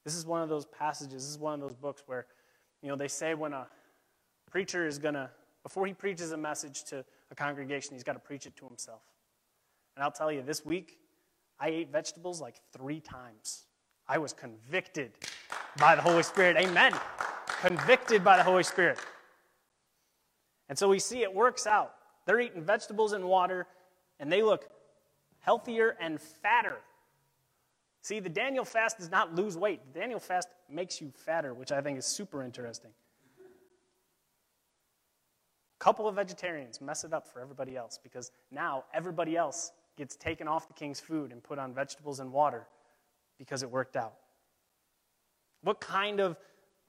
This 0.04 0.16
is 0.16 0.26
one 0.26 0.42
of 0.42 0.50
those 0.50 0.66
passages, 0.66 1.14
this 1.14 1.30
is 1.30 1.38
one 1.38 1.54
of 1.54 1.60
those 1.60 1.76
books 1.76 2.02
where, 2.08 2.26
you 2.82 2.90
know, 2.90 2.96
they 2.96 3.08
say 3.08 3.36
when 3.36 3.54
a 3.54 3.68
preacher 4.50 4.88
is 4.88 4.98
going 4.98 5.14
to, 5.14 5.30
before 5.62 5.86
he 5.86 5.94
preaches 5.94 6.32
a 6.32 6.38
message 6.38 6.84
to 6.86 7.06
a 7.30 7.36
congregation, 7.36 7.94
he's 7.94 8.04
got 8.04 8.14
to 8.14 8.20
preach 8.20 8.48
it 8.48 8.56
to 8.56 8.66
himself. 8.66 9.04
And 9.96 10.04
I'll 10.04 10.12
tell 10.12 10.32
you, 10.32 10.42
this 10.42 10.66
week, 10.66 10.98
I 11.60 11.68
ate 11.68 11.92
vegetables 11.92 12.42
like 12.42 12.56
three 12.76 13.00
times. 13.00 13.66
I 14.08 14.18
was 14.18 14.34
convicted 14.34 15.12
by 15.78 15.96
the 15.96 16.02
Holy 16.02 16.24
Spirit. 16.24 16.58
Amen. 16.58 16.96
Convicted 17.62 18.24
by 18.24 18.36
the 18.36 18.44
Holy 18.44 18.64
Spirit. 18.64 18.98
And 20.70 20.76
so 20.76 20.90
we 20.90 20.98
see 20.98 21.22
it 21.22 21.32
works 21.32 21.68
out. 21.68 21.94
They're 22.26 22.40
eating 22.40 22.64
vegetables 22.64 23.14
and 23.14 23.26
water, 23.26 23.68
and 24.20 24.32
they 24.32 24.42
look 24.42 24.66
healthier 25.42 25.98
and 26.00 26.20
fatter. 26.20 26.78
See, 28.02 28.20
the 28.20 28.30
Daniel 28.30 28.66
fast 28.66 28.98
does 28.98 29.12
not 29.12 29.36
lose 29.36 29.58
weight. 29.58 29.82
The 29.94 30.00
Daniel 30.00 30.20
fast 30.20 30.48
makes 30.70 31.00
you 31.02 31.12
fatter, 31.14 31.54
which 31.54 31.72
I 31.72 31.82
think 31.82 32.00
is 32.00 32.06
super 32.06 32.44
interesting. 32.44 32.92
A 35.80 35.84
couple 35.84 36.08
of 36.08 36.16
vegetarians 36.16 36.82
mess 36.82 37.04
it 37.04 37.14
up 37.14 37.28
for 37.28 37.42
everybody 37.42 37.76
else 37.76 38.00
because 38.02 38.32
now 38.52 38.86
everybody 38.94 39.36
else 39.36 39.72
gets 39.98 40.16
taken 40.16 40.48
off 40.48 40.68
the 40.68 40.74
king's 40.74 41.00
food 41.00 41.32
and 41.32 41.44
put 41.44 41.60
on 41.60 41.74
vegetables 41.74 42.20
and 42.20 42.32
water 42.32 42.68
because 43.38 43.62
it 43.62 43.70
worked 43.70 43.96
out. 43.96 44.14
What 45.64 45.80
kind 45.80 46.20
of 46.20 46.38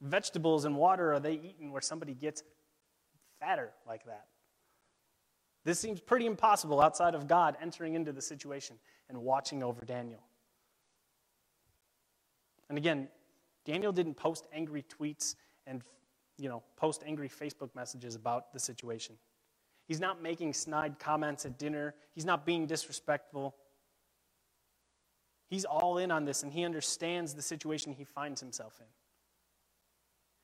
vegetables 0.01 0.65
and 0.65 0.75
water 0.75 1.13
are 1.13 1.19
they 1.19 1.33
eating 1.33 1.71
where 1.71 1.81
somebody 1.81 2.13
gets 2.13 2.43
fatter 3.39 3.71
like 3.87 4.05
that? 4.05 4.25
This 5.65 5.79
seems 5.79 6.01
pretty 6.01 6.25
impossible 6.25 6.81
outside 6.81 7.15
of 7.15 7.27
God 7.27 7.55
entering 7.61 7.95
into 7.95 8.11
the 8.11 8.21
situation 8.21 8.77
and 9.09 9.17
watching 9.17 9.63
over 9.63 9.85
Daniel. 9.85 10.21
And 12.69 12.77
again, 12.77 13.07
Daniel 13.65 13.91
didn't 13.91 14.15
post 14.15 14.45
angry 14.53 14.83
tweets 14.83 15.35
and 15.65 15.81
you 16.37 16.49
know, 16.49 16.63
post 16.75 17.03
angry 17.05 17.29
Facebook 17.29 17.69
messages 17.75 18.15
about 18.15 18.51
the 18.53 18.59
situation. 18.59 19.15
He's 19.87 19.99
not 19.99 20.21
making 20.21 20.53
snide 20.53 20.99
comments 20.99 21.45
at 21.45 21.57
dinner. 21.57 21.93
He's 22.15 22.25
not 22.25 22.45
being 22.45 22.65
disrespectful. 22.65 23.55
He's 25.49 25.65
all 25.65 25.97
in 25.97 26.09
on 26.11 26.25
this 26.25 26.43
and 26.43 26.51
he 26.51 26.65
understands 26.65 27.33
the 27.35 27.41
situation 27.41 27.93
he 27.93 28.05
finds 28.05 28.41
himself 28.41 28.77
in. 28.79 28.87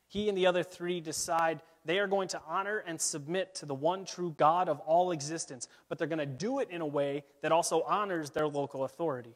He 0.08 0.28
and 0.28 0.36
the 0.36 0.46
other 0.46 0.62
three 0.62 1.00
decide 1.00 1.60
they 1.84 1.98
are 1.98 2.06
going 2.06 2.28
to 2.28 2.40
honor 2.46 2.84
and 2.86 3.00
submit 3.00 3.54
to 3.56 3.66
the 3.66 3.74
one 3.74 4.04
true 4.04 4.34
God 4.36 4.68
of 4.68 4.80
all 4.80 5.12
existence, 5.12 5.66
but 5.88 5.98
they're 5.98 6.06
going 6.06 6.18
to 6.18 6.26
do 6.26 6.58
it 6.58 6.70
in 6.70 6.82
a 6.82 6.86
way 6.86 7.24
that 7.42 7.52
also 7.52 7.82
honors 7.82 8.30
their 8.30 8.46
local 8.46 8.84
authority, 8.84 9.34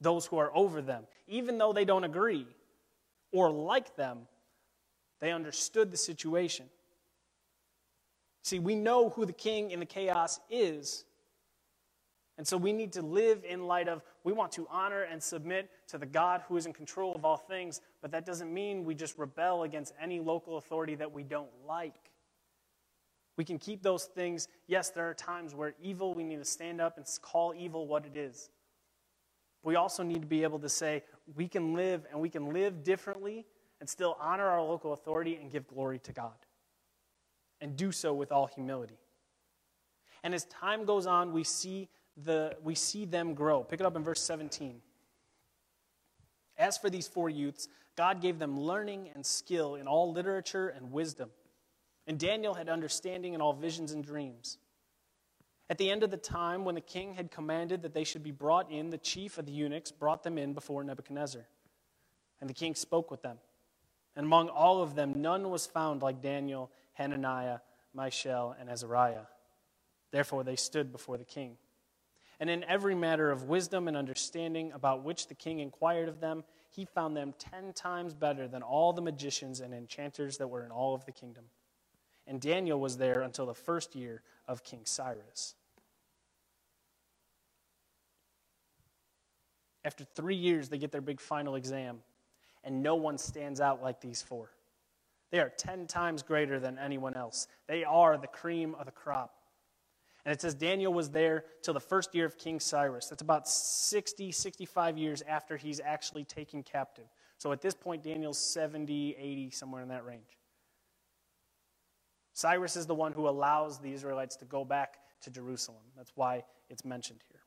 those 0.00 0.26
who 0.26 0.36
are 0.36 0.54
over 0.54 0.82
them. 0.82 1.04
Even 1.26 1.56
though 1.56 1.72
they 1.72 1.86
don't 1.86 2.04
agree 2.04 2.46
or 3.32 3.50
like 3.50 3.96
them, 3.96 4.28
they 5.20 5.32
understood 5.32 5.90
the 5.90 5.96
situation. 5.96 6.66
See, 8.44 8.58
we 8.58 8.76
know 8.76 9.08
who 9.08 9.24
the 9.24 9.32
king 9.32 9.70
in 9.70 9.80
the 9.80 9.86
chaos 9.86 10.40
is, 10.50 11.05
and 12.38 12.46
so 12.46 12.56
we 12.56 12.72
need 12.72 12.92
to 12.92 13.02
live 13.02 13.44
in 13.48 13.66
light 13.66 13.88
of 13.88 14.02
we 14.22 14.32
want 14.32 14.52
to 14.52 14.66
honor 14.70 15.02
and 15.02 15.22
submit 15.22 15.70
to 15.88 15.98
the 15.98 16.04
God 16.04 16.42
who 16.48 16.56
is 16.56 16.66
in 16.66 16.72
control 16.72 17.14
of 17.14 17.24
all 17.24 17.38
things, 17.38 17.80
but 18.02 18.10
that 18.10 18.26
doesn't 18.26 18.52
mean 18.52 18.84
we 18.84 18.94
just 18.94 19.16
rebel 19.16 19.62
against 19.62 19.94
any 20.00 20.20
local 20.20 20.58
authority 20.58 20.94
that 20.96 21.10
we 21.10 21.22
don't 21.22 21.48
like. 21.66 21.94
We 23.38 23.44
can 23.44 23.58
keep 23.58 23.82
those 23.82 24.04
things. 24.04 24.48
Yes, 24.66 24.90
there 24.90 25.08
are 25.08 25.14
times 25.14 25.54
where 25.54 25.74
evil, 25.82 26.14
we 26.14 26.24
need 26.24 26.38
to 26.38 26.44
stand 26.44 26.80
up 26.80 26.96
and 26.98 27.06
call 27.22 27.54
evil 27.56 27.86
what 27.86 28.04
it 28.04 28.16
is. 28.16 28.50
But 29.62 29.70
we 29.70 29.76
also 29.76 30.02
need 30.02 30.20
to 30.20 30.26
be 30.26 30.42
able 30.42 30.58
to 30.58 30.68
say 30.68 31.04
we 31.34 31.48
can 31.48 31.74
live 31.74 32.06
and 32.10 32.20
we 32.20 32.28
can 32.28 32.52
live 32.52 32.82
differently 32.82 33.46
and 33.80 33.88
still 33.88 34.16
honor 34.20 34.46
our 34.46 34.62
local 34.62 34.92
authority 34.92 35.36
and 35.36 35.50
give 35.50 35.66
glory 35.66 35.98
to 36.00 36.12
God. 36.12 36.34
And 37.62 37.76
do 37.76 37.92
so 37.92 38.12
with 38.12 38.32
all 38.32 38.46
humility. 38.46 38.98
And 40.22 40.34
as 40.34 40.44
time 40.46 40.84
goes 40.84 41.06
on, 41.06 41.32
we 41.32 41.42
see 41.42 41.88
the, 42.24 42.56
we 42.62 42.74
see 42.74 43.04
them 43.04 43.34
grow. 43.34 43.62
Pick 43.62 43.80
it 43.80 43.86
up 43.86 43.96
in 43.96 44.02
verse 44.02 44.20
17. 44.22 44.80
As 46.58 46.78
for 46.78 46.88
these 46.88 47.06
four 47.06 47.28
youths, 47.28 47.68
God 47.96 48.20
gave 48.20 48.38
them 48.38 48.58
learning 48.58 49.10
and 49.14 49.24
skill 49.24 49.74
in 49.74 49.86
all 49.86 50.12
literature 50.12 50.68
and 50.68 50.92
wisdom. 50.92 51.30
And 52.06 52.18
Daniel 52.18 52.54
had 52.54 52.68
understanding 52.68 53.34
in 53.34 53.40
all 53.40 53.52
visions 53.52 53.92
and 53.92 54.04
dreams. 54.04 54.58
At 55.68 55.78
the 55.78 55.90
end 55.90 56.02
of 56.02 56.10
the 56.10 56.16
time, 56.16 56.64
when 56.64 56.76
the 56.76 56.80
king 56.80 57.14
had 57.14 57.30
commanded 57.30 57.82
that 57.82 57.92
they 57.92 58.04
should 58.04 58.22
be 58.22 58.30
brought 58.30 58.70
in, 58.70 58.90
the 58.90 58.98
chief 58.98 59.36
of 59.38 59.46
the 59.46 59.52
eunuchs 59.52 59.90
brought 59.90 60.22
them 60.22 60.38
in 60.38 60.52
before 60.52 60.84
Nebuchadnezzar. 60.84 61.46
And 62.40 62.48
the 62.48 62.54
king 62.54 62.74
spoke 62.74 63.10
with 63.10 63.22
them. 63.22 63.38
And 64.14 64.26
among 64.26 64.48
all 64.48 64.80
of 64.82 64.94
them, 64.94 65.14
none 65.16 65.50
was 65.50 65.66
found 65.66 66.02
like 66.02 66.22
Daniel, 66.22 66.70
Hananiah, 66.94 67.58
Mishael, 67.92 68.54
and 68.58 68.70
Azariah. 68.70 69.26
Therefore, 70.12 70.44
they 70.44 70.56
stood 70.56 70.92
before 70.92 71.18
the 71.18 71.24
king. 71.24 71.56
And 72.38 72.50
in 72.50 72.64
every 72.64 72.94
matter 72.94 73.30
of 73.30 73.44
wisdom 73.44 73.88
and 73.88 73.96
understanding 73.96 74.72
about 74.72 75.02
which 75.02 75.28
the 75.28 75.34
king 75.34 75.60
inquired 75.60 76.08
of 76.08 76.20
them, 76.20 76.44
he 76.70 76.84
found 76.84 77.16
them 77.16 77.34
ten 77.38 77.72
times 77.72 78.12
better 78.12 78.46
than 78.46 78.62
all 78.62 78.92
the 78.92 79.00
magicians 79.00 79.60
and 79.60 79.72
enchanters 79.72 80.36
that 80.38 80.48
were 80.48 80.64
in 80.64 80.70
all 80.70 80.94
of 80.94 81.04
the 81.06 81.12
kingdom. 81.12 81.44
And 82.26 82.40
Daniel 82.40 82.78
was 82.78 82.98
there 82.98 83.20
until 83.22 83.46
the 83.46 83.54
first 83.54 83.94
year 83.94 84.22
of 84.46 84.62
King 84.64 84.80
Cyrus. 84.84 85.54
After 89.84 90.04
three 90.04 90.34
years, 90.34 90.68
they 90.68 90.78
get 90.78 90.90
their 90.90 91.00
big 91.00 91.20
final 91.20 91.54
exam, 91.54 92.00
and 92.64 92.82
no 92.82 92.96
one 92.96 93.16
stands 93.16 93.60
out 93.60 93.82
like 93.82 94.00
these 94.00 94.20
four. 94.20 94.50
They 95.30 95.38
are 95.38 95.48
10 95.48 95.86
times 95.86 96.22
greater 96.22 96.58
than 96.58 96.76
anyone 96.76 97.14
else. 97.14 97.46
They 97.68 97.84
are 97.84 98.18
the 98.18 98.26
cream 98.26 98.74
of 98.74 98.86
the 98.86 98.92
crop. 98.92 99.35
And 100.26 100.32
it 100.32 100.40
says 100.40 100.54
Daniel 100.54 100.92
was 100.92 101.08
there 101.08 101.44
till 101.62 101.72
the 101.72 101.78
first 101.78 102.12
year 102.12 102.26
of 102.26 102.36
King 102.36 102.58
Cyrus. 102.58 103.06
That's 103.06 103.22
about 103.22 103.48
60, 103.48 104.32
65 104.32 104.98
years 104.98 105.22
after 105.22 105.56
he's 105.56 105.80
actually 105.80 106.24
taken 106.24 106.64
captive. 106.64 107.04
So 107.38 107.52
at 107.52 107.62
this 107.62 107.74
point, 107.74 108.02
Daniel's 108.02 108.36
70, 108.36 109.14
80, 109.16 109.50
somewhere 109.50 109.82
in 109.82 109.88
that 109.88 110.04
range. 110.04 110.40
Cyrus 112.32 112.74
is 112.74 112.86
the 112.86 112.94
one 112.94 113.12
who 113.12 113.28
allows 113.28 113.78
the 113.78 113.92
Israelites 113.92 114.34
to 114.36 114.44
go 114.46 114.64
back 114.64 114.98
to 115.22 115.30
Jerusalem. 115.30 115.82
That's 115.96 116.10
why 116.16 116.42
it's 116.68 116.84
mentioned 116.84 117.20
here. 117.30 117.42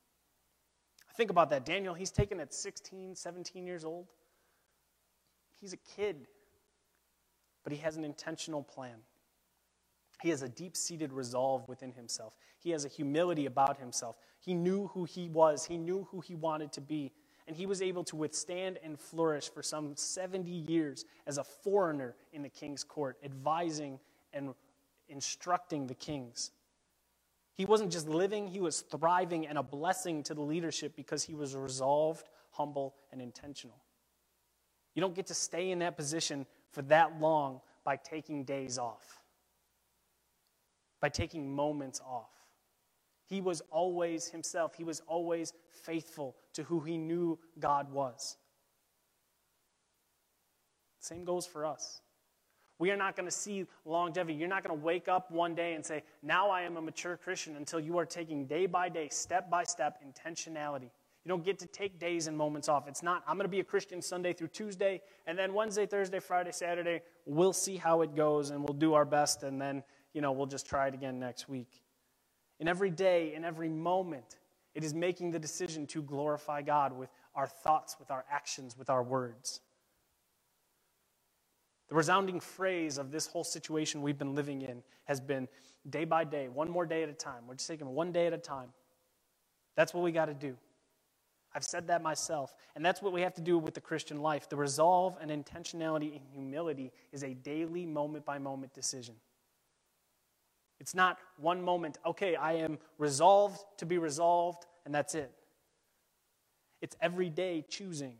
Think 1.18 1.32
about 1.32 1.50
that. 1.50 1.66
Daniel, 1.66 1.94
he's 1.94 2.12
taken 2.12 2.40
at 2.40 2.54
16, 2.54 3.14
17 3.14 3.68
years 3.68 3.84
old. 3.84 4.08
He's 5.60 5.74
a 5.74 5.78
kid, 5.98 6.28
but 7.66 7.74
he 7.74 7.80
has 7.80 7.98
an 7.98 8.06
intentional 8.06 8.64
plan. 8.64 9.00
He 10.22 10.30
has 10.30 10.42
a 10.42 10.50
deep 10.50 10.76
seated 10.76 11.14
resolve 11.14 11.68
within 11.68 11.94
himself. 11.94 12.36
He 12.60 12.72
has 12.72 12.84
a 12.84 12.90
humility 12.90 13.46
about 13.46 13.78
himself. 13.78 14.18
He 14.40 14.54
knew 14.54 14.88
who 14.88 15.06
he 15.06 15.30
was, 15.30 15.66
he 15.66 15.78
knew 15.78 16.08
who 16.12 16.20
he 16.20 16.36
wanted 16.36 16.74
to 16.74 16.82
be. 16.82 17.12
And 17.48 17.56
he 17.56 17.66
was 17.66 17.82
able 17.82 18.04
to 18.06 18.16
withstand 18.16 18.78
and 18.84 19.00
flourish 19.00 19.50
for 19.50 19.64
some 19.64 19.96
70 19.96 20.52
years 20.52 21.06
as 21.26 21.38
a 21.38 21.44
foreigner 21.44 22.16
in 22.32 22.44
the 22.44 22.50
king's 22.50 22.84
court, 22.84 23.18
advising 23.24 24.00
and 24.34 24.54
instructing 25.08 25.88
the 25.88 25.96
kings. 25.96 26.52
He 27.56 27.66
wasn't 27.66 27.92
just 27.92 28.08
living, 28.08 28.48
he 28.48 28.60
was 28.60 28.82
thriving 28.82 29.48
and 29.48 29.58
a 29.58 29.64
blessing 29.64 30.22
to 30.24 30.34
the 30.34 30.42
leadership 30.42 30.96
because 30.96 31.24
he 31.24 31.34
was 31.34 31.56
resolved, 31.56 32.30
humble, 32.52 32.94
and 33.12 33.22
intentional. 33.22 33.82
You 34.94 35.02
don't 35.02 35.16
get 35.16 35.28
to 35.28 35.34
stay 35.34 35.72
in 35.72 35.80
that 35.80 35.98
position 35.98 36.46
for 36.72 36.84
that 36.84 37.20
long 37.20 37.62
by 37.84 37.96
taking 37.96 38.44
days 38.44 38.78
off 38.78 39.20
by 41.02 41.10
taking 41.10 41.56
moments 41.56 42.02
off. 42.06 42.30
He 43.26 43.42
was 43.42 43.62
always 43.70 44.28
himself, 44.28 44.76
he 44.76 44.84
was 44.84 45.02
always 45.08 45.54
faithful 45.84 46.36
to 46.54 46.64
who 46.64 46.80
he 46.80 46.98
knew 46.98 47.38
God 47.60 47.92
was. 47.92 48.38
Same 51.00 51.24
goes 51.24 51.46
for 51.46 51.66
us. 51.66 52.02
We 52.80 52.92
are 52.92 52.98
not 52.98 53.16
going 53.16 53.28
to 53.28 53.32
see 53.32 53.66
longevity. 53.86 54.34
You're 54.34 54.48
not 54.48 54.64
going 54.64 54.78
to 54.78 54.84
wake 54.84 55.10
up 55.10 55.32
one 55.32 55.54
day 55.54 55.74
and 55.74 55.86
say, 55.86 56.04
Now 56.24 56.50
I 56.50 56.62
am 56.62 56.78
a 56.78 56.82
mature 56.82 57.18
Christian, 57.18 57.58
until 57.58 57.80
you 57.80 57.98
are 57.98 58.06
taking 58.06 58.46
day 58.46 58.66
by 58.66 58.90
day, 58.90 59.10
step 59.10 59.50
by 59.50 59.66
step, 59.66 60.02
intentionality. 60.02 60.90
You 61.26 61.30
don't 61.30 61.44
get 61.44 61.60
to 61.60 61.68
take 61.68 62.00
days 62.00 62.28
and 62.28 62.38
moments 62.38 62.70
off. 62.70 62.88
It's 62.88 63.04
not, 63.04 63.24
I'm 63.28 63.36
going 63.36 63.46
to 63.46 63.50
be 63.50 63.60
a 63.60 63.66
Christian 63.66 64.02
Sunday 64.02 64.32
through 64.32 64.48
Tuesday, 64.48 65.02
and 65.28 65.38
then 65.38 65.54
Wednesday, 65.54 65.86
Thursday, 65.86 66.20
Friday, 66.20 66.54
Saturday, 66.54 67.02
we'll 67.26 67.54
see 67.54 67.76
how 67.76 68.02
it 68.02 68.16
goes 68.16 68.50
and 68.52 68.62
we'll 68.64 68.78
do 68.78 68.94
our 68.94 69.06
best, 69.06 69.44
and 69.44 69.62
then 69.62 69.84
you 70.14 70.22
know, 70.22 70.32
we'll 70.32 70.48
just 70.48 70.68
try 70.68 70.88
it 70.88 70.94
again 70.94 71.20
next 71.20 71.50
week. 71.50 71.82
In 72.60 72.68
every 72.68 72.90
day, 72.90 73.34
in 73.34 73.46
every 73.46 73.70
moment, 73.70 74.38
it 74.76 74.84
is 74.84 74.94
making 74.94 75.32
the 75.32 75.40
decision 75.40 75.88
to 75.88 76.02
glorify 76.02 76.62
God 76.62 76.94
with 76.94 77.10
our 77.36 77.48
thoughts, 77.48 77.96
with 78.00 78.12
our 78.12 78.26
actions, 78.32 78.78
with 78.78 78.90
our 78.90 79.04
words. 79.04 79.62
The 81.90 81.96
resounding 81.96 82.40
phrase 82.40 82.98
of 82.98 83.12
this 83.12 83.26
whole 83.26 83.44
situation 83.44 84.02
we've 84.02 84.18
been 84.18 84.36
living 84.36 84.62
in 84.62 84.84
has 85.06 85.20
been 85.20 85.48
day 85.90 86.06
by 86.06 86.24
day, 86.24 86.48
one 86.48 86.70
more 86.70 86.86
day 86.86 87.02
at 87.02 87.10
a 87.10 87.14
time. 87.14 87.48
We're 87.48 87.56
just 87.56 87.68
taking 87.68 87.88
one 87.88 88.12
day 88.12 88.28
at 88.28 88.34
a 88.34 88.38
time. 88.38 88.70
That's 89.76 89.94
what 89.94 90.04
we 90.04 90.12
got 90.12 90.26
to 90.26 90.34
do. 90.34 90.56
I've 91.54 91.64
said 91.64 91.88
that 91.88 92.04
myself. 92.04 92.54
And 92.76 92.86
that's 92.86 93.02
what 93.02 93.12
we 93.12 93.22
have 93.22 93.34
to 93.36 93.42
do 93.42 93.58
with 93.58 93.74
the 93.74 93.82
Christian 93.82 94.22
life. 94.22 94.48
The 94.48 94.56
resolve 94.56 95.18
and 95.20 95.32
intentionality 95.32 96.16
and 96.16 96.22
humility 96.32 96.92
is 97.12 97.24
a 97.24 97.34
daily, 97.34 97.88
moment 97.88 98.24
by 98.24 98.38
moment 98.38 98.74
decision. 98.74 99.16
It's 100.80 100.96
not 100.96 101.18
one 101.38 101.62
moment, 101.62 101.98
okay, 102.06 102.36
I 102.36 102.54
am 102.54 102.78
resolved 102.98 103.64
to 103.78 103.86
be 103.86 103.98
resolved, 103.98 104.66
and 104.86 104.96
that's 104.96 105.14
it. 105.14 105.32
It's 106.82 106.96
every 107.02 107.30
day 107.30 107.66
choosing. 107.68 108.16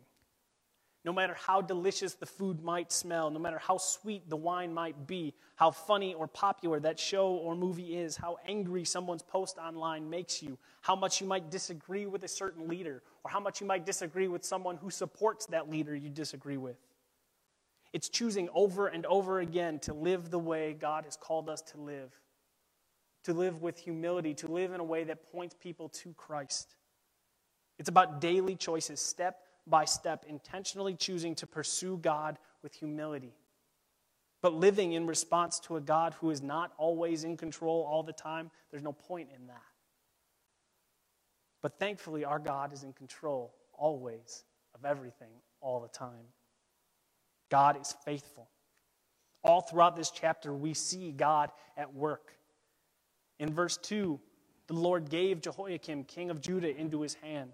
No 1.06 1.14
matter 1.14 1.34
how 1.34 1.62
delicious 1.62 2.16
the 2.16 2.26
food 2.26 2.62
might 2.62 2.92
smell, 2.92 3.30
no 3.30 3.40
matter 3.40 3.58
how 3.58 3.78
sweet 3.78 4.30
the 4.30 4.36
wine 4.36 4.74
might 4.74 5.08
be, 5.08 5.34
how 5.56 5.72
funny 5.72 6.14
or 6.14 6.28
popular 6.28 6.78
that 6.82 7.00
show 7.00 7.30
or 7.30 7.56
movie 7.56 7.98
is, 7.98 8.18
how 8.18 8.38
angry 8.46 8.84
someone's 8.84 9.24
post 9.24 9.58
online 9.58 10.10
makes 10.10 10.44
you, 10.44 10.58
how 10.82 10.98
much 10.98 11.22
you 11.22 11.28
might 11.28 11.50
disagree 11.50 12.06
with 12.06 12.26
a 12.26 12.28
certain 12.28 12.68
leader, 12.68 13.02
or 13.24 13.32
how 13.32 13.40
much 13.40 13.62
you 13.62 13.68
might 13.68 13.86
disagree 13.86 14.28
with 14.28 14.44
someone 14.44 14.76
who 14.76 14.90
supports 14.90 15.46
that 15.46 15.70
leader 15.70 15.96
you 15.96 16.10
disagree 16.10 16.58
with. 16.58 16.78
It's 17.94 18.10
choosing 18.10 18.50
over 18.54 18.88
and 18.88 19.06
over 19.06 19.40
again 19.40 19.80
to 19.80 19.94
live 19.94 20.30
the 20.30 20.38
way 20.38 20.74
God 20.74 21.06
has 21.06 21.16
called 21.16 21.50
us 21.50 21.62
to 21.62 21.78
live 21.78 22.12
to 23.24 23.34
live 23.34 23.62
with 23.62 23.78
humility, 23.78 24.34
to 24.36 24.48
live 24.48 24.72
in 24.72 24.80
a 24.80 24.84
way 24.84 25.04
that 25.04 25.32
points 25.32 25.56
people 25.60 25.90
to 25.90 26.14
Christ. 26.14 26.76
It's 27.78 27.90
about 27.90 28.22
daily 28.22 28.56
choices, 28.56 29.00
step 29.00 29.40
by 29.68 29.86
step, 29.86 30.26
intentionally 30.28 30.96
choosing 30.96 31.36
to 31.36 31.48
pursue 31.48 31.98
God 31.98 32.38
with 32.64 32.74
humility, 32.74 33.34
but 34.42 34.54
living 34.54 34.94
in 34.94 35.06
response 35.06 35.60
to 35.62 35.78
a 35.78 35.82
God 35.82 36.14
who 36.16 36.30
is 36.30 36.42
not 36.42 36.72
always 36.78 37.24
in 37.24 37.38
control 37.38 37.88
all 37.90 38.04
the 38.04 38.14
time. 38.14 38.52
There's 38.72 38.84
no 38.84 38.94
point 38.94 39.30
in 39.36 39.48
that. 39.48 39.62
But 41.62 41.78
thankfully, 41.78 42.26
our 42.26 42.40
God 42.40 42.74
is 42.74 42.84
in 42.84 42.94
control 42.94 43.54
always 43.74 44.44
of 44.76 44.86
everything 44.86 45.32
all 45.62 45.82
the 45.82 45.90
time. 45.90 46.34
God 47.50 47.80
is 47.80 47.96
faithful. 48.06 48.50
All 49.44 49.62
throughout 49.62 49.96
this 49.96 50.12
chapter, 50.12 50.54
we 50.54 50.74
see 50.74 51.12
God 51.12 51.52
at 51.78 51.94
work. 51.94 52.34
In 53.40 53.54
verse 53.54 53.78
2, 53.78 54.20
the 54.68 54.74
Lord 54.74 55.10
gave 55.10 55.42
Jehoiakim, 55.42 56.04
king 56.04 56.30
of 56.30 56.42
Judah, 56.42 56.76
into 56.76 57.02
his 57.02 57.16
hand. 57.16 57.54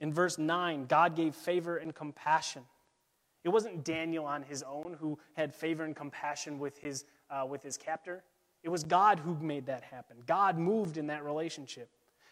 In 0.00 0.12
verse 0.12 0.38
9, 0.38 0.86
God 0.86 1.16
gave 1.16 1.34
favor 1.34 1.78
and 1.78 1.94
compassion. 1.94 2.62
It 3.44 3.48
wasn't 3.48 3.84
Daniel 3.84 4.24
on 4.24 4.42
his 4.42 4.62
own 4.62 4.96
who 5.00 5.18
had 5.34 5.54
favor 5.54 5.84
and 5.84 5.96
compassion 5.96 6.58
with 6.58 6.78
his, 6.78 7.04
uh, 7.30 7.46
with 7.48 7.62
his 7.62 7.76
captor. 7.76 8.22
It 8.62 8.68
was 8.68 8.84
God 8.84 9.18
who 9.18 9.36
made 9.36 9.66
that 9.66 9.82
happen. 9.84 10.16
God 10.26 10.58
moved 10.58 10.98
in 10.98 11.06
that 11.06 11.24
relationship. 11.24 11.88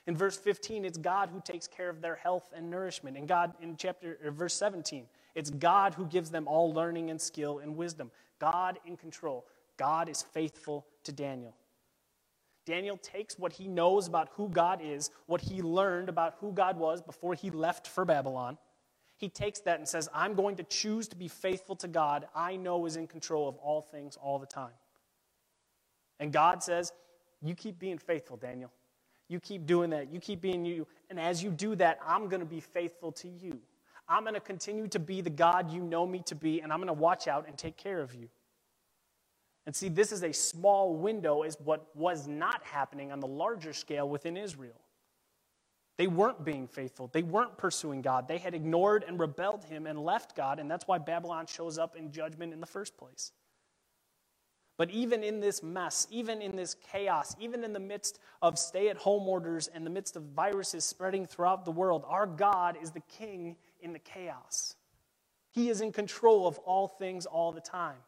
In 0.07 0.16
verse 0.16 0.36
15, 0.36 0.84
it's 0.84 0.99
God 0.99 1.30
who 1.30 1.40
takes 1.40 1.66
care 1.66 1.88
of 1.88 2.03
their 2.03 2.16
health 2.16 2.53
and 2.55 2.68
nourishment. 2.68 3.16
In 3.16 3.26
God, 3.26 3.55
in 3.62 3.76
chapter 3.76 4.18
verse 4.32 4.55
17, 4.55 5.07
it's 5.34 5.51
God 5.51 5.95
who 5.95 6.05
gives 6.07 6.30
them 6.30 6.47
all 6.47 6.72
learning 6.72 7.11
and 7.11 7.20
skill 7.20 7.61
and 7.61 7.76
wisdom. 7.76 8.11
God 8.38 8.78
in 8.84 8.97
control. 8.97 9.47
God 9.76 10.09
is 10.09 10.22
faithful 10.22 10.86
to 11.05 11.12
Daniel. 11.12 11.55
Daniel 12.66 12.96
takes 12.96 13.38
what 13.38 13.52
he 13.52 13.68
knows 13.68 14.06
about 14.06 14.30
who 14.36 14.48
God 14.48 14.80
is, 14.82 15.10
what 15.26 15.40
he 15.40 15.60
learned 15.60 16.08
about 16.08 16.36
who 16.40 16.52
God 16.52 16.78
was 16.78 17.02
before 17.02 17.34
he 17.34 17.50
left 17.50 17.86
for 17.86 18.04
Babylon. 18.04 18.56
He 19.16 19.28
takes 19.28 19.60
that 19.60 19.78
and 19.78 19.88
says, 19.88 20.08
I'm 20.14 20.34
going 20.34 20.56
to 20.56 20.62
choose 20.64 21.08
to 21.08 21.16
be 21.16 21.28
faithful 21.28 21.76
to 21.76 21.88
God 21.88 22.26
I 22.34 22.56
know 22.56 22.86
is 22.86 22.96
in 22.96 23.06
control 23.06 23.48
of 23.48 23.56
all 23.56 23.80
things 23.80 24.16
all 24.16 24.38
the 24.38 24.46
time. 24.46 24.72
And 26.18 26.32
God 26.32 26.62
says, 26.62 26.92
You 27.42 27.54
keep 27.54 27.78
being 27.78 27.98
faithful, 27.98 28.36
Daniel. 28.36 28.72
You 29.28 29.40
keep 29.40 29.66
doing 29.66 29.90
that. 29.90 30.12
You 30.12 30.20
keep 30.20 30.40
being 30.40 30.64
you. 30.64 30.86
And 31.10 31.18
as 31.18 31.42
you 31.42 31.50
do 31.50 31.74
that, 31.76 31.98
I'm 32.06 32.28
going 32.28 32.40
to 32.40 32.46
be 32.46 32.60
faithful 32.60 33.12
to 33.12 33.28
you. 33.28 33.58
I'm 34.08 34.22
going 34.22 34.34
to 34.34 34.40
continue 34.40 34.86
to 34.88 34.98
be 34.98 35.22
the 35.22 35.30
God 35.30 35.70
you 35.70 35.80
know 35.80 36.06
me 36.06 36.22
to 36.26 36.34
be, 36.34 36.60
and 36.60 36.72
I'm 36.72 36.78
going 36.78 36.88
to 36.88 36.92
watch 36.92 37.26
out 37.26 37.46
and 37.48 37.56
take 37.56 37.76
care 37.76 38.00
of 38.00 38.14
you. 38.14 38.28
And 39.66 39.74
see, 39.74 39.88
this 39.88 40.12
is 40.12 40.22
a 40.22 40.32
small 40.32 40.94
window, 40.94 41.42
is 41.42 41.56
what 41.64 41.86
was 41.96 42.26
not 42.26 42.62
happening 42.64 43.10
on 43.12 43.20
the 43.20 43.26
larger 43.26 43.72
scale 43.72 44.08
within 44.08 44.36
Israel. 44.36 44.80
They 45.96 46.06
weren't 46.06 46.44
being 46.44 46.66
faithful. 46.66 47.08
They 47.12 47.22
weren't 47.22 47.56
pursuing 47.56 48.02
God. 48.02 48.26
They 48.26 48.38
had 48.38 48.54
ignored 48.54 49.04
and 49.06 49.18
rebelled 49.18 49.64
him 49.64 49.86
and 49.86 49.98
left 49.98 50.36
God, 50.36 50.58
and 50.58 50.70
that's 50.70 50.88
why 50.88 50.98
Babylon 50.98 51.46
shows 51.46 51.78
up 51.78 51.96
in 51.96 52.10
judgment 52.10 52.52
in 52.52 52.60
the 52.60 52.66
first 52.66 52.96
place. 52.96 53.32
But 54.76 54.90
even 54.90 55.22
in 55.22 55.38
this 55.38 55.62
mess, 55.62 56.08
even 56.10 56.42
in 56.42 56.56
this 56.56 56.74
chaos, 56.90 57.36
even 57.38 57.62
in 57.62 57.72
the 57.72 57.80
midst 57.80 58.18
of 58.42 58.58
stay 58.58 58.88
at 58.88 58.96
home 58.96 59.28
orders 59.28 59.68
and 59.68 59.86
the 59.86 59.90
midst 59.90 60.16
of 60.16 60.24
viruses 60.24 60.84
spreading 60.84 61.26
throughout 61.26 61.64
the 61.64 61.70
world, 61.70 62.04
our 62.08 62.26
God 62.26 62.76
is 62.82 62.90
the 62.90 63.02
king 63.02 63.54
in 63.80 63.92
the 63.92 64.00
chaos. 64.00 64.74
He 65.52 65.68
is 65.68 65.80
in 65.80 65.92
control 65.92 66.48
of 66.48 66.58
all 66.58 66.88
things 66.88 67.24
all 67.24 67.52
the 67.52 67.60
time. 67.60 67.98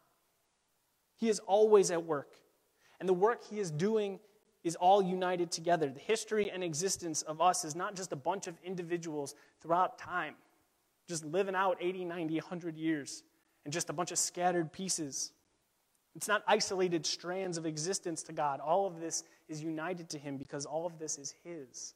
He 1.17 1.29
is 1.29 1.39
always 1.41 1.91
at 1.91 2.05
work. 2.05 2.37
And 3.01 3.09
the 3.09 3.15
work 3.15 3.45
he 3.49 3.59
is 3.59 3.71
doing 3.71 4.21
is 4.65 4.77
all 4.77 5.03
united 5.03 5.51
together. 5.51 5.89
The 5.89 6.01
history 6.01 6.51
and 6.51 6.65
existence 6.65 7.23
of 7.23 7.41
us 7.41 7.65
is 7.65 7.77
not 7.77 7.95
just 7.95 8.13
a 8.13 8.17
bunch 8.17 8.47
of 8.47 8.59
individuals 8.65 9.35
throughout 9.61 9.99
time, 9.99 10.35
just 11.09 11.25
living 11.25 11.55
out 11.55 11.77
80, 11.81 12.05
90, 12.05 12.35
100 12.35 12.77
years, 12.77 13.23
and 13.65 13.73
just 13.73 13.91
a 13.91 13.93
bunch 13.93 14.11
of 14.11 14.19
scattered 14.19 14.73
pieces. 14.73 15.33
It's 16.17 16.29
not 16.29 16.43
isolated 16.49 17.05
strands 17.05 17.59
of 17.59 17.67
existence 17.67 18.23
to 18.25 18.33
God. 18.33 18.59
All 18.59 18.87
of 18.87 19.01
this 19.01 19.23
is 19.49 19.63
united 19.63 20.09
to 20.11 20.19
Him 20.19 20.37
because 20.37 20.65
all 20.65 20.87
of 20.87 20.99
this 20.99 21.19
is 21.19 21.35
His. 21.45 21.95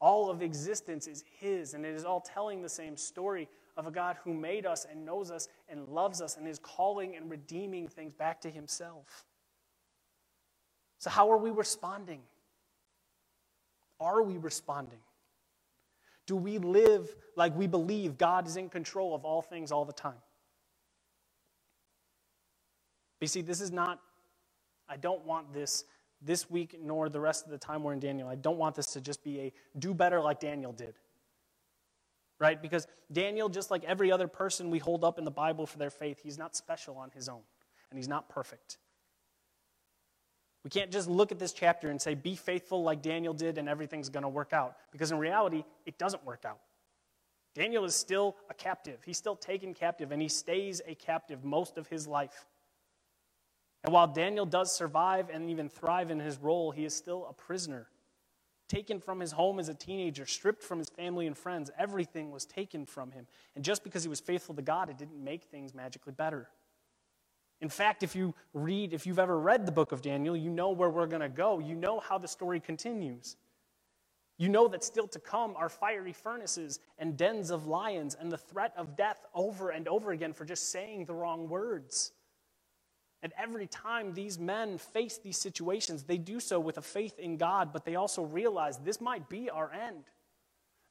All 0.00 0.30
of 0.30 0.42
existence 0.42 1.06
is 1.06 1.24
His, 1.38 1.74
and 1.74 1.86
it 1.86 1.94
is 1.94 2.04
all 2.04 2.20
telling 2.20 2.60
the 2.60 2.68
same 2.68 2.96
story 2.96 3.48
of 3.78 3.86
a 3.86 3.90
God 3.92 4.16
who 4.24 4.34
made 4.34 4.66
us 4.66 4.86
and 4.90 5.06
knows 5.06 5.30
us 5.30 5.48
and 5.68 5.88
loves 5.88 6.20
us 6.20 6.36
and 6.36 6.46
is 6.46 6.58
calling 6.58 7.16
and 7.16 7.30
redeeming 7.30 7.86
things 7.86 8.12
back 8.12 8.40
to 8.40 8.50
Himself. 8.50 9.24
So, 10.98 11.08
how 11.08 11.30
are 11.30 11.38
we 11.38 11.50
responding? 11.50 12.20
Are 14.00 14.22
we 14.22 14.36
responding? 14.36 14.98
Do 16.26 16.36
we 16.36 16.58
live 16.58 17.08
like 17.36 17.56
we 17.56 17.68
believe 17.68 18.18
God 18.18 18.46
is 18.48 18.56
in 18.56 18.68
control 18.68 19.14
of 19.14 19.24
all 19.24 19.40
things 19.40 19.72
all 19.72 19.84
the 19.84 19.92
time? 19.92 20.20
You 23.20 23.28
see, 23.28 23.42
this 23.42 23.60
is 23.60 23.70
not, 23.70 24.00
I 24.88 24.96
don't 24.96 25.24
want 25.24 25.52
this 25.54 25.84
this 26.20 26.50
week 26.50 26.76
nor 26.82 27.08
the 27.08 27.20
rest 27.20 27.44
of 27.44 27.52
the 27.52 27.58
time 27.58 27.84
we're 27.84 27.92
in 27.92 28.00
Daniel. 28.00 28.28
I 28.28 28.34
don't 28.34 28.58
want 28.58 28.74
this 28.74 28.86
to 28.88 29.00
just 29.00 29.22
be 29.22 29.40
a 29.40 29.52
do 29.78 29.94
better 29.94 30.20
like 30.20 30.40
Daniel 30.40 30.72
did. 30.72 30.94
Right? 32.40 32.60
Because 32.60 32.86
Daniel, 33.10 33.48
just 33.48 33.70
like 33.70 33.82
every 33.84 34.12
other 34.12 34.28
person 34.28 34.70
we 34.70 34.78
hold 34.78 35.02
up 35.02 35.18
in 35.18 35.24
the 35.24 35.30
Bible 35.30 35.66
for 35.66 35.78
their 35.78 35.90
faith, 35.90 36.20
he's 36.22 36.38
not 36.38 36.54
special 36.54 36.96
on 36.96 37.10
his 37.10 37.28
own, 37.28 37.40
and 37.90 37.98
he's 37.98 38.08
not 38.08 38.28
perfect. 38.28 38.78
We 40.64 40.70
can't 40.70 40.90
just 40.90 41.08
look 41.08 41.32
at 41.32 41.38
this 41.38 41.52
chapter 41.52 41.88
and 41.88 42.00
say, 42.00 42.14
be 42.14 42.36
faithful 42.36 42.82
like 42.82 43.00
Daniel 43.00 43.32
did 43.32 43.58
and 43.58 43.68
everything's 43.68 44.08
going 44.08 44.24
to 44.24 44.28
work 44.28 44.52
out. 44.52 44.76
Because 44.92 45.10
in 45.10 45.18
reality, 45.18 45.64
it 45.86 45.98
doesn't 45.98 46.24
work 46.24 46.44
out. 46.44 46.58
Daniel 47.54 47.84
is 47.84 47.94
still 47.94 48.36
a 48.50 48.54
captive. 48.54 49.00
He's 49.04 49.16
still 49.16 49.34
taken 49.34 49.74
captive, 49.74 50.12
and 50.12 50.20
he 50.22 50.28
stays 50.28 50.80
a 50.86 50.94
captive 50.94 51.44
most 51.44 51.78
of 51.78 51.88
his 51.88 52.06
life. 52.06 52.46
And 53.82 53.92
while 53.92 54.06
Daniel 54.06 54.46
does 54.46 54.74
survive 54.74 55.30
and 55.30 55.50
even 55.50 55.68
thrive 55.68 56.10
in 56.10 56.20
his 56.20 56.38
role, 56.38 56.70
he 56.70 56.84
is 56.84 56.94
still 56.94 57.26
a 57.28 57.32
prisoner. 57.32 57.88
Taken 58.68 59.00
from 59.00 59.20
his 59.20 59.32
home 59.32 59.58
as 59.58 59.68
a 59.68 59.74
teenager, 59.74 60.26
stripped 60.26 60.62
from 60.62 60.78
his 60.78 60.90
family 60.90 61.26
and 61.26 61.36
friends, 61.36 61.70
everything 61.78 62.30
was 62.30 62.44
taken 62.44 62.84
from 62.84 63.10
him. 63.12 63.26
And 63.56 63.64
just 63.64 63.82
because 63.82 64.02
he 64.02 64.08
was 64.08 64.20
faithful 64.20 64.54
to 64.54 64.62
God, 64.62 64.90
it 64.90 64.98
didn't 64.98 65.22
make 65.22 65.44
things 65.44 65.74
magically 65.74 66.12
better. 66.12 66.48
In 67.60 67.68
fact, 67.68 68.02
if 68.02 68.14
you 68.14 68.34
read, 68.52 68.92
if 68.92 69.06
you've 69.06 69.18
ever 69.18 69.38
read 69.38 69.66
the 69.66 69.72
book 69.72 69.92
of 69.92 70.02
Daniel, 70.02 70.36
you 70.36 70.50
know 70.50 70.70
where 70.70 70.90
we're 70.90 71.06
going 71.06 71.22
to 71.22 71.28
go. 71.28 71.58
You 71.58 71.74
know 71.74 71.98
how 71.98 72.18
the 72.18 72.28
story 72.28 72.60
continues. 72.60 73.36
You 74.36 74.48
know 74.48 74.68
that 74.68 74.84
still 74.84 75.08
to 75.08 75.18
come 75.18 75.56
are 75.56 75.68
fiery 75.68 76.12
furnaces 76.12 76.78
and 76.98 77.16
dens 77.16 77.50
of 77.50 77.66
lions 77.66 78.16
and 78.18 78.30
the 78.30 78.38
threat 78.38 78.72
of 78.76 78.96
death 78.96 79.26
over 79.34 79.70
and 79.70 79.88
over 79.88 80.12
again 80.12 80.32
for 80.32 80.44
just 80.44 80.70
saying 80.70 81.06
the 81.06 81.14
wrong 81.14 81.48
words. 81.48 82.12
And 83.22 83.32
every 83.36 83.66
time 83.66 84.14
these 84.14 84.38
men 84.38 84.78
face 84.78 85.18
these 85.18 85.38
situations, 85.38 86.04
they 86.04 86.18
do 86.18 86.38
so 86.38 86.60
with 86.60 86.78
a 86.78 86.82
faith 86.82 87.18
in 87.18 87.36
God, 87.36 87.72
but 87.72 87.84
they 87.84 87.96
also 87.96 88.22
realize 88.22 88.78
this 88.78 89.00
might 89.00 89.28
be 89.28 89.50
our 89.50 89.72
end. 89.72 90.04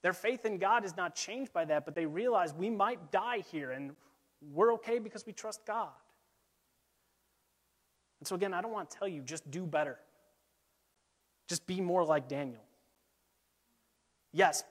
Their 0.04 0.14
faith 0.14 0.46
in 0.46 0.58
God 0.58 0.84
is 0.84 0.96
not 0.98 1.16
changed 1.16 1.54
by 1.54 1.66
that, 1.66 1.86
but 1.86 1.96
they 1.96 2.06
realize 2.06 2.54
we 2.54 2.70
might 2.70 3.12
die 3.12 3.44
here 3.52 3.72
and 3.72 3.96
we're 4.54 4.74
okay 4.74 5.00
because 5.00 5.26
we 5.26 5.34
trust 5.34 5.66
God. 5.66 5.90
And 8.20 8.28
so, 8.28 8.36
again, 8.36 8.54
I 8.54 8.62
don't 8.62 8.72
want 8.72 8.90
to 8.90 8.98
tell 8.98 9.08
you 9.08 9.22
just 9.22 9.50
do 9.50 9.66
better, 9.66 9.98
just 11.48 11.66
be 11.66 11.82
more 11.82 12.04
like 12.04 12.28
Daniel. 12.28 12.62
Yes, 14.34 14.64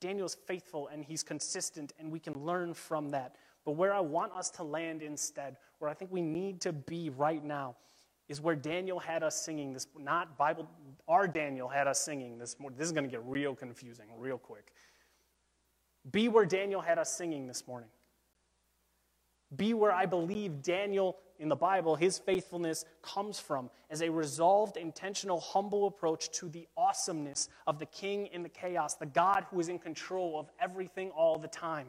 Daniel 0.00 0.26
is 0.26 0.34
faithful 0.34 0.88
and 0.88 1.04
he's 1.04 1.22
consistent, 1.22 1.92
and 1.98 2.10
we 2.10 2.18
can 2.18 2.34
learn 2.34 2.74
from 2.74 3.10
that. 3.10 3.36
But 3.66 3.72
where 3.72 3.92
I 3.92 4.00
want 4.00 4.32
us 4.32 4.48
to 4.52 4.62
land 4.62 5.02
instead, 5.02 5.56
where 5.80 5.90
I 5.90 5.94
think 5.94 6.10
we 6.12 6.22
need 6.22 6.62
to 6.62 6.72
be 6.72 7.10
right 7.10 7.44
now, 7.44 7.76
is 8.28 8.40
where 8.40 8.56
Daniel 8.56 8.98
had 8.98 9.22
us 9.22 9.40
singing 9.44 9.72
this, 9.72 9.86
not 9.98 10.38
Bible, 10.38 10.68
our 11.06 11.28
Daniel 11.28 11.68
had 11.68 11.86
us 11.86 12.00
singing 12.00 12.38
this 12.38 12.58
morning. 12.58 12.78
This 12.78 12.86
is 12.86 12.92
going 12.92 13.04
to 13.04 13.10
get 13.10 13.24
real 13.24 13.54
confusing 13.54 14.06
real 14.16 14.38
quick. 14.38 14.72
Be 16.10 16.28
where 16.28 16.46
Daniel 16.46 16.80
had 16.80 16.98
us 16.98 17.12
singing 17.14 17.46
this 17.46 17.66
morning. 17.66 17.88
Be 19.54 19.74
where 19.74 19.92
I 19.92 20.06
believe 20.06 20.62
Daniel 20.62 21.16
in 21.38 21.48
the 21.48 21.56
Bible, 21.56 21.96
his 21.96 22.18
faithfulness 22.18 22.84
comes 23.02 23.38
from 23.38 23.70
as 23.90 24.00
a 24.00 24.08
resolved, 24.08 24.76
intentional, 24.76 25.40
humble 25.40 25.86
approach 25.86 26.30
to 26.30 26.48
the 26.48 26.66
awesomeness 26.76 27.48
of 27.66 27.78
the 27.78 27.86
king 27.86 28.26
in 28.28 28.42
the 28.42 28.48
chaos, 28.48 28.94
the 28.94 29.06
God 29.06 29.44
who 29.50 29.60
is 29.60 29.68
in 29.68 29.78
control 29.78 30.38
of 30.40 30.48
everything 30.60 31.10
all 31.10 31.38
the 31.38 31.48
time. 31.48 31.88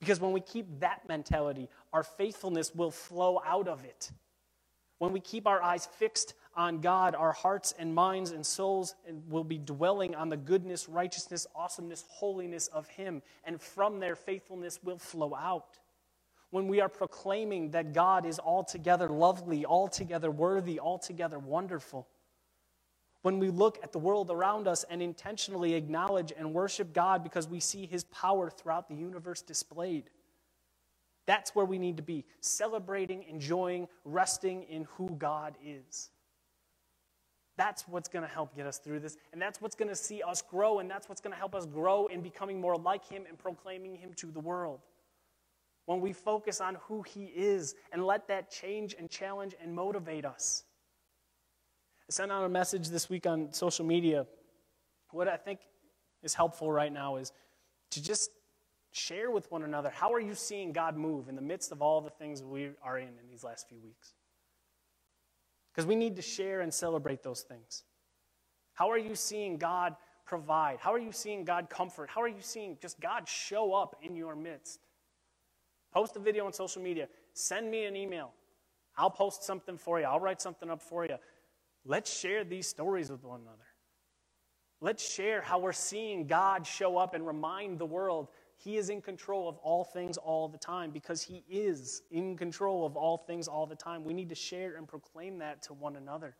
Because 0.00 0.18
when 0.18 0.32
we 0.32 0.40
keep 0.40 0.80
that 0.80 1.06
mentality, 1.08 1.68
our 1.92 2.02
faithfulness 2.02 2.74
will 2.74 2.90
flow 2.90 3.40
out 3.44 3.68
of 3.68 3.84
it. 3.84 4.10
When 4.98 5.12
we 5.12 5.20
keep 5.20 5.46
our 5.46 5.62
eyes 5.62 5.86
fixed 5.86 6.34
on 6.54 6.80
God, 6.80 7.14
our 7.14 7.32
hearts 7.32 7.74
and 7.78 7.94
minds 7.94 8.32
and 8.32 8.44
souls 8.44 8.94
will 9.28 9.44
be 9.44 9.58
dwelling 9.58 10.14
on 10.14 10.28
the 10.28 10.36
goodness, 10.36 10.88
righteousness, 10.88 11.46
awesomeness, 11.54 12.04
holiness 12.08 12.66
of 12.68 12.88
Him. 12.88 13.22
And 13.44 13.60
from 13.60 14.00
there, 14.00 14.16
faithfulness 14.16 14.78
will 14.82 14.98
flow 14.98 15.34
out. 15.34 15.78
When 16.50 16.66
we 16.66 16.80
are 16.80 16.88
proclaiming 16.88 17.70
that 17.70 17.92
God 17.92 18.26
is 18.26 18.40
altogether 18.40 19.08
lovely, 19.08 19.64
altogether 19.64 20.30
worthy, 20.30 20.80
altogether 20.80 21.38
wonderful 21.38 22.08
when 23.22 23.38
we 23.38 23.50
look 23.50 23.78
at 23.82 23.92
the 23.92 23.98
world 23.98 24.30
around 24.30 24.66
us 24.66 24.84
and 24.88 25.02
intentionally 25.02 25.74
acknowledge 25.74 26.32
and 26.36 26.54
worship 26.54 26.92
God 26.92 27.22
because 27.22 27.48
we 27.48 27.60
see 27.60 27.86
His 27.86 28.04
power 28.04 28.50
throughout 28.50 28.88
the 28.88 28.94
universe 28.94 29.42
displayed. 29.42 30.10
That's 31.26 31.54
where 31.54 31.66
we 31.66 31.78
need 31.78 31.96
to 31.98 32.02
be, 32.02 32.24
celebrating, 32.40 33.24
enjoying, 33.28 33.88
resting 34.04 34.64
in 34.64 34.84
who 34.96 35.10
God 35.10 35.54
is. 35.64 36.10
That's 37.56 37.86
what's 37.86 38.08
going 38.08 38.26
to 38.26 38.32
help 38.32 38.56
get 38.56 38.66
us 38.66 38.78
through 38.78 39.00
this, 39.00 39.18
and 39.32 39.40
that's 39.40 39.60
what's 39.60 39.74
going 39.74 39.90
to 39.90 39.94
see 39.94 40.22
us 40.22 40.40
grow, 40.40 40.78
and 40.78 40.90
that's 40.90 41.10
what's 41.10 41.20
going 41.20 41.32
to 41.32 41.38
help 41.38 41.54
us 41.54 41.66
grow 41.66 42.06
in 42.06 42.22
becoming 42.22 42.58
more 42.58 42.76
like 42.76 43.06
Him 43.06 43.24
and 43.28 43.38
proclaiming 43.38 43.96
Him 43.96 44.14
to 44.16 44.30
the 44.30 44.40
world. 44.40 44.80
When 45.84 46.00
we 46.00 46.14
focus 46.14 46.60
on 46.62 46.76
who 46.86 47.02
He 47.02 47.24
is 47.26 47.74
and 47.92 48.06
let 48.06 48.28
that 48.28 48.50
change 48.50 48.94
and 48.98 49.10
challenge 49.10 49.54
and 49.62 49.74
motivate 49.74 50.24
us. 50.24 50.64
Sent 52.10 52.32
out 52.32 52.44
a 52.44 52.48
message 52.48 52.88
this 52.88 53.08
week 53.08 53.24
on 53.24 53.52
social 53.52 53.86
media. 53.86 54.26
What 55.12 55.28
I 55.28 55.36
think 55.36 55.60
is 56.24 56.34
helpful 56.34 56.72
right 56.72 56.92
now 56.92 57.16
is 57.16 57.30
to 57.90 58.02
just 58.02 58.32
share 58.90 59.30
with 59.30 59.48
one 59.52 59.62
another 59.62 59.90
how 59.90 60.12
are 60.12 60.18
you 60.18 60.34
seeing 60.34 60.72
God 60.72 60.96
move 60.96 61.28
in 61.28 61.36
the 61.36 61.42
midst 61.42 61.70
of 61.70 61.80
all 61.80 62.00
the 62.00 62.10
things 62.10 62.42
we 62.42 62.70
are 62.82 62.98
in 62.98 63.06
in 63.06 63.28
these 63.30 63.44
last 63.44 63.68
few 63.68 63.78
weeks? 63.78 64.14
Because 65.72 65.86
we 65.86 65.94
need 65.94 66.16
to 66.16 66.22
share 66.22 66.62
and 66.62 66.74
celebrate 66.74 67.22
those 67.22 67.42
things. 67.42 67.84
How 68.74 68.90
are 68.90 68.98
you 68.98 69.14
seeing 69.14 69.56
God 69.56 69.94
provide? 70.26 70.78
How 70.80 70.92
are 70.92 70.98
you 70.98 71.12
seeing 71.12 71.44
God 71.44 71.70
comfort? 71.70 72.10
How 72.10 72.22
are 72.22 72.28
you 72.28 72.40
seeing 72.40 72.76
just 72.82 73.00
God 73.00 73.28
show 73.28 73.72
up 73.72 73.94
in 74.02 74.16
your 74.16 74.34
midst? 74.34 74.80
Post 75.92 76.16
a 76.16 76.18
video 76.18 76.44
on 76.44 76.52
social 76.52 76.82
media. 76.82 77.06
Send 77.34 77.70
me 77.70 77.84
an 77.84 77.94
email. 77.94 78.32
I'll 78.96 79.10
post 79.10 79.44
something 79.44 79.78
for 79.78 80.00
you. 80.00 80.06
I'll 80.06 80.18
write 80.18 80.42
something 80.42 80.70
up 80.70 80.82
for 80.82 81.04
you. 81.04 81.16
Let's 81.84 82.16
share 82.16 82.44
these 82.44 82.66
stories 82.66 83.10
with 83.10 83.24
one 83.24 83.40
another. 83.40 83.56
Let's 84.80 85.06
share 85.06 85.42
how 85.42 85.58
we're 85.58 85.72
seeing 85.72 86.26
God 86.26 86.66
show 86.66 86.96
up 86.96 87.14
and 87.14 87.26
remind 87.26 87.78
the 87.78 87.86
world 87.86 88.28
He 88.56 88.76
is 88.76 88.88
in 88.88 89.02
control 89.02 89.48
of 89.48 89.56
all 89.58 89.84
things 89.84 90.16
all 90.16 90.48
the 90.48 90.58
time 90.58 90.90
because 90.90 91.22
He 91.22 91.44
is 91.50 92.02
in 92.10 92.36
control 92.36 92.86
of 92.86 92.96
all 92.96 93.18
things 93.18 93.46
all 93.46 93.66
the 93.66 93.74
time. 93.74 94.04
We 94.04 94.14
need 94.14 94.30
to 94.30 94.34
share 94.34 94.76
and 94.76 94.88
proclaim 94.88 95.38
that 95.38 95.62
to 95.64 95.74
one 95.74 95.96
another, 95.96 96.36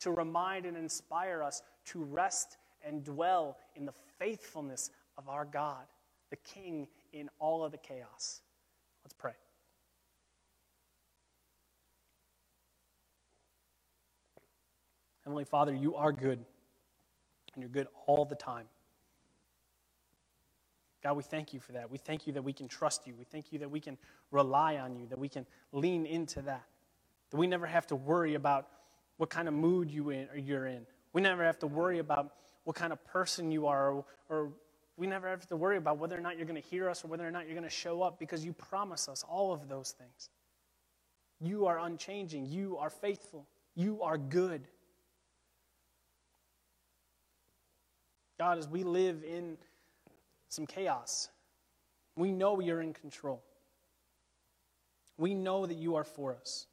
to 0.00 0.10
remind 0.10 0.66
and 0.66 0.76
inspire 0.76 1.42
us 1.42 1.62
to 1.86 2.04
rest 2.04 2.58
and 2.84 3.02
dwell 3.02 3.56
in 3.74 3.86
the 3.86 3.94
faithfulness 4.18 4.90
of 5.16 5.28
our 5.28 5.46
God, 5.46 5.86
the 6.30 6.36
King 6.36 6.88
in 7.12 7.30
all 7.38 7.64
of 7.64 7.72
the 7.72 7.78
chaos. 7.78 8.42
Let's 9.02 9.14
pray. 9.14 9.32
Heavenly 15.28 15.44
Father, 15.44 15.74
you 15.74 15.94
are 15.94 16.10
good. 16.10 16.38
and 17.52 17.62
you're 17.62 17.68
good 17.68 17.86
all 18.06 18.24
the 18.24 18.34
time. 18.34 18.64
God, 21.02 21.18
we 21.18 21.22
thank 21.22 21.52
you 21.52 21.60
for 21.60 21.72
that. 21.72 21.90
We 21.90 21.98
thank 21.98 22.26
you 22.26 22.32
that 22.32 22.42
we 22.42 22.54
can 22.54 22.66
trust 22.66 23.06
you. 23.06 23.14
We 23.14 23.24
thank 23.24 23.52
you 23.52 23.58
that 23.58 23.70
we 23.70 23.78
can 23.78 23.98
rely 24.30 24.78
on 24.78 24.96
you, 24.96 25.06
that 25.08 25.18
we 25.18 25.28
can 25.28 25.44
lean 25.70 26.06
into 26.06 26.40
that. 26.40 26.64
That 27.28 27.36
we 27.36 27.46
never 27.46 27.66
have 27.66 27.86
to 27.88 27.94
worry 27.94 28.36
about 28.36 28.68
what 29.18 29.28
kind 29.28 29.48
of 29.48 29.52
mood 29.52 29.90
you 29.90 30.08
in, 30.08 30.28
you're 30.34 30.66
in. 30.66 30.86
We 31.12 31.20
never 31.20 31.44
have 31.44 31.58
to 31.58 31.66
worry 31.66 31.98
about 31.98 32.32
what 32.64 32.74
kind 32.74 32.90
of 32.90 33.04
person 33.04 33.50
you 33.50 33.66
are, 33.66 33.90
or, 33.90 34.04
or 34.30 34.52
we 34.96 35.06
never 35.06 35.28
have 35.28 35.46
to 35.48 35.56
worry 35.56 35.76
about 35.76 35.98
whether 35.98 36.16
or 36.16 36.22
not 36.22 36.38
you're 36.38 36.46
going 36.46 36.62
to 36.62 36.66
hear 36.70 36.88
us 36.88 37.04
or 37.04 37.08
whether 37.08 37.28
or 37.28 37.30
not 37.30 37.44
you're 37.44 37.54
going 37.54 37.68
to 37.68 37.70
show 37.70 38.00
up 38.00 38.18
because 38.18 38.46
you 38.46 38.54
promise 38.54 39.10
us 39.10 39.26
all 39.28 39.52
of 39.52 39.68
those 39.68 39.90
things. 39.90 40.30
You 41.38 41.66
are 41.66 41.80
unchanging. 41.80 42.46
You 42.46 42.78
are 42.78 42.88
faithful. 42.88 43.46
You 43.74 44.00
are 44.00 44.16
good. 44.16 44.66
God, 48.38 48.58
as 48.58 48.68
we 48.68 48.84
live 48.84 49.24
in 49.24 49.56
some 50.48 50.66
chaos, 50.66 51.28
we 52.16 52.30
know 52.30 52.60
you're 52.60 52.80
in 52.80 52.92
control. 52.92 53.42
We 55.16 55.34
know 55.34 55.66
that 55.66 55.76
you 55.76 55.96
are 55.96 56.04
for 56.04 56.34
us. 56.34 56.66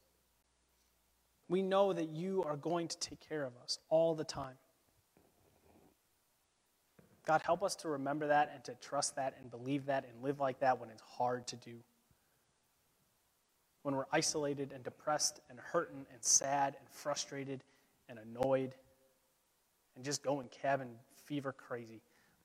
We 1.50 1.62
know 1.62 1.94
that 1.94 2.10
you 2.10 2.44
are 2.44 2.56
going 2.56 2.88
to 2.88 3.00
take 3.00 3.20
care 3.20 3.44
of 3.44 3.54
us 3.64 3.80
all 3.90 4.16
the 4.16 4.24
time. 4.24 4.56
God, 7.26 7.42
help 7.44 7.64
us 7.64 7.76
to 7.78 7.90
remember 7.90 8.28
that 8.28 8.52
and 8.54 8.64
to 8.66 8.76
trust 8.76 9.16
that 9.16 9.36
and 9.42 9.50
believe 9.50 9.88
that 9.88 10.06
and 10.08 10.24
live 10.24 10.40
like 10.40 10.60
that 10.60 10.80
when 10.80 10.90
it's 10.90 11.02
hard 11.02 11.48
to 11.48 11.56
do. 11.56 11.78
When 13.82 13.96
we're 13.96 14.06
isolated 14.12 14.72
and 14.74 14.84
depressed 14.84 15.40
and 15.50 15.60
hurting 15.60 16.06
and 16.14 16.24
sad 16.24 16.76
and 16.80 16.90
frustrated 16.90 17.64
and 18.10 18.20
annoyed 18.20 18.76
and 19.96 20.06
just 20.06 20.24
going 20.24 20.48
cabin 20.50 20.90
fever 21.26 21.54
crazy. 21.54 22.02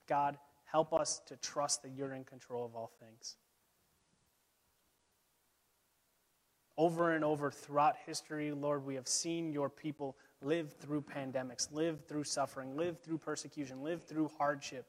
God, 0.06 0.36
help 0.64 0.92
us 0.92 1.20
to 1.26 1.36
trust 1.36 1.82
that 1.82 1.92
you're 1.96 2.14
in 2.14 2.24
control 2.24 2.64
of 2.64 2.74
all 2.74 2.90
things. 3.00 3.36
Over 6.76 7.12
and 7.14 7.24
over 7.24 7.50
throughout 7.50 7.96
history, 8.06 8.52
Lord, 8.52 8.84
we 8.84 8.94
have 8.94 9.06
seen 9.06 9.52
your 9.52 9.68
people 9.68 10.16
live 10.42 10.72
through 10.80 11.02
pandemics, 11.02 11.70
live 11.72 12.00
through 12.06 12.24
suffering, 12.24 12.76
live 12.76 12.98
through 13.00 13.18
persecution, 13.18 13.82
live 13.82 14.02
through 14.02 14.30
hardship. 14.38 14.86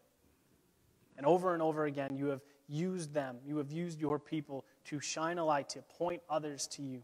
And 1.18 1.26
over 1.26 1.54
and 1.54 1.62
over 1.62 1.86
again, 1.86 2.16
you 2.16 2.28
have 2.28 2.42
used 2.70 3.14
them, 3.14 3.38
you 3.46 3.58
have 3.58 3.72
used 3.72 4.00
your 4.00 4.18
people 4.18 4.64
to 4.86 5.02
shine 5.02 5.38
a 5.38 5.46
light, 5.46 5.68
to 5.70 5.82
point 5.82 6.22
others 6.30 6.68
to 6.68 6.82
you. 6.82 7.04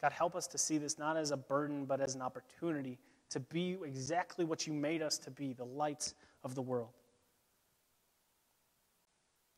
God, 0.00 0.12
help 0.12 0.34
us 0.34 0.46
to 0.48 0.58
see 0.58 0.78
this 0.78 0.98
not 0.98 1.16
as 1.16 1.32
a 1.32 1.36
burden, 1.36 1.84
but 1.84 2.00
as 2.00 2.14
an 2.14 2.22
opportunity 2.22 2.98
to 3.30 3.40
be 3.40 3.76
exactly 3.84 4.44
what 4.44 4.66
you 4.66 4.72
made 4.72 5.02
us 5.02 5.18
to 5.18 5.30
be 5.30 5.52
the 5.52 5.64
lights 5.64 6.14
of 6.44 6.54
the 6.54 6.62
world. 6.62 6.90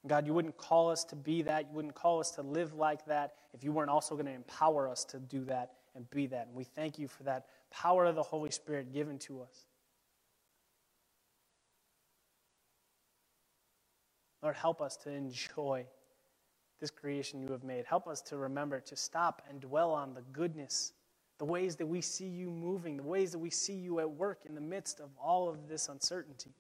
God, 0.07 0.27
you 0.27 0.33
wouldn't 0.33 0.57
call 0.57 0.91
us 0.91 1.05
to 1.05 1.17
be 1.17 1.43
that. 1.43 1.69
You 1.69 1.75
wouldn't 1.75 1.95
call 1.95 2.21
us 2.21 2.31
to 2.33 2.43
live 2.43 2.75
like 2.75 3.05
that 3.07 3.35
if 3.53 3.63
you 3.63 3.71
weren't 3.73 3.91
also 3.91 4.15
going 4.15 4.27
to 4.27 4.33
empower 4.33 4.89
us 4.89 5.05
to 5.07 5.19
do 5.19 5.45
that 5.45 5.73
and 5.95 6.09
be 6.11 6.27
that. 6.29 6.47
And 6.47 6.57
we 6.57 6.65
thank 6.65 6.99
you 6.99 7.07
for 7.07 7.23
that 7.25 7.47
power 7.71 8.07
of 8.07 8.15
the 8.15 8.23
Holy 8.23 8.51
Spirit 8.51 8.93
given 8.93 9.19
to 9.21 9.43
us. 9.43 9.67
Lord, 14.43 14.57
help 14.57 14.81
us 14.81 14.97
to 14.99 15.11
enjoy 15.11 15.85
this 16.81 16.91
creation 16.91 17.43
you 17.43 17.53
have 17.53 17.63
made. 17.63 17.85
Help 17.85 18.07
us 18.07 18.23
to 18.23 18.39
remember 18.39 18.81
to 18.81 18.97
stop 18.97 19.43
and 19.51 19.61
dwell 19.61 19.91
on 19.91 20.15
the 20.15 20.23
goodness, 20.33 20.95
the 21.41 21.47
ways 21.47 21.75
that 21.77 21.87
we 21.87 22.03
see 22.03 22.27
you 22.27 22.51
moving, 22.51 22.99
the 22.99 23.03
ways 23.03 23.33
that 23.33 23.39
we 23.39 23.49
see 23.49 23.73
you 23.73 23.99
at 23.99 24.11
work 24.11 24.41
in 24.45 24.55
the 24.55 24.61
midst 24.61 25.01
of 25.01 25.09
all 25.19 25.49
of 25.49 25.71
this 25.71 25.89
uncertainty. 25.89 26.51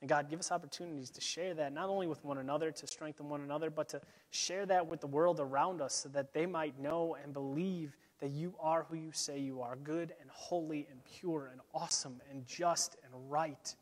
And 0.00 0.08
God, 0.08 0.28
give 0.28 0.40
us 0.40 0.50
opportunities 0.50 1.08
to 1.10 1.20
share 1.20 1.54
that, 1.54 1.72
not 1.72 1.88
only 1.88 2.08
with 2.08 2.24
one 2.24 2.38
another, 2.38 2.72
to 2.72 2.86
strengthen 2.88 3.28
one 3.28 3.42
another, 3.42 3.70
but 3.70 3.88
to 3.90 4.00
share 4.30 4.66
that 4.66 4.84
with 4.84 5.00
the 5.00 5.06
world 5.06 5.38
around 5.38 5.80
us 5.80 5.94
so 5.94 6.08
that 6.08 6.34
they 6.34 6.44
might 6.44 6.76
know 6.80 7.16
and 7.22 7.32
believe 7.32 7.96
that 8.18 8.30
you 8.30 8.52
are 8.58 8.84
who 8.90 8.96
you 8.96 9.12
say 9.12 9.38
you 9.38 9.62
are 9.62 9.76
good 9.76 10.12
and 10.20 10.28
holy 10.32 10.88
and 10.90 10.98
pure 11.04 11.50
and 11.52 11.60
awesome 11.72 12.20
and 12.32 12.44
just 12.48 12.96
and 13.04 13.30
right. 13.30 13.76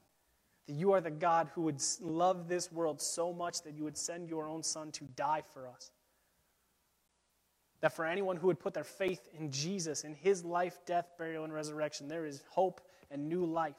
That 0.66 0.74
you 0.74 0.92
are 0.92 1.00
the 1.00 1.10
God 1.10 1.48
who 1.54 1.62
would 1.62 1.82
love 2.02 2.48
this 2.48 2.70
world 2.70 3.00
so 3.00 3.32
much 3.32 3.62
that 3.62 3.72
you 3.72 3.82
would 3.82 3.96
send 3.96 4.28
your 4.28 4.46
own 4.46 4.62
Son 4.62 4.92
to 4.92 5.04
die 5.16 5.42
for 5.54 5.66
us. 5.66 5.90
That 7.80 7.94
for 7.94 8.04
anyone 8.04 8.36
who 8.36 8.48
would 8.48 8.60
put 8.60 8.74
their 8.74 8.84
faith 8.84 9.26
in 9.38 9.50
Jesus, 9.50 10.04
in 10.04 10.14
his 10.14 10.44
life, 10.44 10.78
death, 10.86 11.12
burial, 11.16 11.44
and 11.44 11.52
resurrection, 11.52 12.08
there 12.08 12.26
is 12.26 12.42
hope 12.50 12.80
and 13.10 13.28
new 13.28 13.44
life. 13.44 13.74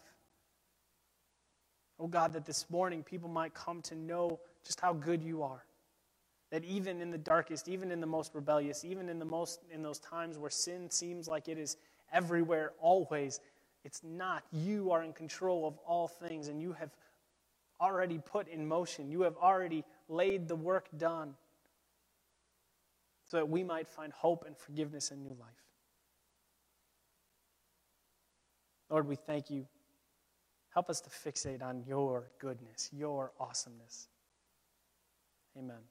Oh 1.99 2.07
God, 2.07 2.33
that 2.33 2.45
this 2.45 2.67
morning 2.69 3.03
people 3.03 3.29
might 3.29 3.53
come 3.53 3.81
to 3.83 3.95
know 3.95 4.39
just 4.65 4.79
how 4.79 4.93
good 4.93 5.21
you 5.21 5.43
are. 5.43 5.63
That 6.49 6.63
even 6.65 6.99
in 6.99 7.11
the 7.11 7.17
darkest, 7.17 7.67
even 7.67 7.91
in 7.91 8.01
the 8.01 8.07
most 8.07 8.33
rebellious, 8.33 8.83
even 8.83 9.07
in 9.07 9.19
the 9.19 9.25
most 9.25 9.61
in 9.71 9.83
those 9.83 9.99
times 9.99 10.37
where 10.37 10.49
sin 10.49 10.89
seems 10.89 11.27
like 11.27 11.47
it 11.47 11.59
is 11.59 11.77
everywhere 12.11 12.73
always, 12.79 13.39
it's 13.85 14.01
not. 14.03 14.43
You 14.51 14.91
are 14.91 15.03
in 15.03 15.13
control 15.13 15.67
of 15.67 15.77
all 15.85 16.07
things 16.07 16.47
and 16.47 16.59
you 16.59 16.73
have 16.73 16.89
already 17.79 18.19
put 18.19 18.47
in 18.47 18.67
motion. 18.67 19.11
You 19.11 19.21
have 19.21 19.37
already 19.37 19.83
laid 20.09 20.47
the 20.47 20.55
work 20.55 20.87
done 20.97 21.35
so 23.31 23.37
that 23.37 23.49
we 23.49 23.63
might 23.63 23.87
find 23.87 24.11
hope 24.11 24.43
and 24.45 24.57
forgiveness 24.57 25.11
and 25.11 25.23
new 25.23 25.35
life. 25.39 25.49
Lord, 28.89 29.07
we 29.07 29.15
thank 29.15 29.49
you 29.49 29.65
Help 30.73 30.89
us 30.89 31.01
to 31.01 31.09
fixate 31.09 31.61
on 31.61 31.83
your 31.85 32.31
goodness, 32.39 32.89
your 32.93 33.33
awesomeness. 33.39 34.07
Amen. 35.57 35.81